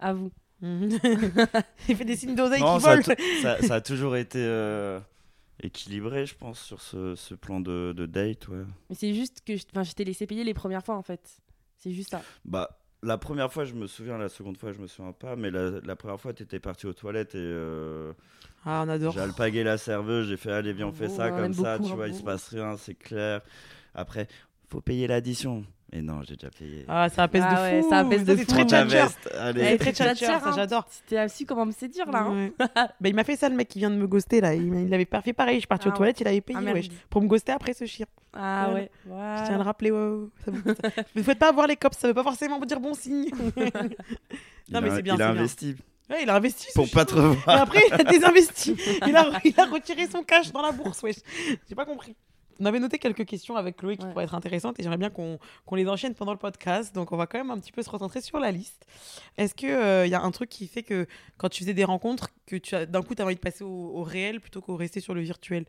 à 0.00 0.12
vous. 0.12 0.32
il 0.62 1.96
fait 1.96 2.04
des 2.04 2.16
signes 2.16 2.34
d'oseille 2.34 2.62
qui 2.62 2.78
volent. 2.80 3.02
ça- 3.42 3.62
ça 3.62 3.74
a 3.76 3.80
toujours 3.80 4.16
été 4.16 4.38
euh, 4.40 4.98
équilibré, 5.62 6.26
je 6.26 6.34
pense, 6.34 6.60
sur 6.60 6.80
ce, 6.80 7.14
ce 7.14 7.34
plan 7.34 7.60
de, 7.60 7.92
de 7.96 8.06
date. 8.06 8.48
Ouais. 8.48 8.64
Mais 8.90 8.96
c'est 8.96 9.14
juste 9.14 9.42
que 9.44 9.56
je, 9.56 9.64
enfin, 9.72 9.82
je 9.82 9.92
t'ai 9.92 10.04
laissé 10.04 10.26
payer 10.26 10.44
les 10.44 10.54
premières 10.54 10.84
fois, 10.84 10.96
en 10.96 11.02
fait. 11.02 11.38
C'est 11.78 11.92
juste 11.92 12.10
ça. 12.10 12.22
Bah, 12.44 12.78
la 13.02 13.18
première 13.18 13.52
fois, 13.52 13.64
je 13.64 13.74
me 13.74 13.86
souviens, 13.86 14.18
la 14.18 14.28
seconde 14.28 14.56
fois, 14.56 14.72
je 14.72 14.78
me 14.78 14.86
souviens 14.86 15.12
pas, 15.12 15.36
mais 15.36 15.50
la, 15.50 15.80
la 15.80 15.96
première 15.96 16.20
fois, 16.20 16.32
tu 16.32 16.42
étais 16.42 16.58
parti 16.60 16.86
aux 16.86 16.92
toilettes 16.94 17.34
et 17.34 17.38
euh, 17.40 18.12
Ah, 18.64 18.82
on 18.84 18.88
adore. 18.88 19.12
j'ai 19.12 19.20
alpagué 19.20 19.62
la 19.64 19.78
serveuse, 19.78 20.28
j'ai 20.28 20.36
fait 20.36 20.50
allez, 20.52 20.72
viens, 20.72 20.88
on 20.88 20.92
fait 20.92 21.06
Bravo, 21.08 21.16
ça 21.16 21.32
on 21.32 21.36
comme 21.42 21.52
ça, 21.54 21.76
beaucoup, 21.78 21.90
tu 21.90 21.96
vois, 21.96 22.08
il 22.08 22.14
se 22.14 22.22
passe 22.22 22.48
rien, 22.48 22.76
c'est 22.76 22.94
clair. 22.94 23.42
Après, 23.94 24.26
faut 24.68 24.80
payer 24.80 25.06
l'addition. 25.06 25.64
Mais 25.92 26.02
non, 26.02 26.20
j'ai 26.24 26.34
déjà 26.34 26.50
payé. 26.50 26.84
Ah, 26.88 27.08
ça 27.08 27.22
apaise 27.22 27.44
Ah 27.46 27.54
de 27.54 27.60
ouais, 27.60 27.82
fou. 27.82 27.88
ça 27.90 27.98
apaise 28.00 28.24
de 28.24 28.36
c'est 28.36 28.44
fou. 28.44 28.50
très 28.50 28.64
tchatcher. 28.64 29.04
allez. 29.38 29.60
Elle 29.62 29.74
est 29.74 29.78
très 29.78 29.92
Tchatcher, 29.92 30.26
ça 30.26 30.52
j'adore. 30.54 30.84
T'as 31.08 31.28
su 31.28 31.46
comment 31.46 31.64
me 31.64 31.70
séduire, 31.70 32.10
là. 32.10 32.22
hein. 32.22 32.34
Ouais. 32.34 32.52
bah, 32.74 33.08
il 33.08 33.14
m'a 33.14 33.22
fait 33.22 33.36
ça, 33.36 33.48
le 33.48 33.54
mec 33.54 33.68
qui 33.68 33.78
vient 33.78 33.90
de 33.90 33.94
me 33.96 34.08
ghoster 34.08 34.40
là. 34.40 34.52
Il, 34.54 34.92
avait 34.92 35.04
pas 35.04 35.20
fait 35.22 35.32
pareil. 35.32 35.54
Je 35.56 35.60
suis 35.60 35.66
partie 35.68 35.86
Ah 35.86 35.90
aux 35.90 35.92
ouais. 35.92 35.96
toilettes, 35.98 36.20
il 36.20 36.26
avait 36.26 36.40
payé 36.40 36.58
Ah, 36.58 36.62
merde. 36.62 36.76
wesh, 36.76 36.88
pour 37.08 37.22
me 37.22 37.28
ghoster 37.28 37.52
après 37.52 37.72
ce 37.72 37.86
chien. 37.86 38.06
Ah 38.34 38.66
Voilà. 38.70 38.80
ouais. 38.84 38.90
Je 39.38 39.44
tiens 39.46 39.54
à 39.54 39.58
le 39.58 39.62
rappeler. 39.62 39.90
ouais, 39.92 39.98
ouais, 40.08 40.26
ça 40.44 40.50
vous- 40.50 40.74
Ne 41.14 41.22
faites 41.22 41.38
pas 41.38 41.50
avoir 41.50 41.68
les 41.68 41.76
cops, 41.76 41.96
ça 41.96 42.08
veut 42.08 42.14
pas 42.14 42.24
forcément 42.24 42.58
vous 42.58 42.66
dire 42.66 42.80
bon 42.80 42.92
signe. 42.94 43.30
Il 44.68 44.74
non, 44.74 44.80
mais 44.80 44.90
a- 44.90 44.96
c'est 44.96 45.02
bien, 45.02 45.14
Il 45.14 45.22
a 45.22 45.28
investi 45.30 45.76
Ouais, 46.10 46.22
il 46.22 46.30
a 46.30 46.36
investi. 46.36 46.68
pour 46.74 46.88
pas 46.90 47.04
te 47.04 47.14
Et 47.16 47.20
revoir. 47.20 47.62
après, 47.62 47.80
il 47.88 47.94
a 47.94 48.04
désinvesti. 48.04 48.76
Il 49.08 49.16
a, 49.16 49.40
il 49.44 49.54
a 49.58 49.64
retiré 49.66 50.06
son 50.06 50.22
cash 50.22 50.52
dans 50.52 50.62
la 50.62 50.70
bourse, 50.72 51.02
wesh. 51.02 51.16
J'ai 51.68 51.74
pas 51.74 51.84
compris. 51.84 52.14
On 52.60 52.64
avait 52.66 52.80
noté 52.80 52.98
quelques 52.98 53.24
questions 53.26 53.56
avec 53.56 53.76
Chloé 53.76 53.96
qui 53.96 54.04
Ouais. 54.04 54.10
pourraient 54.12 54.24
être 54.24 54.34
intéressantes 54.34 54.78
et 54.78 54.82
j'aimerais 54.82 54.96
bien 54.98 55.10
qu'on 55.10 55.38
qu'on 55.66 55.74
les 55.74 55.88
enchaîne 55.88 56.14
pendant 56.14 56.32
le 56.32 56.38
podcast. 56.38 56.94
Donc, 56.94 57.12
on 57.12 57.16
va 57.16 57.26
quand 57.26 57.38
même 57.38 57.50
un 57.50 57.58
petit 57.58 57.72
peu 57.72 57.82
se 57.82 57.90
recentrer 57.90 58.20
sur 58.20 58.38
la 58.38 58.50
liste. 58.50 58.86
Est-ce 59.36 59.54
qu'il 59.54 59.68
il 59.68 60.10
y 60.10 60.14
a 60.14 60.22
un 60.22 60.30
truc 60.30 60.48
qui 60.48 60.66
fait 60.66 60.82
que 60.82 61.06
quand 61.36 61.48
tu 61.48 61.62
faisais 61.64 61.74
des 61.74 61.84
rencontres, 61.84 62.30
que 62.46 62.56
tu 62.56 62.74
as 62.74 62.86
d'un 62.86 63.02
coup, 63.02 63.14
tu 63.14 63.22
as 63.22 63.24
envie 63.24 63.34
de 63.34 63.40
passer 63.40 63.64
au, 63.64 63.68
au 63.68 64.02
réel 64.02 64.40
plutôt 64.40 64.60
qu'au 64.60 64.76
rester 64.76 65.00
sur 65.00 65.14
le 65.14 65.20
virtuel? 65.20 65.64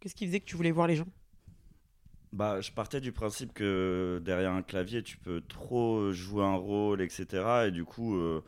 Qu'est-ce 0.00 0.14
qui 0.14 0.26
faisait 0.26 0.40
que 0.40 0.46
tu 0.46 0.56
voulais 0.56 0.70
voir 0.70 0.86
les 0.86 0.96
gens? 0.96 1.06
Bah, 2.32 2.60
je 2.60 2.70
partais 2.70 3.00
du 3.00 3.10
principe 3.12 3.52
que 3.52 4.20
derrière 4.24 4.52
un 4.52 4.62
clavier, 4.62 5.02
tu 5.02 5.16
peux 5.16 5.40
trop 5.40 6.12
jouer 6.12 6.44
un 6.44 6.54
rôle, 6.54 7.02
etc. 7.02 7.64
Et 7.66 7.70
du 7.72 7.84
coup, 7.84 8.16
euh, 8.16 8.44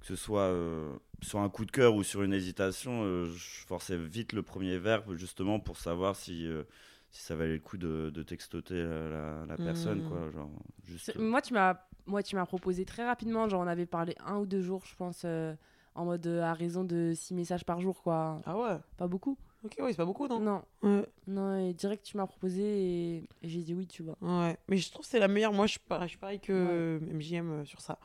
que 0.00 0.06
ce 0.06 0.16
soit 0.16 0.44
euh, 0.48 0.90
sur 1.20 1.38
un 1.40 1.50
coup 1.50 1.66
de 1.66 1.70
cœur 1.70 1.94
ou 1.94 2.02
sur 2.02 2.22
une 2.22 2.32
hésitation, 2.32 3.02
euh, 3.04 3.26
je 3.26 3.66
forçais 3.66 3.98
vite 3.98 4.32
le 4.32 4.42
premier 4.42 4.78
verbe 4.78 5.14
justement 5.16 5.60
pour 5.60 5.76
savoir 5.76 6.16
si, 6.16 6.46
euh, 6.46 6.62
si 7.10 7.22
ça 7.22 7.34
valait 7.34 7.54
le 7.54 7.60
coup 7.60 7.76
de, 7.76 8.10
de 8.14 8.22
textoter 8.22 8.82
la, 8.82 9.08
la- 9.08 9.46
la 9.46 9.56
personne. 9.56 10.02
Quoi, 10.08 10.30
genre, 10.30 10.50
juste, 10.84 11.12
euh, 11.16 11.20
Moi, 11.20 11.42
tu 11.42 11.54
m'as, 11.54 11.74
moi, 12.06 12.22
tu 12.22 12.36
m'as 12.36 12.46
proposé 12.46 12.84
très 12.84 13.04
rapidement. 13.04 13.48
Genre, 13.48 13.60
on 13.60 13.66
avait 13.66 13.86
parlé 13.86 14.14
un 14.24 14.38
ou 14.38 14.46
deux 14.46 14.62
jours, 14.62 14.84
je 14.86 14.94
pense, 14.96 15.22
euh, 15.24 15.54
en 15.94 16.04
mode 16.04 16.26
euh, 16.26 16.42
à 16.42 16.52
raison 16.54 16.84
de 16.84 17.12
six 17.14 17.34
messages 17.34 17.64
par 17.64 17.80
jour, 17.80 18.02
quoi. 18.02 18.40
Ah 18.46 18.56
ouais 18.56 18.78
Pas 18.96 19.08
beaucoup. 19.08 19.36
Ok, 19.62 19.74
ouais, 19.80 19.90
c'est 19.90 19.96
pas 19.98 20.06
beaucoup, 20.06 20.26
non? 20.26 20.40
Non, 20.40 20.62
Ouais. 20.82 21.04
non. 21.26 21.56
Et 21.68 21.74
direct, 21.74 22.02
tu 22.06 22.16
m'as 22.16 22.26
proposé 22.26 22.62
et, 22.62 23.16
et 23.42 23.48
j'ai 23.48 23.60
dit 23.60 23.74
oui, 23.74 23.86
tu 23.86 24.02
vois. 24.02 24.16
Ouais, 24.22 24.56
mais 24.68 24.78
je 24.78 24.90
trouve 24.90 25.04
que 25.04 25.10
c'est 25.10 25.18
la 25.18 25.28
meilleure. 25.28 25.52
Moi, 25.52 25.66
je 25.66 25.72
suis 25.72 25.80
pareil, 25.80 26.06
je 26.08 26.12
suis 26.12 26.18
pareil 26.18 26.40
que 26.40 26.98
MJM 27.12 27.50
euh, 27.50 27.64
sur 27.66 27.80
ça. 27.82 27.98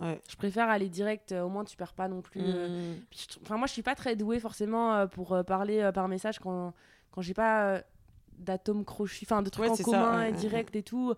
Ouais. 0.00 0.20
Je 0.28 0.36
préfère 0.36 0.68
aller 0.68 0.88
direct. 0.88 1.32
euh, 1.32 1.42
au 1.42 1.48
moins, 1.48 1.64
tu 1.64 1.76
perds 1.76 1.94
pas 1.94 2.06
non 2.06 2.22
plus. 2.22 2.40
euh, 2.44 2.68
Mm. 2.68 2.96
Puis 3.10 3.20
je 3.22 3.28
trou- 3.34 3.40
Enfin, 3.42 3.56
moi, 3.56 3.66
je 3.66 3.72
suis 3.72 3.82
pas 3.82 3.94
très 3.96 4.14
douée 4.14 4.38
forcément 4.38 4.94
euh, 4.94 5.06
pour 5.06 5.32
euh, 5.32 5.42
parler 5.42 5.80
euh, 5.80 5.90
par 5.90 6.06
message 6.06 6.38
quand, 6.38 6.72
quand 7.10 7.20
j'ai 7.20 7.34
pas 7.34 7.66
euh, 7.76 7.80
d'atomes 8.42 8.84
crochus, 8.84 9.24
enfin 9.26 9.42
de 9.42 9.50
trucs 9.50 9.64
Ouais, 9.64 9.70
en 9.70 9.76
commun 9.76 10.18
ouais, 10.20 10.28
et 10.28 10.32
ouais, 10.32 10.38
direct 10.38 10.76
et 10.76 10.82
tout. 10.82 11.14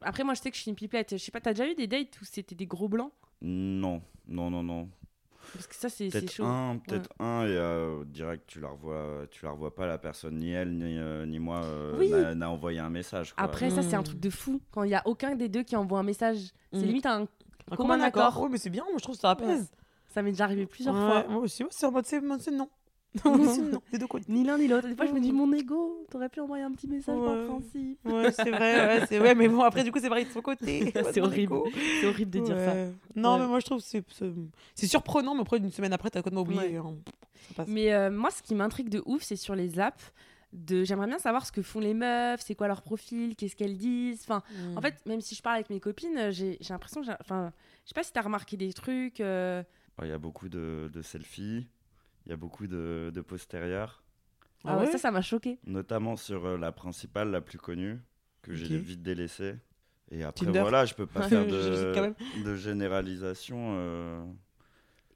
Après, 0.00 0.24
moi, 0.24 0.34
je 0.34 0.40
sais 0.40 0.50
que 0.50 0.56
je 0.56 0.62
suis 0.62 0.70
une 0.70 0.76
pipelette. 0.76 1.16
Je 1.16 1.22
sais 1.22 1.30
pas, 1.30 1.40
t'as 1.40 1.52
déjà 1.54 1.68
eu 1.70 1.74
des 1.74 1.86
dates 1.86 2.20
où 2.20 2.24
c'était 2.24 2.54
des 2.54 2.66
gros 2.66 2.88
blancs? 2.88 3.12
Non, 3.42 4.02
non, 4.26 4.50
non, 4.50 4.62
non. 4.62 4.88
Parce 5.52 5.66
que 5.68 5.74
ça, 5.76 5.88
c'est 5.88 6.10
chaud. 6.30 6.44
un, 6.44 6.78
peut-être 6.78 7.10
un, 7.20 7.42
et 7.46 7.50
euh, 7.56 8.02
direct, 8.06 8.44
tu 8.48 8.60
la 8.60 8.68
revois, 8.68 9.26
tu 9.30 9.44
la 9.44 9.52
revois 9.52 9.72
pas, 9.74 9.86
la 9.86 9.98
personne, 9.98 10.38
ni 10.38 10.50
elle, 10.50 10.76
ni, 10.76 10.98
euh, 10.98 11.26
ni 11.26 11.38
moi, 11.38 11.62
euh, 11.62 11.96
Oui. 11.98 12.10
n'a- 12.10 12.50
envoyé 12.50 12.80
un 12.80 12.88
message. 12.90 13.34
Quoi. 13.34 13.44
Après, 13.44 13.70
ça, 13.70 13.82
c'est 13.82 13.94
un 13.94 14.00
Mm. 14.00 14.04
truc 14.04 14.20
de 14.20 14.30
fou. 14.30 14.60
Quand 14.72 14.82
il 14.82 14.90
y 14.90 14.94
a 14.94 15.02
aucun 15.06 15.36
des 15.36 15.48
deux 15.48 15.62
qui 15.62 15.76
envoie 15.76 16.00
un 16.00 16.02
message, 16.02 16.38
c'est 16.72 16.80
Mm. 16.80 16.86
limite 16.86 17.06
un. 17.06 17.28
Un 17.70 17.76
commun 17.76 18.00
accord. 18.00 18.40
Ouais, 18.42 18.48
mais 18.50 18.58
c'est 18.58 18.68
bien, 18.70 18.82
moi 18.84 18.94
je 18.98 19.02
trouve 19.04 19.14
que 19.14 19.20
ça 19.20 19.30
apaise. 19.30 19.70
Ça 20.08 20.22
m'est 20.22 20.32
déjà 20.32 20.44
arrivé 20.44 20.66
plusieurs 20.66 20.94
Ouais, 20.94 21.00
fois. 21.00 21.24
Moi 21.28 21.42
aussi, 21.42 21.62
ouais, 21.62 21.68
c'est 21.72 21.86
en 21.86 21.92
mode 21.92 22.04
c'est 22.06 22.20
c'est 22.40 22.50
non. 23.24 23.36
Non, 23.36 23.82
des 23.92 23.98
deux 23.98 24.06
côtés. 24.06 24.24
Ni 24.28 24.44
l'un 24.44 24.58
ni 24.58 24.66
l'autre. 24.68 24.88
Des 24.88 24.96
fois, 24.96 25.06
je 25.06 25.12
me 25.12 25.20
dis, 25.20 25.32
mon 25.32 25.52
ego, 25.52 26.04
t'aurais 26.10 26.28
pu 26.28 26.40
envoyer 26.40 26.64
un 26.64 26.72
petit 26.72 26.88
message 26.88 27.16
par 27.18 27.34
Ouais. 27.34 27.46
principe. 27.46 27.98
Ouais, 28.04 28.32
c'est 28.32 28.50
vrai, 28.50 28.86
ouais, 29.00 29.06
c'est 29.08 29.20
ouais, 29.20 29.34
mais 29.34 29.48
bon, 29.48 29.60
après, 29.62 29.84
du 29.84 29.92
coup, 29.92 29.98
c'est 30.00 30.08
pareil 30.08 30.24
de 30.26 30.30
son 30.30 30.40
côté. 30.42 30.92
C'est 31.12 31.20
horrible 31.20 31.56
C'est 32.00 32.06
horrible 32.06 32.30
de 32.30 32.40
dire 32.40 32.56
ça. 32.58 32.74
Non, 33.14 33.34
Ouais. 33.34 33.40
mais 33.40 33.46
moi 33.46 33.60
je 33.60 33.64
trouve 33.66 33.80
que 33.82 34.02
c'est 34.74 34.86
surprenant, 34.86 35.34
mais 35.34 35.42
après, 35.42 35.58
une 35.58 35.70
semaine 35.70 35.92
après, 35.92 36.10
t'as 36.10 36.22
complètement 36.22 36.42
Ouais. 36.42 36.56
oublié. 36.66 36.76
hein. 36.78 36.94
Mais 37.68 37.92
euh, 37.92 38.10
moi, 38.10 38.30
ce 38.30 38.42
qui 38.42 38.54
m'intrigue 38.54 38.88
de 38.88 39.02
ouf, 39.06 39.22
c'est 39.22 39.36
sur 39.36 39.54
les 39.54 39.78
apps. 39.78 40.12
De... 40.52 40.84
J'aimerais 40.84 41.08
bien 41.08 41.18
savoir 41.18 41.44
ce 41.46 41.50
que 41.52 41.62
font 41.62 41.80
les 41.80 41.94
meufs, 41.94 42.40
c'est 42.40 42.54
quoi 42.54 42.68
leur 42.68 42.80
profil, 42.82 43.34
qu'est-ce 43.34 43.56
qu'elles 43.56 43.76
disent. 43.76 44.22
Enfin, 44.22 44.42
Mm. 44.52 44.78
En 44.78 44.80
fait, 44.80 44.94
même 45.04 45.20
si 45.20 45.34
je 45.34 45.42
parle 45.42 45.56
avec 45.56 45.68
mes 45.68 45.80
copines, 45.80 46.16
euh, 46.16 46.30
j'ai 46.30 46.58
j'ai 46.60 46.72
l'impression. 46.72 47.02
Enfin, 47.20 47.52
je 47.84 47.88
sais 47.88 47.94
pas 47.94 48.04
si 48.04 48.12
t'as 48.12 48.22
remarqué 48.22 48.56
des 48.56 48.72
trucs. 48.72 49.20
euh, 49.20 49.62
Il 50.02 50.08
y 50.08 50.12
a 50.12 50.18
beaucoup 50.18 50.48
de, 50.48 50.88
de 50.92 51.02
selfies, 51.02 51.66
il 52.26 52.30
y 52.30 52.32
a 52.32 52.36
beaucoup 52.36 52.66
de, 52.66 53.10
de 53.14 53.20
postérieurs, 53.20 54.02
Ah 54.64 54.78
ouais, 54.78 54.86
ça, 54.86 54.98
ça 54.98 55.10
m'a 55.10 55.22
choqué. 55.22 55.58
notamment 55.66 56.16
sur 56.16 56.46
euh, 56.46 56.56
la 56.58 56.72
principale, 56.72 57.30
la 57.30 57.40
plus 57.40 57.58
connue, 57.58 58.00
que 58.42 58.54
j'ai 58.54 58.78
vite 58.78 59.02
délaissée. 59.02 59.56
Et 60.10 60.22
après, 60.22 60.46
Tinder. 60.46 60.60
voilà, 60.60 60.84
je 60.84 60.94
peux 60.94 61.06
pas 61.06 61.22
faire 61.28 61.46
de, 61.46 62.14
de 62.44 62.54
généralisation. 62.56 63.74
euh. 63.78 64.24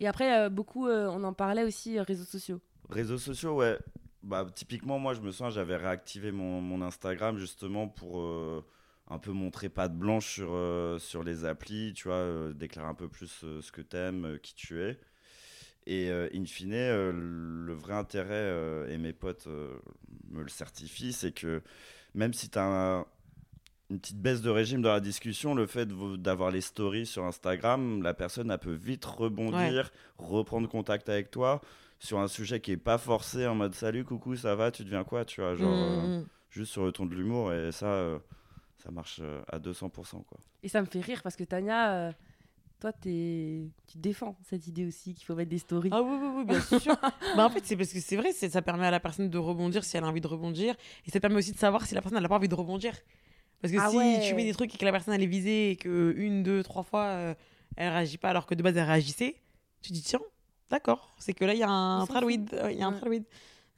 Et 0.00 0.06
après, 0.06 0.38
euh, 0.46 0.48
beaucoup, 0.48 0.86
euh, 0.86 1.08
on 1.08 1.24
en 1.24 1.32
parlait 1.32 1.64
aussi, 1.64 1.98
euh, 1.98 2.02
réseaux 2.02 2.24
sociaux. 2.24 2.60
Réseaux 2.88 3.18
sociaux, 3.18 3.56
ouais. 3.56 3.78
Bah, 4.22 4.46
typiquement, 4.54 4.98
moi, 4.98 5.14
je 5.14 5.20
me 5.20 5.30
souviens, 5.30 5.50
j'avais 5.50 5.76
réactivé 5.76 6.32
mon, 6.32 6.60
mon 6.60 6.82
Instagram 6.82 7.36
justement 7.38 7.88
pour 7.88 8.20
euh, 8.20 8.64
un 9.08 9.18
peu 9.18 9.32
montrer 9.32 9.68
patte 9.68 9.96
blanche 9.96 10.26
sur, 10.34 10.50
euh, 10.52 10.98
sur 10.98 11.22
les 11.24 11.44
applis, 11.44 11.92
tu 11.94 12.08
vois, 12.08 12.16
euh, 12.16 12.52
déclarer 12.52 12.88
un 12.88 12.94
peu 12.94 13.08
plus 13.08 13.42
euh, 13.44 13.60
ce 13.60 13.72
que 13.72 13.80
t'aimes, 13.82 14.24
euh, 14.24 14.38
qui 14.38 14.54
tu 14.54 14.82
es. 14.82 14.98
Et 15.90 16.10
euh, 16.10 16.28
in 16.34 16.44
fine, 16.44 16.74
euh, 16.74 17.12
le 17.12 17.72
vrai 17.72 17.94
intérêt, 17.94 18.28
euh, 18.34 18.92
et 18.92 18.98
mes 18.98 19.14
potes 19.14 19.46
euh, 19.46 19.70
me 20.30 20.42
le 20.42 20.50
certifient, 20.50 21.14
c'est 21.14 21.32
que 21.32 21.62
même 22.14 22.34
si 22.34 22.50
tu 22.50 22.58
as 22.58 23.06
une 23.88 23.98
petite 23.98 24.20
baisse 24.20 24.42
de 24.42 24.50
régime 24.50 24.82
dans 24.82 24.92
la 24.92 25.00
discussion, 25.00 25.54
le 25.54 25.64
fait 25.66 25.88
d'avoir 26.18 26.50
les 26.50 26.60
stories 26.60 27.06
sur 27.06 27.24
Instagram, 27.24 28.02
la 28.02 28.12
personne 28.12 28.50
elle 28.50 28.58
peut 28.58 28.74
vite 28.74 29.06
rebondir, 29.06 29.90
reprendre 30.18 30.68
contact 30.68 31.08
avec 31.08 31.30
toi 31.30 31.62
sur 31.98 32.18
un 32.18 32.28
sujet 32.28 32.60
qui 32.60 32.72
est 32.72 32.76
pas 32.76 32.98
forcé 32.98 33.46
en 33.46 33.54
mode 33.54 33.74
salut, 33.74 34.04
coucou, 34.04 34.36
ça 34.36 34.54
va, 34.54 34.70
tu 34.70 34.84
deviens 34.84 35.04
quoi, 35.04 35.24
tu 35.24 35.40
vois, 35.40 35.54
genre 35.54 35.72
euh, 35.72 36.02
Mm, 36.02 36.18
mm. 36.18 36.26
juste 36.50 36.70
sur 36.72 36.84
le 36.84 36.92
ton 36.92 37.06
de 37.06 37.14
l'humour 37.14 37.50
et 37.54 37.72
ça, 37.72 38.20
ça 38.76 38.90
marche 38.90 39.22
à 39.50 39.58
200%. 39.58 39.90
Quoi. 39.90 40.38
Et 40.62 40.68
ça 40.68 40.82
me 40.82 40.86
fait 40.86 41.00
rire 41.00 41.22
parce 41.22 41.34
que 41.36 41.44
Tania, 41.44 42.12
toi, 42.80 42.92
tu 42.92 43.70
défends 43.96 44.36
cette 44.48 44.66
idée 44.66 44.86
aussi 44.86 45.14
qu'il 45.14 45.24
faut 45.24 45.34
mettre 45.34 45.50
des 45.50 45.58
stories. 45.58 45.90
Ah 45.92 46.02
oui, 46.02 46.16
oui, 46.20 46.28
oui, 46.36 46.44
bien 46.44 46.60
sûr. 46.60 46.96
bah, 47.36 47.46
en 47.46 47.50
fait, 47.50 47.62
c'est 47.64 47.76
parce 47.76 47.92
que 47.92 48.00
c'est 48.00 48.16
vrai, 48.16 48.32
ça 48.32 48.62
permet 48.62 48.86
à 48.86 48.90
la 48.90 49.00
personne 49.00 49.28
de 49.28 49.38
rebondir 49.38 49.84
si 49.84 49.96
elle 49.96 50.04
a 50.04 50.06
envie 50.08 50.20
de 50.20 50.26
rebondir. 50.26 50.74
Et 51.06 51.10
ça 51.10 51.20
permet 51.20 51.36
aussi 51.36 51.52
de 51.52 51.58
savoir 51.58 51.86
si 51.86 51.94
la 51.94 52.02
personne 52.02 52.20
n'a 52.20 52.28
pas 52.28 52.36
envie 52.36 52.48
de 52.48 52.54
rebondir. 52.54 52.94
Parce 53.60 53.72
que 53.72 53.78
Ah 53.80 53.90
si 53.90 53.96
ouais. 53.96 54.20
tu 54.26 54.34
mets 54.34 54.44
des 54.44 54.52
trucs 54.52 54.74
et 54.74 54.78
que 54.78 54.84
la 54.84 54.92
personne 54.92 55.14
elle 55.14 55.22
est 55.22 55.26
visée 55.26 55.70
et 55.72 55.76
que 55.76 56.14
une, 56.16 56.42
deux, 56.42 56.62
trois 56.62 56.84
fois 56.84 57.04
euh, 57.06 57.34
elle 57.76 57.90
réagit 57.90 58.18
pas 58.18 58.30
alors 58.30 58.46
que 58.46 58.54
de 58.54 58.62
base 58.62 58.76
elle 58.76 58.86
réagissait, 58.86 59.34
tu 59.82 59.92
dis 59.92 60.02
tiens, 60.02 60.20
d'accord, 60.70 61.12
c'est 61.18 61.32
que 61.32 61.44
là 61.44 61.54
il 61.54 61.58
y 61.58 61.64
a 61.64 61.68
un 61.68 62.02
euh, 62.02 62.70
Il 62.70 62.78
y 62.78 62.82
a 62.82 62.86
un 62.86 62.92
Ouais. 63.02 63.22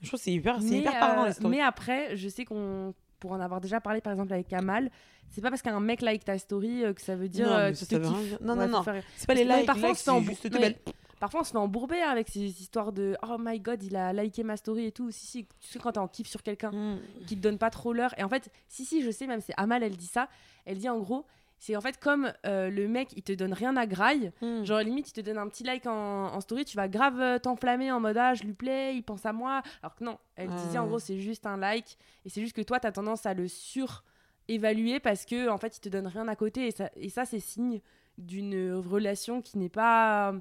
Je 0.03 0.07
trouve 0.09 0.19
que 0.19 0.25
c'est 0.25 0.33
hyper, 0.33 0.61
hyper 0.63 0.99
parlant 0.99 1.23
euh, 1.25 1.27
les 1.29 1.33
stories. 1.33 1.57
mais 1.57 1.63
après, 1.63 2.17
je 2.17 2.29
sais 2.29 2.45
qu'on, 2.45 2.95
pour 3.21 3.33
en 3.33 3.41
avoir 3.41 3.61
déjà 3.61 3.81
parlé 3.81 4.01
par 4.01 4.13
exemple 4.13 4.33
avec 4.33 4.49
Kamal, 4.49 4.91
c'est 5.29 5.41
pas 5.41 5.51
parce 5.51 5.63
qu'un 5.63 5.79
mec 5.79 6.01
like 6.03 6.25
ta 6.25 6.37
story 6.39 6.85
euh, 6.85 6.93
que 6.93 7.01
ça 7.03 7.15
veut 7.15 7.29
dire 7.29 7.47
Non, 7.47 7.53
euh, 7.55 7.73
ça, 7.75 7.99
veut 7.99 8.07
rien. 8.09 8.39
Non, 8.41 8.57
Ouais, 8.59 8.67
non, 8.67 8.79
non. 8.79 8.83
faire- 8.83 9.03
C'est 9.17 9.27
pas 9.27 9.35
les 9.35 9.45
likes, 9.45 9.67
parfois, 9.67 9.91
on 9.91 9.95
se 9.95 9.99
fait 9.99 10.05
c'est 10.05 10.11
embou- 10.11 10.29
juste 10.31 10.45
non, 10.47 10.51
t'es 10.51 10.59
mais 10.59 10.71
belle. 10.71 10.95
Parfois, 11.21 11.41
on 11.43 11.45
se 11.45 11.51
fait 11.51 11.59
embourber 11.59 11.99
avec 12.01 12.29
ces 12.31 12.41
histoires 12.41 12.93
de 12.93 13.15
Oh 13.23 13.37
my 13.39 13.61
god, 13.61 13.83
il 13.83 13.95
a 13.95 14.11
liké 14.15 14.43
ma 14.43 14.57
story 14.57 14.87
et 14.87 14.91
tout. 14.93 15.11
Si, 15.11 15.27
si, 15.27 15.45
tu 15.61 15.69
sais, 15.69 15.79
quand 15.79 15.93
t'es 15.93 15.99
en 15.99 16.09
kiff 16.09 16.27
sur 16.27 16.43
quelqu'un 16.43 16.71
Mm. 16.73 16.99
qui 17.27 17.37
te 17.37 17.43
donne 17.43 17.59
pas 17.59 17.69
trop 17.69 17.93
l'heure. 17.93 18.15
Et 18.19 18.25
en 18.25 18.29
fait, 18.31 18.51
si, 18.69 18.87
si, 18.87 19.03
je 19.03 19.11
sais, 19.11 19.27
même 19.27 19.43
c'est 19.43 19.53
Amal, 19.59 19.83
elle 19.83 19.97
dit 19.99 20.07
ça. 20.07 20.29
Elle 20.65 20.79
dit 20.79 20.89
en 20.89 20.99
gros, 20.99 21.27
c'est 21.61 21.77
en 21.77 21.83
fait 21.83 22.01
comme 22.01 22.33
euh, 22.47 22.71
le 22.71 22.89
mec, 22.89 23.11
il 23.17 23.23
te 23.23 23.33
donne 23.33 23.53
rien 23.53 23.77
à 23.77 23.87
graille. 23.87 24.33
Hmm. 24.41 24.65
Genre, 24.65 24.81
limite, 24.81 25.11
il 25.11 25.13
te 25.13 25.21
donne 25.21 25.37
un 25.37 25.47
petit 25.47 25.63
like 25.63 25.87
en, 25.87 26.33
en 26.33 26.41
story, 26.41 26.65
tu 26.65 26.75
vas 26.75 26.89
grave 26.89 27.21
euh, 27.21 27.39
t'enflammer 27.39 27.93
en 27.93 28.01
mode 28.01 28.17
ah, 28.17 28.33
je 28.33 28.45
lui 28.45 28.55
plais, 28.55 28.97
il 28.97 29.03
pense 29.03 29.27
à 29.27 29.35
moi. 29.35 29.63
Alors 29.83 29.95
que 29.95 30.03
non, 30.03 30.19
elle 30.37 30.49
disait 30.49 30.79
en 30.79 30.85
ouais. 30.85 30.89
gros, 30.89 30.99
c'est 30.99 31.19
juste 31.19 31.45
un 31.45 31.59
like. 31.59 31.99
Et 32.25 32.31
c'est 32.31 32.41
juste 32.41 32.57
que 32.57 32.63
toi, 32.63 32.81
tu 32.81 32.87
as 32.87 32.93
tendance 32.93 33.27
à 33.27 33.35
le 33.35 33.47
surévaluer 33.47 35.01
parce 35.01 35.27
que 35.27 35.51
en 35.51 35.59
fait, 35.59 35.77
il 35.77 35.81
te 35.81 35.91
donne 35.91 36.07
rien 36.07 36.27
à 36.29 36.35
côté. 36.35 36.67
Et 36.67 36.71
ça, 36.71 36.91
et 36.97 37.11
ça 37.11 37.27
c'est 37.27 37.41
signe 37.41 37.83
d'une 38.17 38.73
relation 38.73 39.43
qui 39.43 39.59
n'est 39.59 39.69
pas 39.69 40.33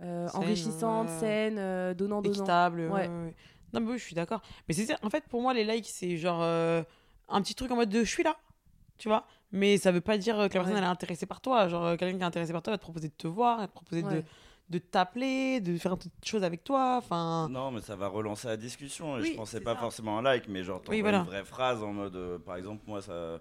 euh, 0.00 0.28
Saine, 0.28 0.42
enrichissante, 0.42 1.10
saine, 1.10 1.58
euh, 1.58 1.92
donnant-donnant. 1.92 2.34
équitable. 2.34 2.88
ouais. 2.90 3.06
Non, 3.74 3.80
mais 3.80 3.90
oui, 3.90 3.98
je 3.98 4.04
suis 4.04 4.14
d'accord. 4.14 4.40
Mais 4.66 4.72
c'est 4.72 4.94
en 5.04 5.10
fait, 5.10 5.24
pour 5.24 5.42
moi, 5.42 5.52
les 5.52 5.64
likes, 5.64 5.88
c'est 5.88 6.16
genre 6.16 6.42
un 6.42 7.42
petit 7.42 7.54
truc 7.54 7.70
en 7.70 7.76
mode 7.76 7.90
de 7.90 8.02
je 8.02 8.10
suis 8.10 8.22
là, 8.22 8.36
tu 8.96 9.08
vois. 9.08 9.26
Mais 9.54 9.78
ça 9.78 9.92
veut 9.92 10.00
pas 10.00 10.18
dire 10.18 10.38
euh, 10.38 10.48
que 10.48 10.54
la 10.54 10.60
personne 10.60 10.76
elle 10.76 10.82
est 10.84 10.86
intéressée 10.86 11.26
par 11.26 11.40
toi. 11.40 11.68
Genre, 11.68 11.84
euh, 11.84 11.96
quelqu'un 11.96 12.16
qui 12.16 12.22
est 12.22 12.26
intéressé 12.26 12.52
par 12.52 12.62
toi 12.62 12.72
va 12.72 12.78
te 12.78 12.82
proposer 12.82 13.08
de 13.08 13.14
te 13.14 13.26
voir, 13.28 13.58
va 13.58 13.66
te 13.68 13.72
proposer 13.72 14.02
de, 14.02 14.08
Ouais. 14.08 14.24
de 14.70 14.78
t'appeler, 14.78 15.60
de 15.60 15.76
faire 15.78 15.96
des 15.96 16.10
choses 16.24 16.42
avec 16.44 16.64
toi. 16.64 16.96
Enfin, 16.98 17.48
Non, 17.50 17.70
mais 17.70 17.80
ça 17.80 17.94
va 17.96 18.08
relancer 18.08 18.48
la 18.48 18.56
discussion. 18.56 19.16
Et 19.18 19.22
Oui, 19.22 19.30
je 19.32 19.36
pensais 19.36 19.60
pas 19.60 19.74
ça. 19.74 19.80
forcément 19.80 20.18
un 20.18 20.22
like, 20.22 20.48
mais 20.48 20.64
genre, 20.64 20.78
t'envoies 20.80 20.94
Oui, 20.96 21.00
voilà. 21.02 21.18
une 21.20 21.24
vraie 21.26 21.44
phrase 21.44 21.82
en 21.82 21.92
mode. 21.92 22.16
euh, 22.16 22.38
par 22.38 22.56
exemple, 22.56 22.82
moi, 22.86 23.00
ça, 23.00 23.40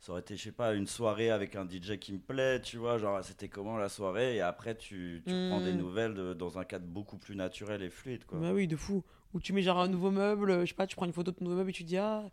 ça 0.00 0.12
aurait 0.12 0.20
été, 0.20 0.36
je 0.36 0.42
sais 0.42 0.52
pas, 0.52 0.74
une 0.74 0.86
soirée 0.88 1.30
avec 1.30 1.54
un 1.54 1.64
DJ 1.64 1.98
qui 2.00 2.12
me 2.12 2.18
plaît, 2.18 2.60
tu 2.60 2.76
vois. 2.78 2.98
Genre, 2.98 3.22
c'était 3.22 3.48
comment 3.48 3.76
la 3.76 3.88
soirée? 3.88 4.36
Et 4.36 4.40
après, 4.40 4.74
tu, 4.74 5.22
tu 5.26 5.32
prends 5.48 5.60
des 5.60 5.72
Mm. 5.72 5.76
nouvelles 5.76 6.14
de- 6.14 6.34
dans 6.34 6.58
un 6.58 6.64
cadre 6.64 6.86
beaucoup 6.86 7.18
plus 7.18 7.36
naturel 7.36 7.82
et 7.82 7.90
fluide, 7.90 8.24
quoi. 8.24 8.38
bah 8.40 8.52
oui, 8.52 8.66
de 8.66 8.74
fou. 8.76 9.04
Ou 9.34 9.40
tu 9.40 9.52
mets 9.52 9.62
genre 9.62 9.78
un 9.78 9.88
nouveau 9.88 10.10
meuble, 10.10 10.62
je 10.62 10.66
sais 10.70 10.74
pas, 10.74 10.86
tu 10.86 10.96
prends 10.96 11.06
une 11.06 11.12
photo 11.12 11.30
de 11.30 11.36
ton 11.36 11.44
nouveau 11.44 11.56
meuble 11.58 11.70
et 11.70 11.72
tu 11.74 11.84
dis 11.84 11.98
ah, 11.98 12.24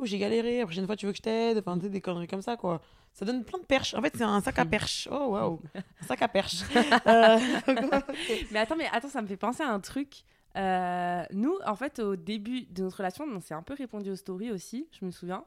oh, 0.00 0.06
j'ai 0.06 0.18
galéré, 0.18 0.58
la 0.58 0.64
prochaine 0.64 0.86
fois 0.86 0.96
tu 0.96 1.06
veux 1.06 1.12
que 1.12 1.18
je 1.18 1.22
t'aide? 1.22 1.58
Enfin, 1.58 1.76
tu 1.76 1.84
sais, 1.84 1.90
des 1.90 2.00
conneries 2.00 2.26
comme 2.26 2.42
ça, 2.42 2.56
quoi. 2.56 2.80
Ça 3.12 3.24
donne 3.24 3.44
plein 3.44 3.58
de 3.58 3.64
perches. 3.64 3.94
En 3.94 4.02
fait, 4.02 4.14
c'est 4.16 4.24
un 4.24 4.40
sac 4.40 4.58
à 4.58 4.64
perches. 4.64 5.08
Oh, 5.10 5.28
waouh. 5.30 5.60
Un 5.74 6.06
sac 6.06 6.22
à 6.22 6.28
perches. 6.28 6.62
Euh, 7.06 7.38
Mais 8.50 8.58
attends, 8.60 8.76
mais 8.76 8.86
attends, 8.92 9.08
ça 9.08 9.22
me 9.22 9.26
fait 9.26 9.36
penser 9.36 9.62
à 9.62 9.70
un 9.70 9.80
truc. 9.80 10.24
Euh, 10.56 11.24
nous, 11.32 11.54
en 11.66 11.74
fait, 11.74 11.98
au 11.98 12.16
début 12.16 12.62
de 12.62 12.82
notre 12.82 12.98
relation, 12.98 13.24
on 13.24 13.40
s'est 13.40 13.54
un 13.54 13.62
peu 13.62 13.74
répondu 13.74 14.10
aux 14.10 14.16
stories 14.16 14.50
aussi, 14.50 14.88
je 14.98 15.04
me 15.04 15.10
souviens. 15.10 15.44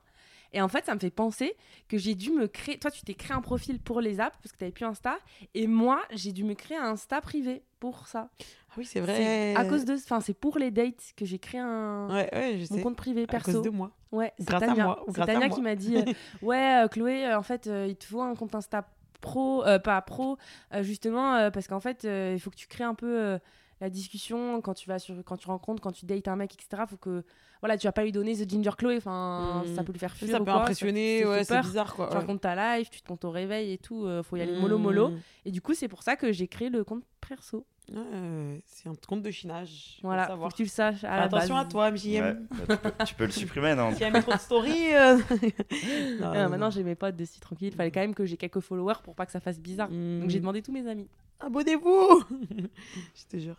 Et 0.53 0.61
en 0.61 0.67
fait, 0.67 0.85
ça 0.85 0.93
me 0.95 0.99
fait 0.99 1.09
penser 1.09 1.55
que 1.89 1.97
j'ai 1.97 2.15
dû 2.15 2.31
me 2.31 2.47
créer. 2.47 2.77
Toi, 2.77 2.91
tu 2.91 3.01
t'es 3.03 3.13
créé 3.15 3.35
un 3.35 3.41
profil 3.41 3.79
pour 3.79 4.01
les 4.01 4.19
apps 4.19 4.37
parce 4.41 4.51
que 4.53 4.57
t'avais 4.57 4.71
plus 4.71 4.85
Insta. 4.85 5.17
Et 5.55 5.67
moi, 5.67 6.01
j'ai 6.11 6.31
dû 6.31 6.43
me 6.43 6.53
créer 6.53 6.77
un 6.77 6.91
Insta 6.91 7.21
privé 7.21 7.63
pour 7.79 8.07
ça. 8.07 8.29
Ah 8.69 8.73
oui, 8.77 8.85
c'est 8.85 8.99
vrai. 9.01 9.55
à 9.55 9.65
cause 9.65 9.85
de. 9.85 9.93
Enfin, 9.95 10.19
c'est 10.21 10.33
pour 10.33 10.57
les 10.57 10.71
dates 10.71 11.13
que 11.17 11.25
j'ai 11.25 11.39
créé 11.39 11.59
un. 11.61 12.07
Ouais, 12.09 12.29
ouais, 12.33 12.57
je 12.59 12.69
Mon 12.71 12.77
sais. 12.77 12.81
compte 12.83 12.95
privé 12.95 13.23
À 13.23 13.27
perso. 13.27 13.51
cause 13.51 13.61
de 13.61 13.69
moi. 13.69 13.91
Ouais, 14.11 14.31
c'est 14.39 14.53
à 14.53 14.59
Tania. 14.59 14.95
C'est 15.13 15.21
à 15.21 15.25
Tania 15.25 15.49
qui 15.49 15.61
m'a 15.61 15.75
dit 15.75 15.97
euh, 15.97 16.03
Ouais, 16.41 16.83
euh, 16.83 16.87
Chloé, 16.87 17.25
euh, 17.25 17.37
en 17.37 17.43
fait, 17.43 17.67
il 17.87 17.95
te 17.95 18.05
faut 18.05 18.21
un 18.21 18.35
compte 18.35 18.53
Insta 18.55 18.87
pro, 19.21 19.63
euh, 19.65 19.79
pas 19.79 20.01
pro, 20.01 20.37
justement, 20.81 21.49
parce 21.51 21.67
qu'en 21.67 21.79
fait, 21.79 22.03
il 22.03 22.39
faut 22.39 22.49
que 22.51 22.55
tu 22.55 22.67
crées 22.67 22.83
un 22.83 22.93
peu 22.95 23.39
la 23.84 23.89
discussion 23.89 24.62
quand 24.62 24.74
tu 24.74 24.88
vas 24.88 24.98
sur, 24.98 25.13
quand 25.26 25.36
tu 25.38 25.48
rencontres, 25.48 25.82
quand 25.82 25.91
tu 25.91 26.06
dates 26.06 26.28
un 26.30 26.38
mec, 26.38 26.54
etc. 26.54 26.84
Faut 26.88 26.96
que, 26.98 27.24
voilà, 27.62 27.78
tu 27.78 27.86
vas 27.86 27.91
pas 27.91 28.04
lui 28.04 28.13
donner 28.13 28.34
The 28.34 28.50
Ginger 28.50 28.72
Chloé, 28.78 28.98
enfin, 28.98 29.63
Mm. 29.65 29.76
ça 29.76 29.84
peut 29.84 29.91
le 29.91 30.00
faire 30.00 30.15
fuir. 30.15 30.32
Ça 30.32 30.38
peut 30.39 30.46
quoi, 30.46 30.62
impressionner, 30.62 31.22
ça 31.24 31.30
ouais, 31.30 31.43
c'est 31.43 31.62
bizarre 31.62 31.93
quoi. 31.93 32.08
Tu 32.08 32.13
ouais. 32.13 32.19
racontes 32.22 32.41
ta 32.41 32.78
life, 32.78 32.89
tu 32.89 33.02
te 33.02 33.08
comptes 33.08 33.26
au 33.26 33.32
réveil 33.32 33.74
et 33.74 33.78
tout, 33.78 34.06
euh, 34.06 34.24
faut 34.24 34.38
y 34.38 34.41
aller 34.41 34.58
mollo 34.58 34.78
mollo. 34.78 35.10
Mm. 35.10 35.19
Et 35.46 35.52
du 35.52 35.62
coup, 35.62 35.74
c'est 35.74 35.89
pour 35.89 36.02
ça 36.02 36.15
que 36.15 36.32
j'ai 36.32 36.48
créé 36.48 36.69
le 36.69 36.84
compte 36.86 37.04
perso. 37.28 37.65
Ouais, 37.93 38.62
c'est 38.65 38.88
un 38.88 38.93
compte 39.06 39.22
de 39.24 39.30
chinage. 39.32 40.00
Voilà, 40.02 40.28
faut 40.38 40.48
que 40.48 40.56
tu 40.56 40.63
le 40.63 40.69
saches 40.69 41.04
à 41.04 41.17
la 41.17 41.24
Attention 41.24 41.58
à 41.58 41.65
toi, 41.65 41.91
MJM. 41.91 42.24
Ouais, 42.24 42.36
bah, 42.65 42.78
tu, 42.78 42.78
peux, 42.78 43.06
tu 43.06 43.15
peux 43.15 43.26
le 43.26 43.32
supprimer, 43.32 43.76
non 43.76 43.93
Si 43.93 44.02
elle 44.04 44.13
met 44.13 44.22
trop 44.22 44.32
de 44.34 44.39
stories. 44.39 44.96
euh, 44.96 45.17
non, 46.22 46.34
non, 46.34 46.50
maintenant, 46.50 46.69
j'ai 46.69 46.84
mes 46.84 46.96
potes 46.96 47.17
dessus 47.17 47.41
tranquille. 47.41 47.67
Il 47.74 47.76
fallait 47.76 47.91
quand 47.91 48.00
même 48.00 48.15
que 48.15 48.24
j'ai 48.24 48.38
quelques 48.38 48.62
followers 48.62 49.02
pour 49.04 49.15
pas 49.15 49.26
que 49.26 49.34
ça 49.34 49.41
fasse 49.41 49.60
bizarre. 49.60 49.89
Mm. 49.91 50.22
Donc 50.22 50.30
j'ai 50.30 50.39
demandé 50.39 50.62
tous 50.62 50.72
mes 50.72 50.88
amis. 50.88 51.10
Abonnez-vous 51.45 52.23
Je 53.15 53.25
te 53.29 53.38
jure. 53.38 53.58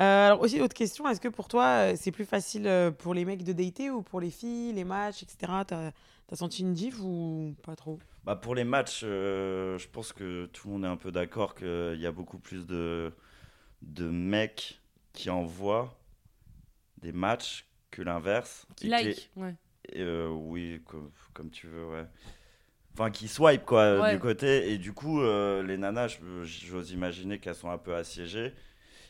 Euh, 0.00 0.26
alors 0.26 0.40
aussi, 0.40 0.60
autre 0.60 0.74
question, 0.74 1.08
est-ce 1.08 1.20
que 1.20 1.28
pour 1.28 1.48
toi, 1.48 1.64
euh, 1.64 1.94
c'est 1.96 2.10
plus 2.10 2.24
facile 2.24 2.66
euh, 2.66 2.90
pour 2.90 3.14
les 3.14 3.24
mecs 3.24 3.44
de 3.44 3.52
dater 3.52 3.90
ou 3.90 4.02
pour 4.02 4.20
les 4.20 4.30
filles, 4.30 4.72
les 4.72 4.84
matchs, 4.84 5.22
etc. 5.22 5.52
T'as 5.66 5.92
as 6.30 6.36
senti 6.36 6.62
une 6.62 6.74
diff 6.74 6.98
ou 7.00 7.54
pas 7.62 7.76
trop? 7.76 7.98
Bah 8.24 8.34
pour 8.34 8.56
les 8.56 8.64
matchs, 8.64 9.02
euh, 9.04 9.78
je 9.78 9.86
pense 9.88 10.12
que 10.12 10.46
tout 10.46 10.66
le 10.66 10.74
monde 10.74 10.84
est 10.84 10.88
un 10.88 10.96
peu 10.96 11.12
d'accord 11.12 11.54
qu'il 11.54 11.98
y 12.00 12.06
a 12.06 12.12
beaucoup 12.12 12.38
plus 12.38 12.66
de, 12.66 13.12
de 13.82 14.08
mecs 14.10 14.80
qui 15.12 15.30
envoient 15.30 15.96
des 16.98 17.12
matchs 17.12 17.66
que 17.92 18.02
l'inverse. 18.02 18.66
Qui 18.74 18.88
like. 18.88 19.30
Ouais. 19.36 19.54
euh, 19.94 20.28
oui, 20.28 20.82
comme, 20.84 21.10
comme 21.32 21.50
tu 21.50 21.68
veux, 21.68 21.86
ouais. 21.86 22.06
Enfin, 22.98 23.10
qui 23.10 23.28
swipe, 23.28 23.64
quoi, 23.66 23.80
euh, 23.82 24.02
Ouais. 24.02 24.14
du 24.14 24.18
côté. 24.20 24.72
Et 24.72 24.78
du 24.78 24.92
coup, 24.94 25.20
euh, 25.20 25.62
les 25.62 25.76
nanas, 25.76 26.16
j'ose 26.44 26.92
imaginer 26.92 27.38
qu'elles 27.38 27.54
sont 27.54 27.70
un 27.70 27.76
peu 27.78 27.94
assiégées. 27.94 28.54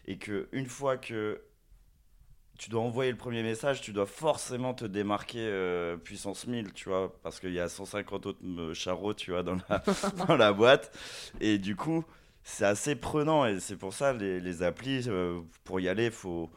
Et 0.07 0.19
que 0.19 0.49
une 0.53 0.67
fois 0.67 0.97
que 0.97 1.41
tu 2.59 2.71
dois 2.71 2.81
envoyer 2.81 3.11
le 3.11 3.17
premier 3.19 3.43
message, 3.43 3.83
tu 3.83 3.93
dois 3.93 4.07
forcément 4.07 4.73
te 4.73 4.85
démarquer 4.87 5.41
euh, 5.41 5.97
puissance 5.97 6.47
1000, 6.47 6.73
tu 6.73 6.89
vois, 6.89 7.13
parce 7.23 7.39
qu'il 7.39 7.53
y 7.53 7.61
a 7.61 7.69
150 7.69 8.27
autres 8.27 8.73
charros, 8.73 9.13
tu 9.15 9.31
vois, 9.31 9.43
dans 9.43 9.59
la, 9.69 9.83
dans 10.27 10.37
la 10.37 10.53
boîte. 10.53 10.91
Et 11.41 11.59
du 11.59 11.77
coup, 11.77 12.05
c'est 12.43 12.65
assez 12.65 12.97
prenant. 12.97 13.45
Et 13.47 13.61
c'est 13.61 13.77
pour 13.77 13.93
ça, 13.93 14.13
les, 14.15 14.41
les 14.41 14.63
applis, 14.63 15.05
euh, 15.09 15.41
pour 15.65 15.81
y 15.81 15.89
aller, 15.89 16.11
faut 16.11 16.51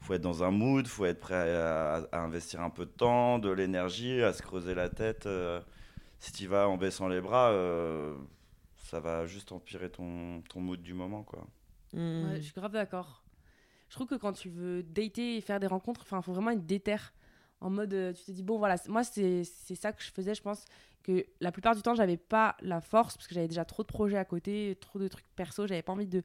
faut 0.00 0.12
être 0.12 0.20
dans 0.20 0.44
un 0.44 0.50
mood, 0.50 0.86
faut 0.86 1.06
être 1.06 1.20
prêt 1.20 1.54
à, 1.56 2.02
à 2.12 2.18
investir 2.18 2.60
un 2.60 2.68
peu 2.68 2.84
de 2.84 2.90
temps, 2.90 3.38
de 3.38 3.50
l'énergie, 3.50 4.22
à 4.22 4.34
se 4.34 4.42
creuser 4.42 4.74
la 4.74 4.90
tête. 4.90 5.24
euh. 5.24 5.60
Si 6.24 6.32
tu 6.32 6.46
vas 6.46 6.68
en 6.68 6.78
baissant 6.78 7.06
les 7.06 7.20
bras, 7.20 7.50
euh, 7.50 8.16
ça 8.76 8.98
va 8.98 9.26
juste 9.26 9.52
empirer 9.52 9.90
ton, 9.90 10.40
ton 10.48 10.60
mood 10.60 10.80
du 10.80 10.94
moment, 10.94 11.22
quoi. 11.22 11.46
Mm. 11.92 12.24
Ouais, 12.24 12.36
je 12.36 12.42
suis 12.42 12.54
grave 12.54 12.72
d'accord. 12.72 13.22
Je 13.90 13.94
trouve 13.94 14.06
que 14.06 14.14
quand 14.14 14.32
tu 14.32 14.48
veux 14.48 14.82
dater 14.82 15.36
et 15.36 15.40
faire 15.42 15.60
des 15.60 15.66
rencontres, 15.66 16.00
enfin, 16.02 16.22
faut 16.22 16.32
vraiment 16.32 16.50
être 16.50 16.64
déter. 16.64 16.96
En 17.60 17.68
mode, 17.68 17.92
euh, 17.92 18.12
tu 18.14 18.24
te 18.24 18.30
dis, 18.30 18.42
bon, 18.42 18.58
voilà, 18.58 18.76
moi, 18.88 19.04
c'est 19.04 19.44
c'est 19.44 19.74
ça 19.74 19.92
que 19.92 20.02
je 20.02 20.10
faisais. 20.10 20.34
Je 20.34 20.40
pense 20.40 20.64
que 21.02 21.26
la 21.40 21.52
plupart 21.52 21.76
du 21.76 21.82
temps, 21.82 21.94
j'avais 21.94 22.16
pas 22.16 22.56
la 22.62 22.80
force 22.80 23.16
parce 23.16 23.28
que 23.28 23.34
j'avais 23.34 23.48
déjà 23.48 23.66
trop 23.66 23.82
de 23.82 23.88
projets 23.88 24.16
à 24.16 24.24
côté, 24.24 24.78
trop 24.80 24.98
de 24.98 25.08
trucs 25.08 25.26
perso. 25.36 25.66
J'avais 25.66 25.82
pas 25.82 25.92
envie 25.92 26.06
de 26.06 26.22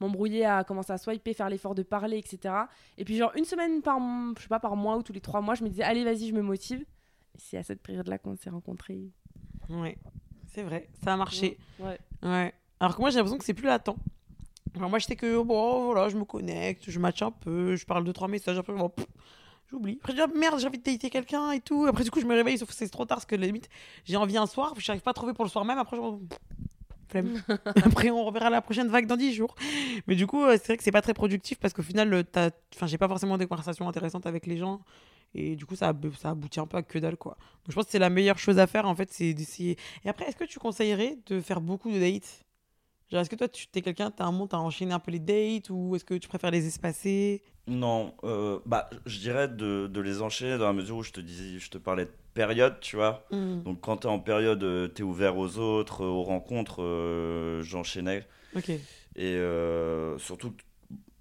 m'embrouiller 0.00 0.46
à 0.46 0.64
commencer 0.64 0.92
à 0.92 0.98
swiper, 0.98 1.34
faire 1.34 1.50
l'effort 1.50 1.74
de 1.74 1.82
parler, 1.82 2.16
etc. 2.16 2.54
Et 2.96 3.04
puis, 3.04 3.16
genre, 3.18 3.32
une 3.36 3.44
semaine 3.44 3.82
par, 3.82 4.00
je 4.36 4.42
sais 4.42 4.48
pas, 4.48 4.60
par 4.60 4.76
mois 4.76 4.96
ou 4.96 5.02
tous 5.02 5.12
les 5.12 5.20
trois 5.20 5.42
mois, 5.42 5.54
je 5.54 5.62
me 5.62 5.68
disais, 5.68 5.82
allez, 5.82 6.04
vas-y, 6.04 6.28
je 6.28 6.34
me 6.34 6.42
motive. 6.42 6.80
Et 6.80 7.38
C'est 7.38 7.58
à 7.58 7.62
cette 7.62 7.82
période-là 7.82 8.16
qu'on 8.18 8.34
s'est 8.34 8.50
rencontrés. 8.50 9.12
Ouais, 9.68 9.96
c'est 10.52 10.62
vrai, 10.62 10.88
ça 11.04 11.14
a 11.14 11.16
marché. 11.16 11.56
Ouais. 11.78 11.98
Ouais. 12.22 12.52
Alors 12.80 12.96
que 12.96 13.00
moi, 13.00 13.10
j'ai 13.10 13.16
l'impression 13.16 13.38
que 13.38 13.44
c'est 13.44 13.54
plus 13.54 13.66
latent. 13.66 13.96
Alors 14.76 14.88
moi, 14.90 14.98
j'étais 14.98 15.16
que, 15.16 15.42
bon, 15.42 15.86
voilà, 15.86 16.08
je 16.08 16.16
me 16.16 16.24
connecte, 16.24 16.84
je 16.90 16.98
match 16.98 17.22
un 17.22 17.30
peu, 17.30 17.76
je 17.76 17.84
parle 17.84 18.04
de 18.04 18.12
trois 18.12 18.28
messages, 18.28 18.58
après, 18.58 18.72
bon, 18.72 18.90
j'oublie. 19.70 19.98
Après, 20.00 20.12
je 20.12 20.16
dis, 20.16 20.22
ah, 20.22 20.38
merde, 20.38 20.58
j'ai 20.58 20.66
envie 20.66 20.78
de 20.78 20.82
dater 20.82 21.10
quelqu'un 21.10 21.52
et 21.52 21.60
tout. 21.60 21.86
Après, 21.86 22.04
du 22.04 22.10
coup, 22.10 22.20
je 22.20 22.26
me 22.26 22.34
réveille, 22.34 22.58
sauf 22.58 22.68
que 22.68 22.74
c'est 22.74 22.88
trop 22.88 23.04
tard, 23.04 23.18
parce 23.18 23.26
que 23.26 23.36
limite, 23.36 23.68
j'ai 24.04 24.16
envie 24.16 24.36
un 24.36 24.46
soir, 24.46 24.74
je 24.78 24.90
n'arrive 24.90 25.02
pas 25.02 25.10
à 25.10 25.14
trouver 25.14 25.34
pour 25.34 25.44
le 25.44 25.50
soir 25.50 25.64
même, 25.64 25.78
après, 25.78 25.96
je 25.96 26.02
flemme. 27.08 27.42
après, 27.84 28.10
on 28.10 28.24
reverra 28.24 28.48
la 28.50 28.62
prochaine 28.62 28.88
vague 28.88 29.06
dans 29.06 29.16
10 29.16 29.34
jours. 29.34 29.54
Mais 30.06 30.14
du 30.16 30.26
coup, 30.26 30.42
euh, 30.42 30.52
c'est 30.52 30.68
vrai 30.68 30.76
que 30.78 30.82
c'est 30.84 30.90
pas 30.92 31.02
très 31.02 31.14
productif, 31.14 31.58
parce 31.58 31.74
qu'au 31.74 31.82
final, 31.82 32.12
euh, 32.14 32.22
t'as- 32.22 32.50
enfin, 32.74 32.86
j'ai 32.86 32.98
pas 32.98 33.08
forcément 33.08 33.36
des 33.36 33.46
conversations 33.46 33.86
intéressantes 33.88 34.26
avec 34.26 34.46
les 34.46 34.56
gens. 34.56 34.80
Et 35.34 35.56
du 35.56 35.64
coup, 35.66 35.76
ça, 35.76 35.92
ça 36.18 36.30
aboutit 36.30 36.60
un 36.60 36.66
peu 36.66 36.76
à 36.76 36.82
que 36.82 36.98
dalle, 36.98 37.16
quoi. 37.16 37.32
Donc, 37.64 37.70
je 37.70 37.74
pense 37.74 37.86
que 37.86 37.90
c'est 37.90 37.98
la 37.98 38.10
meilleure 38.10 38.38
chose 38.38 38.58
à 38.58 38.66
faire, 38.66 38.86
en 38.86 38.94
fait, 38.94 39.10
c'est 39.12 39.32
d'essayer. 39.34 39.76
Et 40.04 40.08
après, 40.08 40.26
est-ce 40.26 40.36
que 40.36 40.44
tu 40.44 40.58
conseillerais 40.58 41.18
de 41.26 41.40
faire 41.40 41.60
beaucoup 41.60 41.90
de 41.90 41.98
dates? 41.98 42.44
Genre, 43.10 43.20
est-ce 43.20 43.30
que 43.30 43.36
toi, 43.36 43.48
tu 43.48 43.66
es 43.74 43.82
quelqu'un, 43.82 44.10
t'as 44.10 44.24
un 44.24 44.32
monde, 44.32 44.50
t'as 44.50 44.58
enchaîné 44.58 44.92
un 44.92 44.98
peu 44.98 45.10
les 45.10 45.18
dates, 45.18 45.70
ou 45.70 45.96
est-ce 45.96 46.04
que 46.04 46.14
tu 46.14 46.28
préfères 46.28 46.50
les 46.50 46.66
espacer? 46.66 47.42
Non, 47.66 48.14
euh, 48.24 48.58
bah, 48.66 48.90
je 49.06 49.18
dirais 49.20 49.48
de, 49.48 49.86
de 49.86 50.00
les 50.00 50.20
enchaîner 50.20 50.58
dans 50.58 50.66
la 50.66 50.72
mesure 50.72 50.96
où 50.96 51.02
je 51.02 51.12
te 51.12 51.20
disais, 51.20 51.58
je 51.58 51.70
te 51.70 51.78
parlais 51.78 52.06
de 52.06 52.12
période, 52.34 52.80
tu 52.80 52.96
vois. 52.96 53.24
Donc 53.30 53.80
quand 53.80 53.98
tu 53.98 54.06
es 54.08 54.10
en 54.10 54.18
période, 54.18 54.64
euh, 54.64 54.88
t'es 54.88 55.04
ouvert 55.04 55.36
aux 55.36 55.58
autres, 55.58 56.02
euh, 56.02 56.08
aux 56.08 56.24
rencontres, 56.24 56.82
euh, 56.82 57.62
j'enchaînais. 57.62 58.26
Ok. 58.56 58.70
Et 58.70 58.80
euh, 59.18 60.18
surtout, 60.18 60.54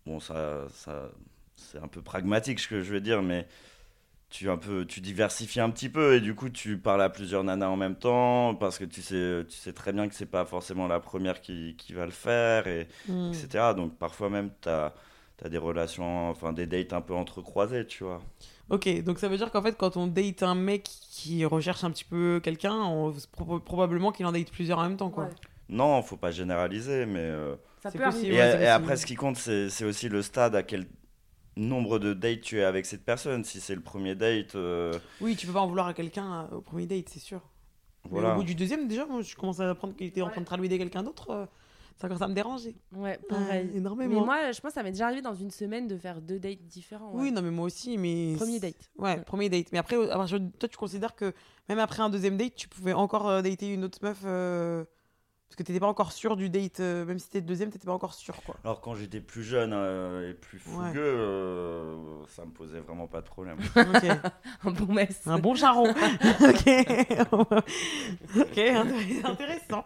bon, 0.07 0.19
ça, 0.19 0.65
ça 0.73 1.11
c'est 1.55 1.77
un 1.77 1.87
peu 1.87 2.01
pragmatique 2.01 2.59
ce 2.59 2.67
que 2.67 2.81
je 2.81 2.91
veux 2.91 3.01
dire, 3.01 3.21
mais 3.21 3.47
tu, 4.31 4.49
un 4.49 4.57
peu, 4.57 4.85
tu 4.85 5.01
diversifies 5.01 5.59
un 5.59 5.69
petit 5.69 5.89
peu 5.89 6.15
et 6.15 6.21
du 6.21 6.33
coup 6.35 6.49
tu 6.49 6.77
parles 6.77 7.01
à 7.03 7.09
plusieurs 7.09 7.43
nanas 7.43 7.67
en 7.67 7.77
même 7.77 7.95
temps 7.95 8.55
parce 8.55 8.79
que 8.79 8.85
tu 8.85 9.01
sais, 9.01 9.45
tu 9.47 9.55
sais 9.57 9.73
très 9.73 9.93
bien 9.93 10.07
que 10.07 10.15
c'est 10.15 10.25
pas 10.25 10.45
forcément 10.45 10.87
la 10.87 10.99
première 10.99 11.41
qui, 11.41 11.75
qui 11.77 11.93
va 11.93 12.05
le 12.05 12.11
faire, 12.11 12.67
et, 12.67 12.87
Mm. 13.07 13.31
etc. 13.33 13.73
Donc 13.75 13.97
parfois 13.97 14.29
même 14.29 14.49
tu 14.61 14.69
as, 14.69 14.93
des 15.49 15.57
relations, 15.57 16.29
enfin 16.29 16.53
des 16.53 16.67
dates 16.67 16.93
un 16.93 17.01
peu 17.01 17.13
entrecroisées, 17.15 17.85
tu 17.87 18.03
vois. 18.03 18.21
Ok, 18.69 18.87
donc 19.03 19.19
ça 19.19 19.27
veut 19.27 19.37
dire 19.37 19.51
qu'en 19.51 19.61
fait, 19.61 19.75
quand 19.77 19.97
on 19.97 20.07
date 20.07 20.43
un 20.43 20.55
mec 20.55 20.83
qui 20.83 21.43
recherche 21.45 21.83
un 21.83 21.91
petit 21.91 22.05
peu 22.05 22.39
quelqu'un, 22.43 22.79
pro- 23.31 23.59
probablement 23.59 24.11
qu'il 24.11 24.25
en 24.27 24.31
date 24.31 24.51
plusieurs 24.51 24.79
en 24.79 24.83
même 24.83 24.97
temps, 24.97 25.09
quoi. 25.09 25.25
Ouais. 25.25 25.29
Non, 25.69 26.01
faut 26.03 26.15
pas 26.17 26.31
généraliser, 26.31 27.05
mais. 27.05 27.19
euh, 27.19 27.55
Ça 27.81 27.91
peut 27.91 27.99
possible. 27.99 28.33
Et, 28.33 28.37
ouais, 28.37 28.63
et 28.63 28.67
après, 28.67 28.97
ce 28.97 29.05
qui 29.05 29.15
compte, 29.15 29.37
c'est 29.37 29.69
c'est 29.69 29.83
aussi 29.85 30.09
le 30.09 30.21
stade, 30.21 30.55
à 30.55 30.63
quel 30.63 30.85
nombre 31.57 31.99
de 31.99 32.13
dates 32.13 32.41
tu 32.41 32.59
es 32.59 32.63
avec 32.63 32.85
cette 32.85 33.03
personne. 33.05 33.43
Si 33.43 33.59
c'est 33.59 33.75
le 33.75 33.81
premier 33.81 34.15
date, 34.15 34.55
euh, 34.55 34.93
Oui, 35.19 35.35
tu 35.35 35.47
peux 35.47 35.53
pas 35.53 35.61
en 35.61 35.67
vouloir 35.67 35.87
à 35.87 35.93
quelqu'un 35.93 36.47
euh, 36.51 36.57
au 36.57 36.61
premier 36.61 36.85
date, 36.87 37.09
c'est 37.09 37.19
sûr. 37.19 37.41
Mais 38.05 38.11
Voilà. 38.11 38.33
au 38.33 38.37
bout 38.37 38.43
du 38.43 38.55
deuxième, 38.55 38.87
déjà, 38.87 39.05
moi, 39.05 39.21
je 39.21 39.35
commençais 39.35 39.63
à 39.63 39.69
apprendre 39.69 39.95
qu'il 39.95 40.07
était 40.07 40.21
en 40.21 40.29
train 40.29 40.41
de 40.41 40.45
tralouder 40.45 40.77
quelqu'un 40.77 41.03
d'autre. 41.03 41.29
euh, 41.29 41.45
ça 41.97 42.07
commence 42.07 42.23
à 42.23 42.27
me 42.27 42.33
déranger. 42.33 42.75
Ouais, 42.93 43.19
pareil. 43.29 43.45
Ouais, 43.47 43.63
mais 43.73 43.77
énormément. 43.77 44.25
moi, 44.25 44.51
je 44.51 44.59
pense 44.59 44.69
que 44.71 44.75
ça 44.75 44.81
m'est 44.81 44.89
déjà 44.91 45.05
arrivé 45.05 45.21
dans 45.21 45.35
une 45.35 45.51
semaine 45.51 45.87
de 45.87 45.97
faire 45.97 46.19
deux 46.19 46.39
dates 46.39 46.65
différents. 46.65 47.11
ouais. 47.13 47.21
Oui, 47.25 47.31
non, 47.31 47.43
mais 47.43 47.51
moi 47.51 47.65
aussi, 47.65 47.95
mais. 47.99 48.33
Premier 48.37 48.59
date. 48.59 48.73
Ouais, 48.97 49.17
Ouais. 49.17 49.21
premier 49.21 49.49
date. 49.49 49.67
Mais 49.71 49.77
après, 49.77 49.97
toi, 49.97 50.69
tu 50.69 50.77
considères 50.77 51.13
que 51.15 51.31
même 51.69 51.77
après 51.77 52.01
un 52.01 52.09
deuxième 52.09 52.37
date, 52.37 52.55
tu 52.55 52.67
pouvais 52.67 52.93
encore 52.93 53.29
euh, 53.29 53.41
dater 53.43 53.71
une 53.71 53.83
autre 53.83 53.99
meuf 54.01 54.21
euh, 54.25 54.83
parce 55.51 55.57
que 55.57 55.63
t'étais 55.63 55.81
pas 55.81 55.87
encore 55.87 56.13
sûr 56.13 56.37
du 56.37 56.49
date, 56.49 56.79
euh, 56.79 57.03
même 57.03 57.19
si 57.19 57.27
t'étais 57.27 57.41
deuxième, 57.45 57.71
t'étais 57.71 57.85
pas 57.85 57.91
encore 57.91 58.13
sûr, 58.13 58.33
quoi. 58.45 58.55
Alors 58.63 58.79
quand 58.79 58.95
j'étais 58.95 59.19
plus 59.19 59.43
jeune 59.43 59.73
euh, 59.73 60.29
et 60.31 60.33
plus 60.33 60.59
Ouais. 60.59 60.87
fougueux, 60.87 61.01
euh, 61.03 61.97
ça 62.29 62.45
me 62.45 62.51
posait 62.51 62.79
vraiment 62.79 63.07
pas 63.07 63.19
de 63.19 63.25
problème. 63.27 63.57
Ok. 63.75 64.05
Un 64.63 64.71
bon 64.71 64.93
mess. 64.93 65.21
Un 65.27 65.39
bon 65.39 65.53
charron. 65.53 65.89
ok. 65.89 65.95
ok, 68.37 68.57
intér- 68.57 69.25
intéressant. 69.25 69.83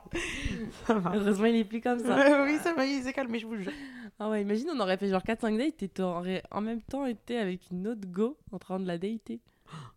Ça 0.86 0.94
va. 0.94 1.14
Heureusement, 1.16 1.46
il 1.46 1.56
est 1.56 1.64
plus 1.66 1.82
comme 1.82 1.98
ça. 2.00 2.16
Ouais, 2.16 2.44
oui, 2.44 2.58
ça 2.62 2.74
va, 2.74 2.86
il 2.86 3.02
s'est 3.04 3.14
calmé, 3.14 3.40
je 3.40 3.48
vous 3.48 3.56
le 3.56 3.62
jure. 3.64 3.72
Ah 4.20 4.30
ouais, 4.30 4.44
imagine, 4.44 4.68
on 4.72 4.80
aurait 4.80 4.98
fait 4.98 5.10
genre 5.10 5.24
4-5 5.24 5.58
dates 5.58 5.82
et 5.82 5.90
t'aurais 5.90 6.44
en 6.52 6.62
même 6.62 6.82
temps 6.82 7.08
été 7.08 7.38
avec 7.40 7.62
une 7.72 7.88
autre 7.88 8.08
go 8.08 8.38
en 8.52 8.60
train 8.60 8.80
de 8.80 8.86
la 8.86 8.98
dater. 9.00 9.40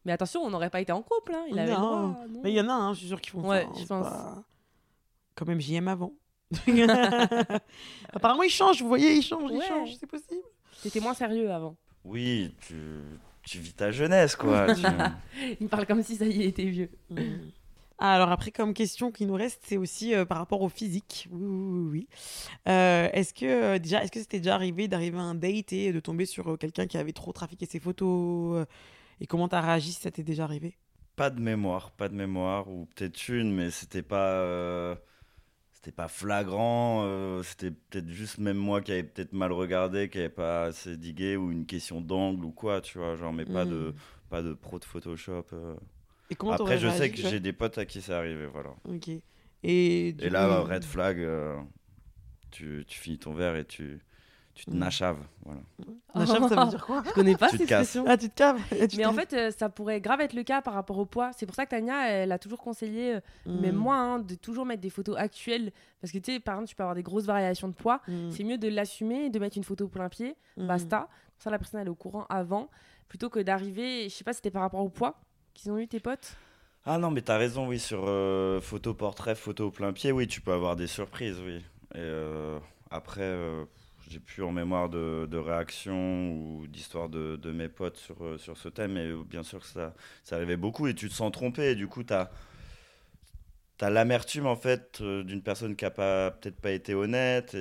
Mais 0.06 0.12
attention, 0.12 0.40
on 0.40 0.48
n'aurait 0.50 0.70
pas 0.70 0.80
été 0.80 0.92
en 0.92 1.02
couple, 1.02 1.34
hein. 1.34 1.44
Il 1.50 1.58
avait 1.58 1.72
le 1.72 1.76
Non. 1.76 1.80
droit. 1.82 2.00
non. 2.26 2.40
Mais 2.42 2.52
il 2.52 2.56
y 2.56 2.60
en 2.62 2.68
a, 2.70 2.72
hein, 2.72 2.94
je 2.94 3.00
suis 3.00 3.08
sûr 3.08 3.20
qu'ils 3.20 3.32
font 3.32 3.46
Ouais, 3.46 3.62
ça. 3.62 3.68
hein, 3.68 3.72
je 3.74 3.80
c'est 3.80 3.88
pense. 3.88 4.06
pas- 4.08 4.42
Quand 5.38 5.46
même, 5.46 5.60
j'y 5.60 5.76
aime 5.76 5.86
avant. 5.86 6.14
Apparemment, 8.12 8.42
il 8.42 8.50
change, 8.50 8.82
vous 8.82 8.88
voyez, 8.88 9.12
il 9.14 9.22
change, 9.22 9.50
il 9.52 9.62
change, 9.62 9.90
c'est 10.00 10.06
possible. 10.08 10.42
T'étais 10.82 10.98
moins 10.98 11.14
sérieux 11.14 11.52
avant. 11.52 11.76
Oui, 12.04 12.52
tu, 12.66 12.74
tu 13.44 13.58
vis 13.60 13.72
ta 13.74 13.92
jeunesse, 13.92 14.34
quoi. 14.34 14.74
tu- 14.74 14.82
Il 15.60 15.68
parle 15.68 15.86
comme 15.86 16.02
si 16.02 16.16
ça 16.16 16.26
y 16.26 16.42
était 16.42 16.64
vieux. 16.64 16.90
Ah, 17.98 18.14
Alors 18.14 18.32
après, 18.32 18.50
comme 18.50 18.74
question 18.74 19.12
qui 19.12 19.26
nous 19.26 19.34
reste, 19.34 19.62
c'est 19.64 19.76
aussi 19.76 20.12
euh, 20.12 20.24
par 20.24 20.38
rapport 20.38 20.62
au 20.62 20.68
physique. 20.68 21.28
Oui, 21.30 21.40
oui, 21.44 21.70
oui. 21.70 21.88
oui. 21.92 22.08
Euh, 22.68 23.08
est-ce 23.12 23.32
que 23.32 23.46
euh, 23.46 23.78
déjà, 23.78 24.02
est-ce 24.02 24.10
que 24.12 24.20
c'était 24.20 24.38
déjà 24.38 24.54
arrivé 24.56 24.88
d'arriver 24.88 25.18
à 25.18 25.22
un 25.22 25.34
date 25.36 25.72
et 25.72 25.92
de 25.92 26.00
tomber 26.00 26.26
sur 26.26 26.48
euh, 26.52 26.56
quelqu'un 26.56 26.86
qui 26.88 26.98
avait 26.98 27.12
trop 27.12 27.32
trafiqué 27.32 27.64
ses 27.66 27.78
photos 27.80 28.56
euh, 28.58 28.64
Et 29.20 29.26
comment 29.26 29.48
t'as 29.48 29.60
réagi 29.60 29.92
si 29.92 30.00
ça 30.00 30.10
t'est 30.10 30.22
déjà 30.24 30.44
arrivé? 30.44 30.76
Pas 31.16 31.30
de 31.30 31.40
mémoire, 31.40 31.90
pas 31.90 32.08
de 32.08 32.14
mémoire, 32.14 32.68
ou 32.68 32.86
peut-être 32.94 33.28
une, 33.28 33.52
mais 33.52 33.72
c'était 33.72 34.02
pas, 34.04 34.30
euh, 34.34 34.94
c'était 35.78 35.92
pas 35.92 36.08
flagrant. 36.08 37.02
euh, 37.04 37.42
c'était 37.44 37.70
peut-être 37.70 38.08
juste 38.08 38.38
même 38.38 38.56
moi 38.56 38.80
qui 38.82 38.90
avais 38.90 39.04
peut-être 39.04 39.32
mal 39.32 39.52
regardé, 39.52 40.08
qui 40.08 40.18
avait 40.18 40.28
pas 40.28 40.64
assez 40.64 40.96
digué, 40.96 41.36
ou 41.36 41.52
une 41.52 41.66
question 41.66 42.00
d'angle 42.00 42.44
ou 42.44 42.50
quoi, 42.50 42.80
tu 42.80 42.98
vois. 42.98 43.14
Genre, 43.14 43.32
mais 43.32 43.44
pas 43.44 43.64
de, 43.64 43.90
Hmm. 43.90 44.28
pas 44.28 44.42
de 44.42 44.54
pro 44.54 44.80
de 44.80 44.84
Photoshop. 44.84 45.44
euh. 45.52 45.76
Et 46.30 46.36
Après, 46.50 46.78
je 46.78 46.88
sais 46.90 47.10
que 47.10 47.16
j'ai 47.16 47.38
des 47.40 47.52
potes 47.52 47.78
à 47.78 47.86
qui 47.86 48.02
c'est 48.02 48.12
arrivé, 48.12 48.46
voilà. 48.46 48.70
Ok. 48.88 49.08
Et, 49.62 50.12
là, 50.18 50.62
coup, 50.62 50.68
red 50.72 50.84
flag, 50.84 51.20
euh, 51.20 51.56
tu, 52.50 52.84
tu 52.86 52.98
finis 52.98 53.18
ton 53.18 53.32
verre 53.32 53.54
et 53.56 53.64
tu, 53.64 54.00
tu 54.58 54.64
te 54.64 54.70
nachaves, 54.72 55.18
voilà. 55.44 55.60
La 56.14 56.26
chave, 56.26 56.48
ça 56.48 56.64
veut 56.64 56.70
dire 56.70 56.84
quoi 56.84 57.02
Je 57.06 57.12
connais 57.12 57.36
pas 57.36 57.48
cette 57.48 57.60
expression. 57.60 58.04
Ah, 58.08 58.16
tu 58.16 58.28
te 58.28 58.34
caves 58.34 58.60
tu 58.70 58.96
Mais 58.96 59.04
te 59.04 59.06
en 59.08 59.12
fait, 59.12 59.32
euh, 59.34 59.50
ça 59.56 59.68
pourrait 59.68 60.00
grave 60.00 60.20
être 60.20 60.32
le 60.32 60.42
cas 60.42 60.62
par 60.62 60.74
rapport 60.74 60.98
au 60.98 61.04
poids. 61.04 61.30
C'est 61.36 61.46
pour 61.46 61.54
ça 61.54 61.64
que 61.64 61.70
Tania, 61.70 62.08
elle 62.08 62.32
a 62.32 62.38
toujours 62.40 62.58
conseillé, 62.58 63.14
euh, 63.14 63.20
Mm. 63.46 63.60
même 63.60 63.76
moi, 63.76 63.94
hein, 63.96 64.18
de 64.18 64.34
toujours 64.34 64.66
mettre 64.66 64.80
des 64.80 64.90
photos 64.90 65.16
actuelles. 65.16 65.70
Parce 66.00 66.12
que 66.12 66.18
tu 66.18 66.32
sais, 66.32 66.40
par 66.40 66.54
exemple, 66.56 66.68
tu 66.70 66.74
peux 66.74 66.82
avoir 66.82 66.96
des 66.96 67.04
grosses 67.04 67.26
variations 67.26 67.68
de 67.68 67.74
poids. 67.74 68.00
Mm. 68.08 68.30
C'est 68.30 68.42
mieux 68.42 68.58
de 68.58 68.68
l'assumer 68.68 69.26
et 69.26 69.30
de 69.30 69.38
mettre 69.38 69.56
une 69.56 69.64
photo 69.64 69.84
au 69.84 69.88
plein 69.88 70.08
pied. 70.08 70.34
Mm. 70.56 70.66
Basta. 70.66 70.98
Comme 70.98 71.08
ça, 71.38 71.50
la 71.50 71.58
personne, 71.58 71.80
elle 71.80 71.86
est 71.86 71.90
au 71.90 71.94
courant 71.94 72.26
avant. 72.28 72.68
Plutôt 73.08 73.30
que 73.30 73.38
d'arriver, 73.38 74.04
je 74.04 74.14
sais 74.14 74.24
pas 74.24 74.32
si 74.32 74.38
c'était 74.38 74.50
par 74.50 74.62
rapport 74.62 74.80
au 74.80 74.88
poids 74.88 75.20
qu'ils 75.54 75.70
ont 75.70 75.78
eu 75.78 75.86
tes 75.86 76.00
potes? 76.00 76.36
Ah 76.84 76.98
non, 76.98 77.10
mais 77.12 77.22
t'as 77.22 77.36
raison, 77.38 77.68
oui, 77.68 77.78
sur 77.78 78.04
euh, 78.06 78.60
photo 78.60 78.92
portrait, 78.94 79.34
photo 79.34 79.66
au 79.66 79.70
plein 79.70 79.92
pied, 79.92 80.10
oui, 80.10 80.26
tu 80.26 80.40
peux 80.40 80.52
avoir 80.52 80.74
des 80.74 80.86
surprises, 80.86 81.38
oui. 81.44 81.56
Et 81.94 81.98
euh, 81.98 82.58
après, 82.90 83.20
euh, 83.22 83.64
j'ai 84.08 84.20
plus 84.20 84.42
en 84.42 84.52
mémoire 84.52 84.88
de, 84.88 85.36
réactions 85.36 86.32
ou 86.32 86.66
d'histoires 86.66 87.08
de, 87.08 87.52
mes 87.52 87.68
potes 87.68 87.96
sur, 87.96 88.24
euh, 88.24 88.38
sur 88.38 88.56
ce 88.56 88.68
thème, 88.68 88.92
mais 88.92 89.12
bien 89.24 89.42
sûr 89.42 89.60
que 89.60 89.66
ça, 89.66 89.94
ça 90.24 90.36
arrivait 90.36 90.56
beaucoup 90.56 90.86
et 90.86 90.94
tu 90.94 91.08
te 91.08 91.14
sens 91.14 91.30
trompé, 91.32 91.74
du 91.74 91.86
coup, 91.88 92.02
t'as 92.02 92.30
as, 93.80 93.90
l'amertume, 93.90 94.46
en 94.46 94.56
fait, 94.56 95.00
euh, 95.00 95.22
d'une 95.22 95.42
personne 95.42 95.76
qui 95.76 95.84
a 95.84 95.90
pas- 95.90 96.32
peut-être 96.32 96.60
pas 96.60 96.72
été 96.72 96.94
honnête, 96.94 97.54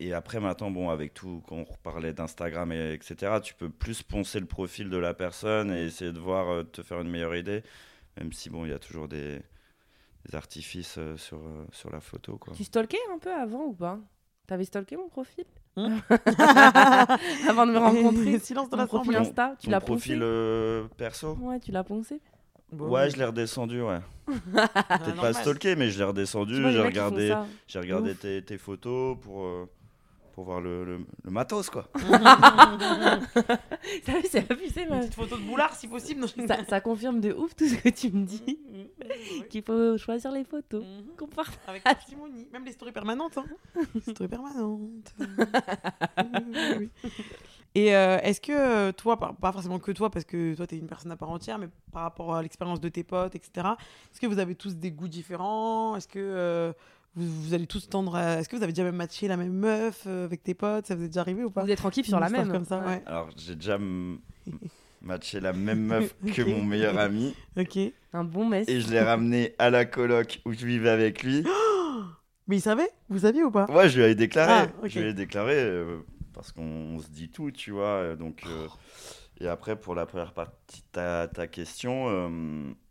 et, 0.00 0.12
après, 0.12 0.40
maintenant, 0.40 0.70
bon, 0.70 0.90
avec 0.90 1.14
tout, 1.14 1.42
quand 1.48 1.56
on 1.56 1.64
parlait 1.82 2.12
d'Instagram, 2.12 2.70
et, 2.72 2.92
etc., 2.92 3.40
tu 3.40 3.54
peux 3.54 3.70
plus 3.70 4.02
poncer 4.02 4.38
le 4.40 4.46
profil 4.46 4.90
de 4.90 4.96
la 4.96 5.14
personne 5.14 5.72
et 5.72 5.84
essayer 5.84 6.12
de 6.12 6.18
voir, 6.18 6.48
euh, 6.50 6.62
te 6.64 6.82
faire 6.82 7.00
une 7.00 7.08
meilleure 7.10 7.34
idée. 7.34 7.62
Même 8.18 8.32
si, 8.32 8.50
bon, 8.50 8.64
il 8.64 8.70
y 8.70 8.74
a 8.74 8.78
toujours 8.78 9.08
des, 9.08 9.40
des 10.26 10.34
artifices 10.36 10.98
sur, 11.16 11.40
sur 11.72 11.90
la 11.90 12.00
photo, 12.00 12.38
quoi. 12.38 12.54
Tu 12.54 12.64
stalkais 12.64 12.98
un 13.12 13.18
peu 13.18 13.32
avant 13.32 13.64
ou 13.66 13.72
pas? 13.72 13.98
T'avais 14.46 14.64
stalké 14.64 14.96
mon 14.96 15.08
profil 15.08 15.44
Hmm 15.76 15.96
Avant 17.48 17.66
de 17.66 17.72
me 17.72 17.78
rencontrer 17.78 18.38
Silence 18.42 18.70
de 18.70 18.76
Mon 18.76 18.86
profil. 18.86 19.16
Insta, 19.16 19.56
tu 19.58 19.66
Ton 19.66 19.70
l'as 19.72 19.80
profil 19.80 20.18
poncé 20.18 20.24
euh, 20.24 20.84
perso 20.96 21.34
Ouais, 21.40 21.58
tu 21.60 21.72
l'as 21.72 21.84
poncé. 21.84 22.20
Bon, 22.70 22.90
Ouais, 22.90 23.10
je 23.10 23.16
l'ai 23.16 23.24
redescendu, 23.24 23.80
ouais. 23.82 23.98
ah, 24.28 24.32
Peut-être 24.38 24.98
pas 24.98 25.12
normal. 25.14 25.34
stalké, 25.34 25.76
mais 25.76 25.90
je 25.90 25.98
l'ai 25.98 26.04
redescendu. 26.04 26.70
J'ai 26.70 26.80
regardé, 26.80 27.34
j'ai 27.66 27.78
regardé 27.78 28.14
tes 28.14 28.58
photos 28.58 29.16
pour, 29.20 29.44
euh, 29.44 29.68
pour 30.34 30.44
voir 30.44 30.60
le, 30.60 30.84
le, 30.84 30.98
le 31.22 31.30
matos, 31.30 31.70
quoi. 31.70 31.88
Ça, 34.04 34.12
c'est 34.28 34.50
abusé, 34.50 34.82
Une 34.82 34.98
petite 35.00 35.14
photo 35.14 35.36
de 35.36 35.42
boulard 35.42 35.74
si 35.74 35.86
possible. 35.86 36.26
ça, 36.48 36.64
ça 36.68 36.80
confirme 36.80 37.20
de 37.20 37.32
ouf 37.32 37.54
tout 37.54 37.66
ce 37.68 37.76
que 37.76 37.88
tu 37.88 38.10
me 38.10 38.24
dis. 38.24 38.58
Mhm. 38.68 39.46
Qu'il 39.48 39.62
faut 39.62 39.96
choisir 39.96 40.32
les 40.32 40.44
photos. 40.44 40.84
Qu'on 41.16 41.28
partage. 41.28 41.54
Avec 41.68 41.84
parcimonie, 41.84 42.48
même 42.52 42.64
les 42.64 42.72
stories 42.72 42.92
permanentes. 42.92 43.38
Hein. 43.38 43.44
Les 43.94 44.00
stories 44.00 44.28
permanentes. 44.28 45.14
Oui, 46.18 46.78
oui. 46.78 46.90
Et 47.76 47.94
euh, 47.96 48.18
est-ce 48.22 48.40
que 48.40 48.52
euh, 48.52 48.92
toi, 48.92 49.18
pas, 49.18 49.32
pas 49.32 49.50
forcément 49.50 49.80
que 49.80 49.90
toi, 49.90 50.08
parce 50.08 50.24
que 50.24 50.54
toi, 50.54 50.64
tu 50.66 50.76
es 50.76 50.78
une 50.78 50.86
personne 50.86 51.10
à 51.10 51.16
part 51.16 51.30
entière, 51.30 51.58
mais 51.58 51.68
par 51.92 52.02
rapport 52.02 52.34
à 52.36 52.40
l'expérience 52.42 52.80
de 52.80 52.88
tes 52.88 53.02
potes, 53.02 53.34
etc., 53.34 53.66
est-ce 54.12 54.20
que 54.20 54.28
vous 54.28 54.38
avez 54.38 54.54
tous 54.54 54.76
des 54.76 54.92
goûts 54.92 55.08
différents? 55.08 55.96
Est-ce 55.96 56.06
que 56.06 56.20
euh, 56.20 56.72
vous, 57.16 57.42
vous 57.42 57.54
allez 57.54 57.66
tous 57.66 57.88
tendre 57.88 58.16
à... 58.16 58.38
Est-ce 58.38 58.48
que 58.48 58.56
vous 58.56 58.62
avez 58.62 58.72
déjà 58.72 58.84
même 58.84 58.96
matché 58.96 59.28
la 59.28 59.36
même 59.36 59.52
meuf 59.52 60.04
euh, 60.06 60.24
avec 60.24 60.42
tes 60.42 60.54
potes? 60.54 60.86
Ça 60.86 60.94
vous 60.94 61.04
est 61.04 61.08
déjà 61.08 61.20
arrivé 61.20 61.44
ou 61.44 61.50
pas? 61.50 61.62
Vous 61.64 61.70
êtes 61.70 61.78
tranquille 61.78 62.04
sur 62.04 62.20
la 62.20 62.28
même. 62.28 62.50
comme 62.50 62.64
ça, 62.64 62.78
ouais. 62.80 63.02
Alors, 63.06 63.28
j'ai 63.36 63.54
déjà 63.54 63.78
matché 65.02 65.40
la 65.40 65.52
même 65.52 65.80
meuf 65.86 66.14
que 66.34 66.42
mon 66.42 66.62
meilleur 66.64 66.98
ami. 66.98 67.34
Ok. 67.58 67.78
Un 68.12 68.24
bon 68.24 68.46
mess. 68.48 68.68
Et 68.68 68.80
je 68.80 68.90
l'ai 68.90 69.00
ramené 69.00 69.54
à 69.58 69.70
la 69.70 69.84
coloc 69.84 70.40
où 70.44 70.52
je 70.52 70.64
vivais 70.66 70.90
avec 70.90 71.22
lui. 71.22 71.44
Mais 72.46 72.56
il 72.58 72.60
savait? 72.60 72.90
Vous 73.08 73.20
saviez 73.20 73.42
ou 73.42 73.50
pas? 73.50 73.66
Ouais, 73.70 73.88
je 73.88 73.96
lui 73.96 74.04
avais 74.04 74.14
déclaré. 74.14 74.68
Ah. 74.82 74.86
Je 74.86 75.00
lui 75.00 75.08
ai 75.08 75.14
déclaré 75.14 75.54
euh, 75.56 76.00
parce 76.34 76.52
qu'on 76.52 76.62
on 76.96 77.00
se 77.00 77.08
dit 77.08 77.30
tout, 77.30 77.50
tu 77.50 77.70
vois. 77.70 77.86
euh, 77.86 78.16
Donc, 78.16 78.42
euh, 78.46 78.68
et 79.40 79.48
après, 79.48 79.76
pour 79.76 79.94
la 79.94 80.04
première 80.06 80.32
partie 80.32 80.80
de 80.82 80.86
ta, 80.92 81.26
ta 81.26 81.46
question, 81.46 82.06
euh, 82.08 82.28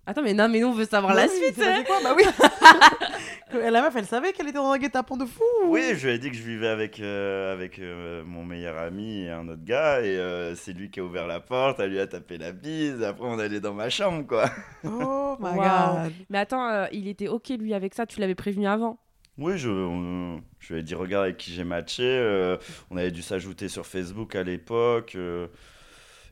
Attends, 0.05 0.21
mais 0.21 0.33
non, 0.33 0.49
mais 0.49 0.59
nous, 0.59 0.67
on 0.67 0.73
veut 0.73 0.85
savoir 0.85 1.13
la 1.13 1.23
oui, 1.23 1.29
suite. 1.29 1.53
c'est 1.55 1.63
passé 1.65 1.83
quoi 1.85 1.97
Bah 2.03 2.13
oui 2.15 2.23
La 3.71 3.81
meuf, 3.83 3.95
elle 3.95 4.05
savait 4.05 4.33
qu'elle 4.33 4.47
était 4.47 4.57
dans 4.57 4.71
un 4.71 4.77
guet-apens 4.79 5.15
de 5.15 5.25
fou 5.25 5.43
ou- 5.63 5.69
oui, 5.73 5.93
je 5.95 6.07
lui 6.07 6.15
ai 6.15 6.17
dit 6.17 6.29
que 6.31 6.35
je 6.35 6.41
vivais 6.41 6.67
avec, 6.67 6.99
euh, 6.99 7.53
avec 7.53 7.77
euh, 7.79 8.23
mon 8.25 8.43
meilleur 8.43 8.77
ami 8.79 9.21
et 9.25 9.29
un 9.29 9.47
autre 9.47 9.63
gars. 9.63 10.01
Et 10.01 10.17
euh, 10.17 10.55
c'est 10.55 10.73
lui 10.73 10.89
qui 10.89 10.99
a 10.99 11.03
ouvert 11.03 11.27
la 11.27 11.39
porte, 11.39 11.79
elle 11.79 11.91
lui 11.91 11.99
a 11.99 12.07
tapé 12.07 12.37
la 12.37 12.51
bise. 12.51 13.01
Après, 13.03 13.25
on 13.25 13.37
allait 13.39 13.59
dans 13.59 13.73
ma 13.75 13.89
chambre, 13.89 14.25
quoi. 14.27 14.45
Oh 14.83 15.37
my 15.39 15.51
Waouh. 15.57 16.03
god 16.03 16.11
Mais 16.29 16.39
attends, 16.39 16.67
euh, 16.67 16.85
il 16.91 17.07
était 17.07 17.27
ok 17.27 17.49
lui 17.59 17.73
avec 17.73 17.93
ça, 17.93 18.05
tu 18.05 18.19
l'avais 18.19 18.35
prévenu 18.35 18.67
avant? 18.67 18.97
Oui, 19.37 19.57
je, 19.57 19.69
on- 19.69 20.41
je 20.59 20.73
lui 20.73 20.79
ai 20.81 20.83
dit, 20.83 20.95
regarde 20.95 21.25
avec 21.25 21.37
qui 21.37 21.51
j'ai 21.53 21.63
matché. 21.63 22.03
euh, 22.03 22.57
on 22.91 22.97
avait 22.97 23.11
dû 23.11 23.21
s'ajouter 23.21 23.69
sur 23.69 23.85
Facebook 23.85 24.35
à 24.35 24.43
l'époque. 24.43 25.13
euh, 25.15 25.47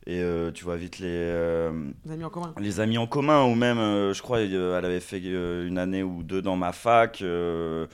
et 0.08 0.22
euh, 0.22 0.52
tu 0.52 0.64
vois 0.64 0.78
vite 0.78 0.99
les, 0.99 1.08
euh, 1.10 1.72
Vous 2.04 2.12
avez 2.12 2.18
mis 2.20 2.24
en 2.26 2.30
commun 2.30 2.54
les 2.60 2.80
amis 2.80 2.97
en 2.97 3.08
commun, 3.08 3.43
ou 3.45 3.56
même, 3.56 3.78
euh, 3.78 4.14
je 4.14 4.22
crois, 4.22 4.39
euh, 4.39 4.78
elle 4.78 4.86
avait 4.86 4.99
fait 4.99 5.22
euh, 5.26 5.68
une 5.68 5.78
année 5.78 6.04
ou 6.04 6.24
deux 6.24 6.41
dans 6.41 6.56
ma 6.56 6.72
fac. 6.72 7.22
euh, 7.22 7.88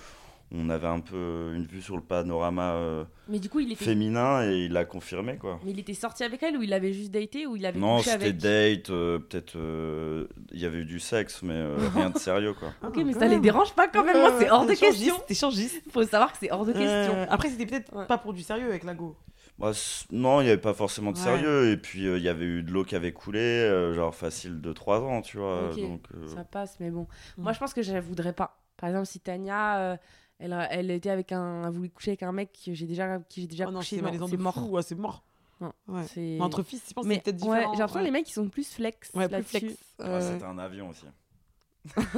on 0.50 0.70
avait 0.70 0.88
un 0.88 1.02
peu 1.02 1.52
une 1.56 1.66
vue 1.66 1.82
sur 1.82 1.98
le 1.98 2.02
panorama 2.02 2.76
euh, 2.76 3.04
Mais 3.28 3.38
du 3.38 3.50
coup, 3.50 3.60
il 3.60 3.70
était, 3.74 3.84
féminin 3.84 4.50
et 4.50 4.60
il 4.68 4.72
l'a 4.72 4.86
confirmé, 4.86 5.36
quoi. 5.36 5.60
mais 5.66 5.72
il 5.72 5.80
était 5.80 5.94
sorti 5.94 6.24
avec 6.24 6.42
elle 6.42 6.56
ou 6.56 6.64
il 6.64 6.72
avait 6.72 6.94
juste 6.94 7.12
daté 7.12 7.46
ou 7.46 7.58
il 7.58 7.66
avait 7.66 7.78
Non, 7.78 8.00
c'était 8.00 8.12
avec? 8.12 8.38
date, 8.38 8.90
euh, 8.90 9.20
peut-être. 9.20 9.58
euh, 9.58 10.26
Il 10.54 10.62
y 10.62 10.66
avait 10.66 10.78
eu 10.78 10.86
du 10.86 11.02
sexe, 11.02 11.42
mais 11.44 11.52
euh, 11.54 11.76
rien 11.94 12.12
de 12.12 12.18
sérieux, 12.18 12.54
quoi. 12.54 12.70
Ok, 12.88 12.96
mais 13.06 13.12
ça 13.12 13.28
les 13.28 13.40
dérange 13.42 13.74
pas 13.74 13.90
quand 13.90 14.06
même, 14.06 14.22
moi, 14.22 14.32
c'est 14.40 14.50
hors 14.50 14.66
de 14.66 14.74
question. 14.74 15.16
C'était 15.20 15.34
changiste. 15.34 15.82
Faut 15.92 16.04
savoir 16.04 16.32
que 16.32 16.38
c'est 16.40 16.50
hors 16.50 16.66
de 16.66 16.72
question. 16.72 16.88
Euh, 17.14 17.26
après, 17.30 17.50
c'était 17.50 17.66
peut-être 17.66 17.94
Ouais. 17.94 18.06
pas 18.06 18.18
pour 18.18 18.32
du 18.34 18.42
sérieux 18.42 18.70
avec 18.70 18.86
la 18.86 18.94
go. 18.94 19.18
Bah, 19.60 19.72
non, 20.12 20.42
il 20.42 20.46
n'y 20.46 20.50
avait 20.52 20.62
pas 20.62 20.74
forcément 20.74 21.12
de 21.12 21.18
Ouais. 21.18 21.24
sérieux. 21.24 21.72
Et 21.72 21.78
puis, 21.78 22.06
euh, 22.08 22.18
il 22.18 22.24
y 22.24 22.30
avait 22.30 22.46
eu 22.46 22.62
de 22.64 22.72
l'eau 22.72 22.84
qui 22.84 22.96
avait 22.96 23.12
coulé, 23.12 23.40
euh, 23.40 23.94
genre 23.94 24.14
facile 24.14 24.62
de 24.62 24.72
3 24.74 25.02
ans, 25.02 25.22
tu 25.22 25.38
vois. 25.38 25.72
Donc, 25.76 26.04
euh, 26.16 26.28
Ça 26.28 26.44
passe, 26.44 26.80
mais 26.80 26.92
bon. 26.92 27.08
Mm. 27.38 27.44
Moi, 27.44 27.54
je 27.54 27.60
pense 27.60 27.74
que 27.74 27.82
je 27.82 27.92
la 27.94 28.02
voudrais 28.02 28.34
pas. 28.34 28.60
Par 28.78 28.90
exemple, 28.90 29.08
si 29.08 29.20
Tania, 29.20 29.78
euh, 29.80 29.98
elle, 30.40 30.56
elle 30.70 30.92
était 30.92 31.10
avec 31.10 31.32
un, 31.32 31.64
elle 31.66 31.74
voulait 31.74 31.90
coucher 31.90 32.12
avec 32.12 32.24
un 32.24 32.32
mec 32.32 32.52
que 32.66 32.74
j'ai 32.76 32.86
déjà, 32.86 33.20
qui 33.28 33.42
j'ai 33.42 33.48
déjà 33.48 33.66
oh 33.68 33.72
non, 33.72 33.80
couché, 33.80 34.00
c'est 34.30 34.38
mort. 34.38 34.54
fou. 34.54 34.68
Ouais, 34.70 34.84
c'est 34.84 34.94
mort. 34.96 35.24
Non, 35.60 35.74
Ouais. 35.88 36.38
Entre 36.40 36.62
filles, 36.62 36.80
je 36.88 36.94
pense 36.94 37.08
que 37.08 37.12
c'est 37.14 37.24
peut-être 37.24 37.42
ouais, 37.48 37.56
différent. 37.58 37.74
j'ai 37.74 37.80
l'impression 37.80 38.00
que 38.02 38.06
les 38.06 38.12
mecs 38.12 38.30
ils 38.30 38.34
sont 38.34 38.48
plus 38.48 38.72
flex 38.72 39.10
Ouais, 39.16 39.26
plus 39.28 39.32
là-dessus. 39.32 39.58
flex. 39.60 39.76
ouais, 40.00 40.22
c'était 40.22 40.44
un 40.46 40.60
avion 40.60 40.90
aussi. 40.90 41.06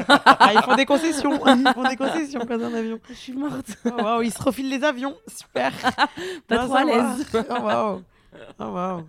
Ah, 0.07 0.51
ils 0.53 0.61
font 0.61 0.75
des 0.75 0.85
concessions. 0.85 1.33
Ils 1.45 1.73
font 1.73 1.87
des 1.87 1.95
concessions 1.95 2.41
quand 2.47 2.61
un 2.61 2.73
avion. 2.73 2.99
Je 3.09 3.13
suis 3.13 3.33
morte. 3.33 3.77
Oh, 3.85 3.89
waouh, 4.01 4.21
ils 4.21 4.31
se 4.33 4.41
refilent 4.41 4.69
les 4.69 4.83
avions. 4.83 5.15
Super. 5.27 5.71
Pas 6.47 6.65
trop 6.65 6.75
à 6.75 6.83
l'aise. 6.83 7.25
Oh, 7.33 7.61
waouh. 7.63 8.01
Oh, 8.59 8.63
waouh. 8.65 8.99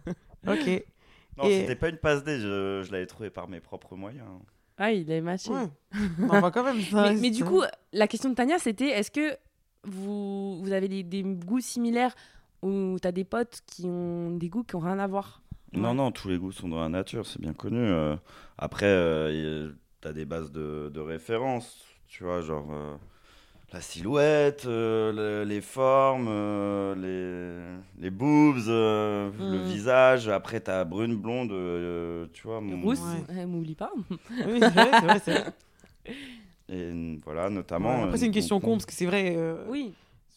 Ok. 0.46 0.84
Non, 1.38 1.44
Et- 1.44 1.60
c'était 1.60 1.76
pas 1.76 1.88
une 1.88 1.96
passe 1.96 2.22
D, 2.24 2.38
je, 2.40 2.82
je 2.84 2.92
l'avais 2.92 3.06
trouvé 3.06 3.30
par 3.30 3.48
mes 3.48 3.60
propres 3.60 3.96
moyens. 3.96 4.26
Ah, 4.78 4.92
il 4.92 5.10
avait 5.10 5.20
matché. 5.20 5.50
Ouais. 5.50 5.68
On 6.30 6.38
voit 6.40 6.50
quand 6.50 6.64
même 6.64 6.80
ça. 6.82 7.12
mais, 7.12 7.30
du 7.30 7.44
coup, 7.44 7.62
la 7.92 8.06
question 8.08 8.30
de 8.30 8.34
Tania, 8.34 8.58
c'était 8.58 8.88
est-ce 8.88 9.10
que 9.10 9.36
vous, 9.84 10.60
vous 10.62 10.72
avez 10.72 10.88
des, 10.88 11.02
des 11.02 11.22
goûts 11.22 11.60
similaires 11.60 12.14
ou 12.62 12.96
t'as 13.00 13.12
des 13.12 13.24
potes 13.24 13.60
qui 13.66 13.86
ont 13.86 14.30
des 14.32 14.48
goûts 14.48 14.64
qui 14.64 14.76
ont 14.76 14.80
rien 14.80 14.98
à 14.98 15.06
voir? 15.06 15.42
Non, 15.72 15.90
Ouais. 15.90 15.94
non, 15.94 16.10
tous 16.12 16.28
les 16.28 16.36
goûts 16.38 16.52
sont 16.52 16.68
dans 16.68 16.80
la 16.80 16.88
nature, 16.88 17.26
c'est 17.26 17.40
bien 17.40 17.52
connu. 17.54 17.78
euh. 17.78 18.16
après, 18.58 18.86
euh, 18.86 19.70
as 20.08 20.12
des 20.12 20.24
bases 20.24 20.50
de, 20.52 20.90
de 20.92 21.00
référence, 21.00 21.84
tu 22.08 22.24
vois, 22.24 22.40
genre 22.40 22.66
euh, 22.72 22.96
la 23.72 23.80
silhouette, 23.80 24.64
euh, 24.66 25.12
le- 25.12 25.48
les 25.48 25.60
formes, 25.60 26.26
euh, 26.28 26.94
les, 27.96 28.02
les 28.02 28.10
boobs, 28.10 28.58
euh, 28.68 29.30
le 29.38 29.58
Mhm. 29.58 29.64
visage. 29.64 30.28
Après, 30.28 30.60
tu 30.60 30.70
as 30.70 30.84
brune, 30.84 31.16
blonde, 31.16 31.52
euh, 31.52 32.26
tu 32.32 32.46
vois. 32.46 32.60
mon- 32.60 32.80
Rousse, 32.80 32.98
Ouais. 33.00 33.36
eh, 33.42 33.46
m'oublie 33.46 33.74
pas. 33.76 33.92
Oui, 34.46 34.60
c'est 34.60 34.70
vrai, 34.70 34.90
c'est 34.94 35.06
vrai, 35.06 35.18
c'est 35.24 35.30
vrai. 35.32 35.44
Et 36.68 37.18
voilà, 37.24 37.50
notamment. 37.50 37.98
Ouais, 37.98 38.04
Après, 38.04 38.18
c'est 38.18 38.24
euh, 38.24 38.26
une 38.26 38.32
question 38.34 38.56
donc, 38.56 38.64
con 38.64 38.72
parce 38.72 38.86
que 38.86 38.92
c'est 38.92 39.06
vrai. 39.06 39.34
euh, 39.36 39.64
Oui. 39.68 39.92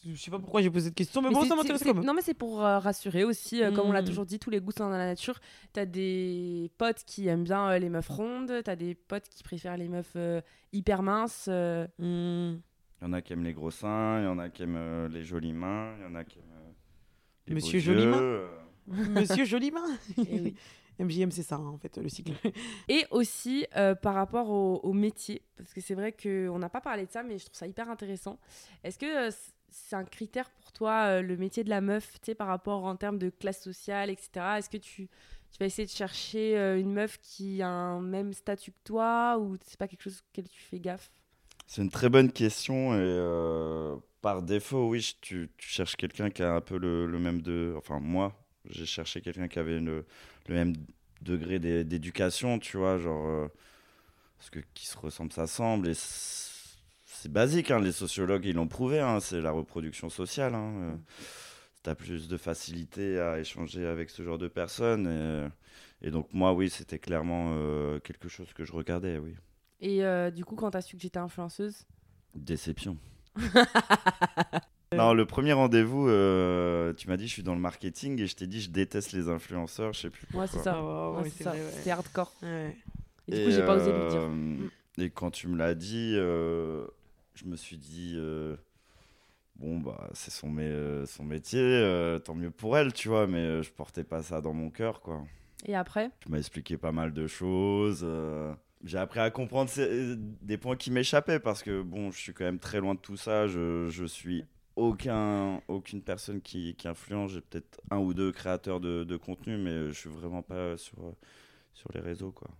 Je 0.06 0.14
sais 0.16 0.30
pas 0.30 0.38
pourquoi 0.38 0.60
j'ai 0.60 0.70
posé 0.70 0.86
cette 0.86 0.94
question, 0.94 1.22
mais, 1.22 1.28
Mais 1.28 1.34
bon, 1.34 1.42
c'est- 1.42 1.48
ça 1.48 1.56
m'intéresse 1.56 1.82
quand 1.82 1.94
même. 1.94 2.04
Non, 2.04 2.12
mais 2.14 2.20
c'est 2.22 2.34
pour 2.34 2.62
euh, 2.64 2.78
rassurer 2.78 3.24
aussi. 3.24 3.62
euh, 3.62 3.70
Comme 3.72 3.88
on 3.88 3.92
l'a 3.92 4.02
Mm. 4.02 4.06
toujours 4.06 4.26
dit, 4.26 4.38
tous 4.38 4.50
les 4.50 4.60
goûts 4.60 4.72
sont 4.72 4.84
dans 4.84 4.90
la 4.90 5.06
nature. 5.06 5.38
T'as 5.72 5.86
des 5.86 6.70
potes 6.78 7.04
qui 7.06 7.26
aiment 7.28 7.44
bien 7.44 7.70
euh, 7.70 7.78
les 7.78 7.88
meufs 7.88 8.08
rondes. 8.08 8.52
T'as 8.64 8.76
des 8.76 8.94
potes 8.94 9.28
qui 9.28 9.42
préfèrent 9.42 9.76
les 9.78 9.88
meufs 9.88 10.12
euh, 10.16 10.40
hyper 10.72 11.02
minces. 11.02 11.46
euh. 11.48 11.86
Hmm. 11.98 12.60
Il 13.00 13.06
y 13.06 13.10
en 13.10 13.12
a 13.12 13.22
qui 13.22 13.32
aiment 13.32 13.44
les 13.44 13.52
gros 13.54 13.70
seins, 13.70 14.20
il 14.20 14.24
y 14.24 14.28
en 14.28 14.38
a 14.38 14.48
qui 14.48 14.62
aiment 14.62 14.76
euh, 14.76 15.08
les 15.08 15.24
jolies 15.24 15.52
mains, 15.52 15.94
il 15.98 16.02
y 16.04 16.06
en 16.06 16.14
a 16.14 16.24
qui 16.24 16.38
aiment 16.38 16.44
euh, 16.54 16.70
les 17.48 17.54
Monsieur 17.54 17.78
beaux 17.78 17.84
Jolie 17.84 18.02
yeux, 18.04 18.10
Main. 18.10 18.18
euh. 18.22 18.48
Monsieur 18.86 19.44
Jolimain. 19.44 19.84
Eh 20.18 20.40
oui. 20.40 20.54
MJM, 21.00 21.30
c'est 21.32 21.42
ça, 21.42 21.56
hein, 21.56 21.66
en 21.66 21.76
fait, 21.76 21.96
le 21.98 22.08
cycle. 22.08 22.32
Et 22.88 23.04
aussi 23.10 23.66
euh, 23.76 23.94
par 23.96 24.14
rapport 24.14 24.48
au, 24.50 24.76
au 24.84 24.92
métier, 24.92 25.42
parce 25.56 25.74
que 25.74 25.80
c'est 25.80 25.94
vrai 25.96 26.12
qu'on 26.12 26.56
n'a 26.58 26.68
pas 26.68 26.80
parlé 26.80 27.04
de 27.04 27.10
ça, 27.10 27.22
mais 27.24 27.36
je 27.36 27.44
trouve 27.46 27.56
ça 27.56 27.66
hyper 27.66 27.90
intéressant. 27.90 28.38
Est-ce 28.84 28.96
que 28.98 29.26
euh, 29.28 29.30
c'est 29.74 29.96
un 29.96 30.04
critère 30.04 30.50
pour 30.50 30.72
toi, 30.72 31.18
euh, 31.18 31.22
le 31.22 31.36
métier 31.36 31.64
de 31.64 31.70
la 31.70 31.80
meuf, 31.80 32.18
par 32.38 32.46
rapport 32.48 32.84
en 32.84 32.96
termes 32.96 33.18
de 33.18 33.30
classe 33.30 33.62
sociale, 33.62 34.10
etc. 34.10 34.58
Est-ce 34.58 34.70
que 34.70 34.76
tu, 34.76 35.08
tu 35.50 35.58
vas 35.60 35.66
essayer 35.66 35.86
de 35.86 35.92
chercher 35.92 36.56
euh, 36.58 36.78
une 36.80 36.92
meuf 36.92 37.18
qui 37.20 37.62
a 37.62 37.68
un 37.68 38.00
même 38.00 38.32
statut 38.32 38.72
que 38.72 38.78
toi, 38.84 39.38
ou 39.38 39.56
c'est 39.64 39.78
pas 39.78 39.88
quelque 39.88 40.02
chose 40.02 40.22
auquel 40.30 40.48
tu 40.48 40.60
fais 40.60 40.80
gaffe? 40.80 41.10
C'est 41.66 41.82
une 41.82 41.90
très 41.90 42.08
bonne 42.08 42.30
question 42.32 42.94
et 42.94 42.98
euh, 43.00 43.96
par 44.22 44.42
défaut, 44.42 44.88
oui, 44.90 45.16
tu, 45.20 45.50
tu 45.56 45.68
cherches 45.68 45.96
quelqu'un 45.96 46.30
qui 46.30 46.42
a 46.42 46.54
un 46.54 46.60
peu 46.60 46.78
le, 46.78 47.06
le 47.06 47.18
même 47.18 47.42
de. 47.42 47.74
Enfin, 47.76 48.00
moi, 48.00 48.34
j'ai 48.68 48.86
cherché 48.86 49.20
quelqu'un 49.20 49.48
qui 49.48 49.58
avait 49.58 49.80
le, 49.80 50.04
même 50.48 50.74
degré 51.22 51.58
d'é- 51.58 51.84
d'éducation, 51.84 52.58
tu 52.58 52.76
vois, 52.76 52.98
genre. 52.98 53.48
parce 54.38 54.50
que 54.50 54.60
qui 54.74 54.86
se 54.86 54.98
ressemble, 54.98 55.32
ça 55.32 55.46
semble. 55.46 55.88
Et 55.88 55.94
c'est 57.24 57.32
basique, 57.32 57.70
hein, 57.70 57.80
les 57.80 57.92
sociologues, 57.92 58.44
ils 58.44 58.54
l'ont 58.54 58.68
prouvé, 58.68 59.00
hein, 59.00 59.18
c'est 59.18 59.40
la 59.40 59.50
reproduction 59.50 60.10
sociale. 60.10 60.54
Hein, 60.54 60.74
euh, 60.82 60.94
tu 61.82 61.88
as 61.88 61.94
plus 61.94 62.28
de 62.28 62.36
facilité 62.36 63.18
à 63.18 63.38
échanger 63.38 63.86
avec 63.86 64.10
ce 64.10 64.22
genre 64.22 64.36
de 64.36 64.46
personnes. 64.46 65.50
Et, 66.02 66.08
et 66.08 66.10
donc, 66.10 66.28
moi, 66.34 66.52
oui, 66.52 66.68
c'était 66.68 66.98
clairement 66.98 67.52
euh, 67.54 67.98
quelque 67.98 68.28
chose 68.28 68.52
que 68.52 68.66
je 68.66 68.72
regardais, 68.72 69.16
oui. 69.16 69.34
Et 69.80 70.04
euh, 70.04 70.30
du 70.30 70.44
coup, 70.44 70.54
quand 70.54 70.70
t'as 70.70 70.82
su 70.82 70.96
que 70.96 71.02
j'étais 71.02 71.18
influenceuse, 71.18 71.86
Déception. 72.34 72.98
non, 74.92 75.14
le 75.14 75.24
premier 75.24 75.54
rendez-vous, 75.54 76.06
euh, 76.08 76.92
tu 76.92 77.08
m'as 77.08 77.16
dit 77.16 77.26
je 77.26 77.32
suis 77.32 77.42
dans 77.42 77.54
le 77.54 77.60
marketing 77.60 78.20
et 78.20 78.26
je 78.26 78.36
t'ai 78.36 78.46
dit 78.46 78.60
je 78.60 78.68
déteste 78.68 79.12
les 79.12 79.30
influenceurs, 79.30 79.94
je 79.94 80.00
sais 80.00 80.10
plus 80.10 80.26
pourquoi. 80.26 80.42
ouais, 80.42 80.50
c'est 80.52 80.58
ça. 80.58 80.82
Ouais, 80.82 81.16
Ouais, 81.16 81.22
ouais, 81.22 81.30
c'est 81.30 81.86
ouais. 81.86 81.90
Hardcore. 81.90 82.34
Ouais. 82.42 82.76
Et, 83.28 83.38
du 83.38 83.44
coup, 83.46 83.50
j'ai 83.50 83.64
pas 83.64 83.76
osé 83.76 83.92
lui 83.92 83.98
euh, 83.98 84.10
dire. 84.10 84.28
Mm. 84.28 84.70
Et 84.98 85.10
quand 85.10 85.30
tu 85.30 85.48
me 85.48 85.56
l'as 85.56 85.74
dit, 85.74 86.12
euh, 86.16 86.86
je 87.34 87.44
me 87.46 87.56
suis 87.56 87.76
dit 87.78 88.14
euh, 88.16 88.56
bon 89.56 89.78
bah 89.80 90.10
c'est 90.14 90.30
son, 90.30 90.48
mé- 90.50 90.62
euh, 90.62 91.06
son 91.06 91.24
métier, 91.24 91.60
euh, 91.60 92.18
tant 92.18 92.34
mieux 92.34 92.50
pour 92.50 92.76
elle, 92.76 92.92
tu 92.92 93.08
vois, 93.08 93.26
mais 93.26 93.62
je 93.62 93.70
portais 93.72 94.04
pas 94.04 94.22
ça 94.22 94.40
dans 94.40 94.52
mon 94.54 94.70
cœur, 94.70 95.00
quoi. 95.00 95.24
Et 95.66 95.74
après? 95.74 96.10
Tu 96.20 96.30
m'as 96.30 96.38
expliqué 96.38 96.76
pas 96.76 96.92
mal 96.92 97.12
de 97.12 97.26
choses. 97.26 98.06
J'ai 98.82 98.98
appris 98.98 99.20
à 99.20 99.30
comprendre 99.30 99.70
des 100.42 100.58
points 100.58 100.76
qui 100.76 100.90
m'échappaient 100.90 101.40
parce 101.40 101.62
que 101.62 101.80
bon, 101.82 102.10
je 102.10 102.18
suis 102.18 102.34
quand 102.34 102.44
même 102.44 102.58
très 102.58 102.80
loin 102.80 102.94
de 102.94 103.00
tout 103.00 103.16
ça. 103.16 103.46
Je, 103.46 103.88
je 103.88 104.04
suis 104.04 104.44
aucun, 104.76 105.62
aucune 105.68 106.02
personne 106.02 106.42
qui, 106.42 106.74
qui 106.74 106.86
influence. 106.88 107.30
J'ai 107.32 107.40
peut-être 107.40 107.80
un 107.90 107.98
ou 107.98 108.12
deux 108.12 108.30
créateurs 108.32 108.80
de, 108.80 109.04
de 109.04 109.16
contenu, 109.16 109.56
mais 109.56 109.86
je 109.88 109.92
suis 109.92 110.10
vraiment 110.10 110.42
pas 110.42 110.76
sur, 110.76 111.14
sur 111.72 111.90
les 111.94 112.00
réseaux. 112.00 112.32
quoi. 112.32 112.50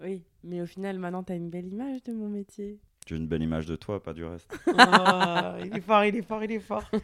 Oui, 0.00 0.24
mais 0.44 0.62
au 0.62 0.66
final, 0.66 0.98
maintenant, 0.98 1.22
t'as 1.22 1.36
une 1.36 1.50
belle 1.50 1.66
image 1.66 2.02
de 2.04 2.12
mon 2.14 2.28
métier. 2.30 2.80
J'ai 3.06 3.16
une 3.16 3.26
belle 3.26 3.42
image 3.42 3.66
de 3.66 3.76
toi, 3.76 4.02
pas 4.02 4.12
du 4.12 4.24
reste. 4.24 4.52
Ah, 4.78 5.56
il 5.64 5.76
est 5.76 5.80
fort, 5.80 6.04
il 6.04 6.16
est 6.16 6.22
fort, 6.22 6.44
il 6.44 6.52
est 6.52 6.60
fort. 6.60 6.84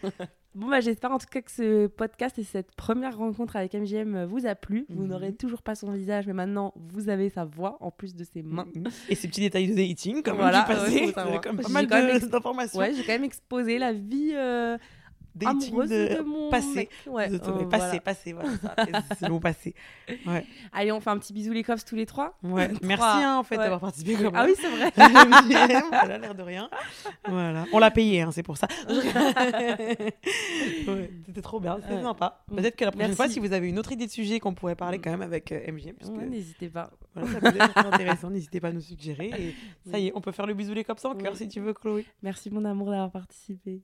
Bon, 0.54 0.68
bah, 0.70 0.80
j'espère 0.80 1.12
en 1.12 1.18
tout 1.18 1.26
cas 1.30 1.42
que 1.42 1.50
ce 1.50 1.86
podcast 1.86 2.38
et 2.38 2.42
cette 2.42 2.74
première 2.76 3.18
rencontre 3.18 3.56
avec 3.56 3.74
MGM 3.74 4.24
vous 4.24 4.46
a 4.46 4.54
plu. 4.54 4.86
Vous 4.88 5.02
Mhm. 5.02 5.08
n'aurez 5.10 5.34
toujours 5.34 5.60
pas 5.60 5.74
son 5.74 5.92
visage, 5.92 6.26
mais 6.26 6.32
maintenant, 6.32 6.72
vous 6.76 7.10
avez 7.10 7.28
sa 7.28 7.44
voix 7.44 7.76
en 7.80 7.90
plus 7.90 8.14
de 8.14 8.24
ses 8.24 8.42
mains. 8.42 8.66
Et 9.10 9.14
ces 9.16 9.28
petits 9.28 9.42
détails 9.42 9.68
de 9.68 9.74
dating, 9.74 10.22
comme 10.22 10.38
Voilà, 10.38 10.60
ouais, 10.66 10.74
passé, 10.74 11.12
comme 11.42 11.56
pas 11.58 11.62
J'ai 11.68 11.72
mal 11.74 11.86
quand 11.86 12.02
même 12.02 12.18
d'informations. 12.30 12.78
Ouais, 12.80 12.94
j'ai 12.94 13.02
quand 13.02 13.12
même 13.12 13.24
exposé 13.24 13.78
la 13.78 13.92
vie 13.92 14.30
euh, 14.32 14.78
dating 15.36 15.68
amoureuse 15.68 15.90
de, 15.90 16.16
de 16.16 16.20
mon 16.22 16.50
passé. 16.50 16.74
mec. 16.74 16.90
Ouais, 17.06 17.28
de- 17.28 17.38
passé, 17.38 17.86
voilà. 17.86 18.00
passé, 18.00 18.32
voilà, 18.32 18.50
c'est 19.18 19.28
mon 19.28 19.38
passé. 19.40 19.74
Ouais, 20.26 20.44
Allez, 20.72 20.92
on 20.92 21.00
fait 21.00 21.10
un 21.10 21.18
petit 21.18 21.32
bisou 21.32 21.52
les 21.52 21.62
cops 21.62 21.84
tous 21.84 21.94
les 21.96 22.06
trois. 22.06 22.36
ouais. 22.42 22.70
Merci 22.82 23.04
hein, 23.04 23.36
en 23.38 23.42
fait 23.42 23.56
d'avoir 23.56 23.80
participé 23.80 24.14
comme 24.16 24.32
Ah 24.34 24.44
oui, 24.46 24.54
c'est 24.58 24.68
vrai. 24.70 24.90
voilà, 25.90 26.18
l'air 26.18 26.34
de 26.34 26.42
rien. 26.42 26.68
Voilà. 27.28 27.64
On 27.72 27.78
l'a 27.78 27.90
payé, 27.90 28.22
hein, 28.22 28.30
c'est 28.32 28.42
pour 28.42 28.56
ça. 28.56 28.66
C'était 31.26 31.42
trop 31.42 31.60
bien, 31.60 31.78
c'était 31.82 32.02
sympa. 32.02 32.44
Peut-être 32.54 32.76
que 32.76 32.84
la 32.84 32.90
prochaine 32.90 33.08
Merci. 33.08 33.16
fois, 33.16 33.28
si 33.28 33.38
vous 33.40 33.52
avez 33.52 33.68
une 33.68 33.78
autre 33.78 33.92
idée 33.92 34.06
de 34.06 34.10
sujet 34.10 34.40
qu'on 34.40 34.54
pourrait 34.54 34.76
parler 34.76 34.98
quand 34.98 35.10
même 35.10 35.22
avec 35.22 35.52
euh, 35.52 35.60
Ouais, 35.66 36.26
N'hésitez 36.26 36.68
pas. 36.68 36.90
voilà, 37.14 37.32
ça 37.32 37.40
peut 37.40 37.56
être 37.60 37.78
intéressant, 37.78 38.30
n'hésitez 38.30 38.60
pas 38.60 38.68
à 38.68 38.72
nous 38.72 38.80
suggérer. 38.80 39.30
Et 39.38 39.54
ça 39.90 39.98
y 39.98 40.08
est, 40.08 40.12
on 40.14 40.20
peut 40.20 40.32
faire 40.32 40.46
le 40.46 40.54
bisou 40.54 40.74
les 40.74 40.84
cops 40.84 41.04
en 41.04 41.14
cœur 41.14 41.36
si 41.36 41.48
tu 41.48 41.60
veux, 41.60 41.74
Chloé. 41.74 42.06
Merci 42.22 42.50
mon 42.50 42.64
amour 42.64 42.90
d'avoir 42.90 43.10
participé. 43.10 43.82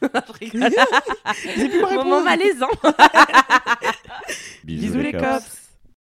J'ai 0.40 1.68
plus 1.68 1.80
ma 1.80 1.88
réponse. 1.88 2.04
Moment 2.04 2.22
malaisant. 2.22 2.70
Bisous 4.64 4.98
les 5.00 5.12
cops. 5.12 5.69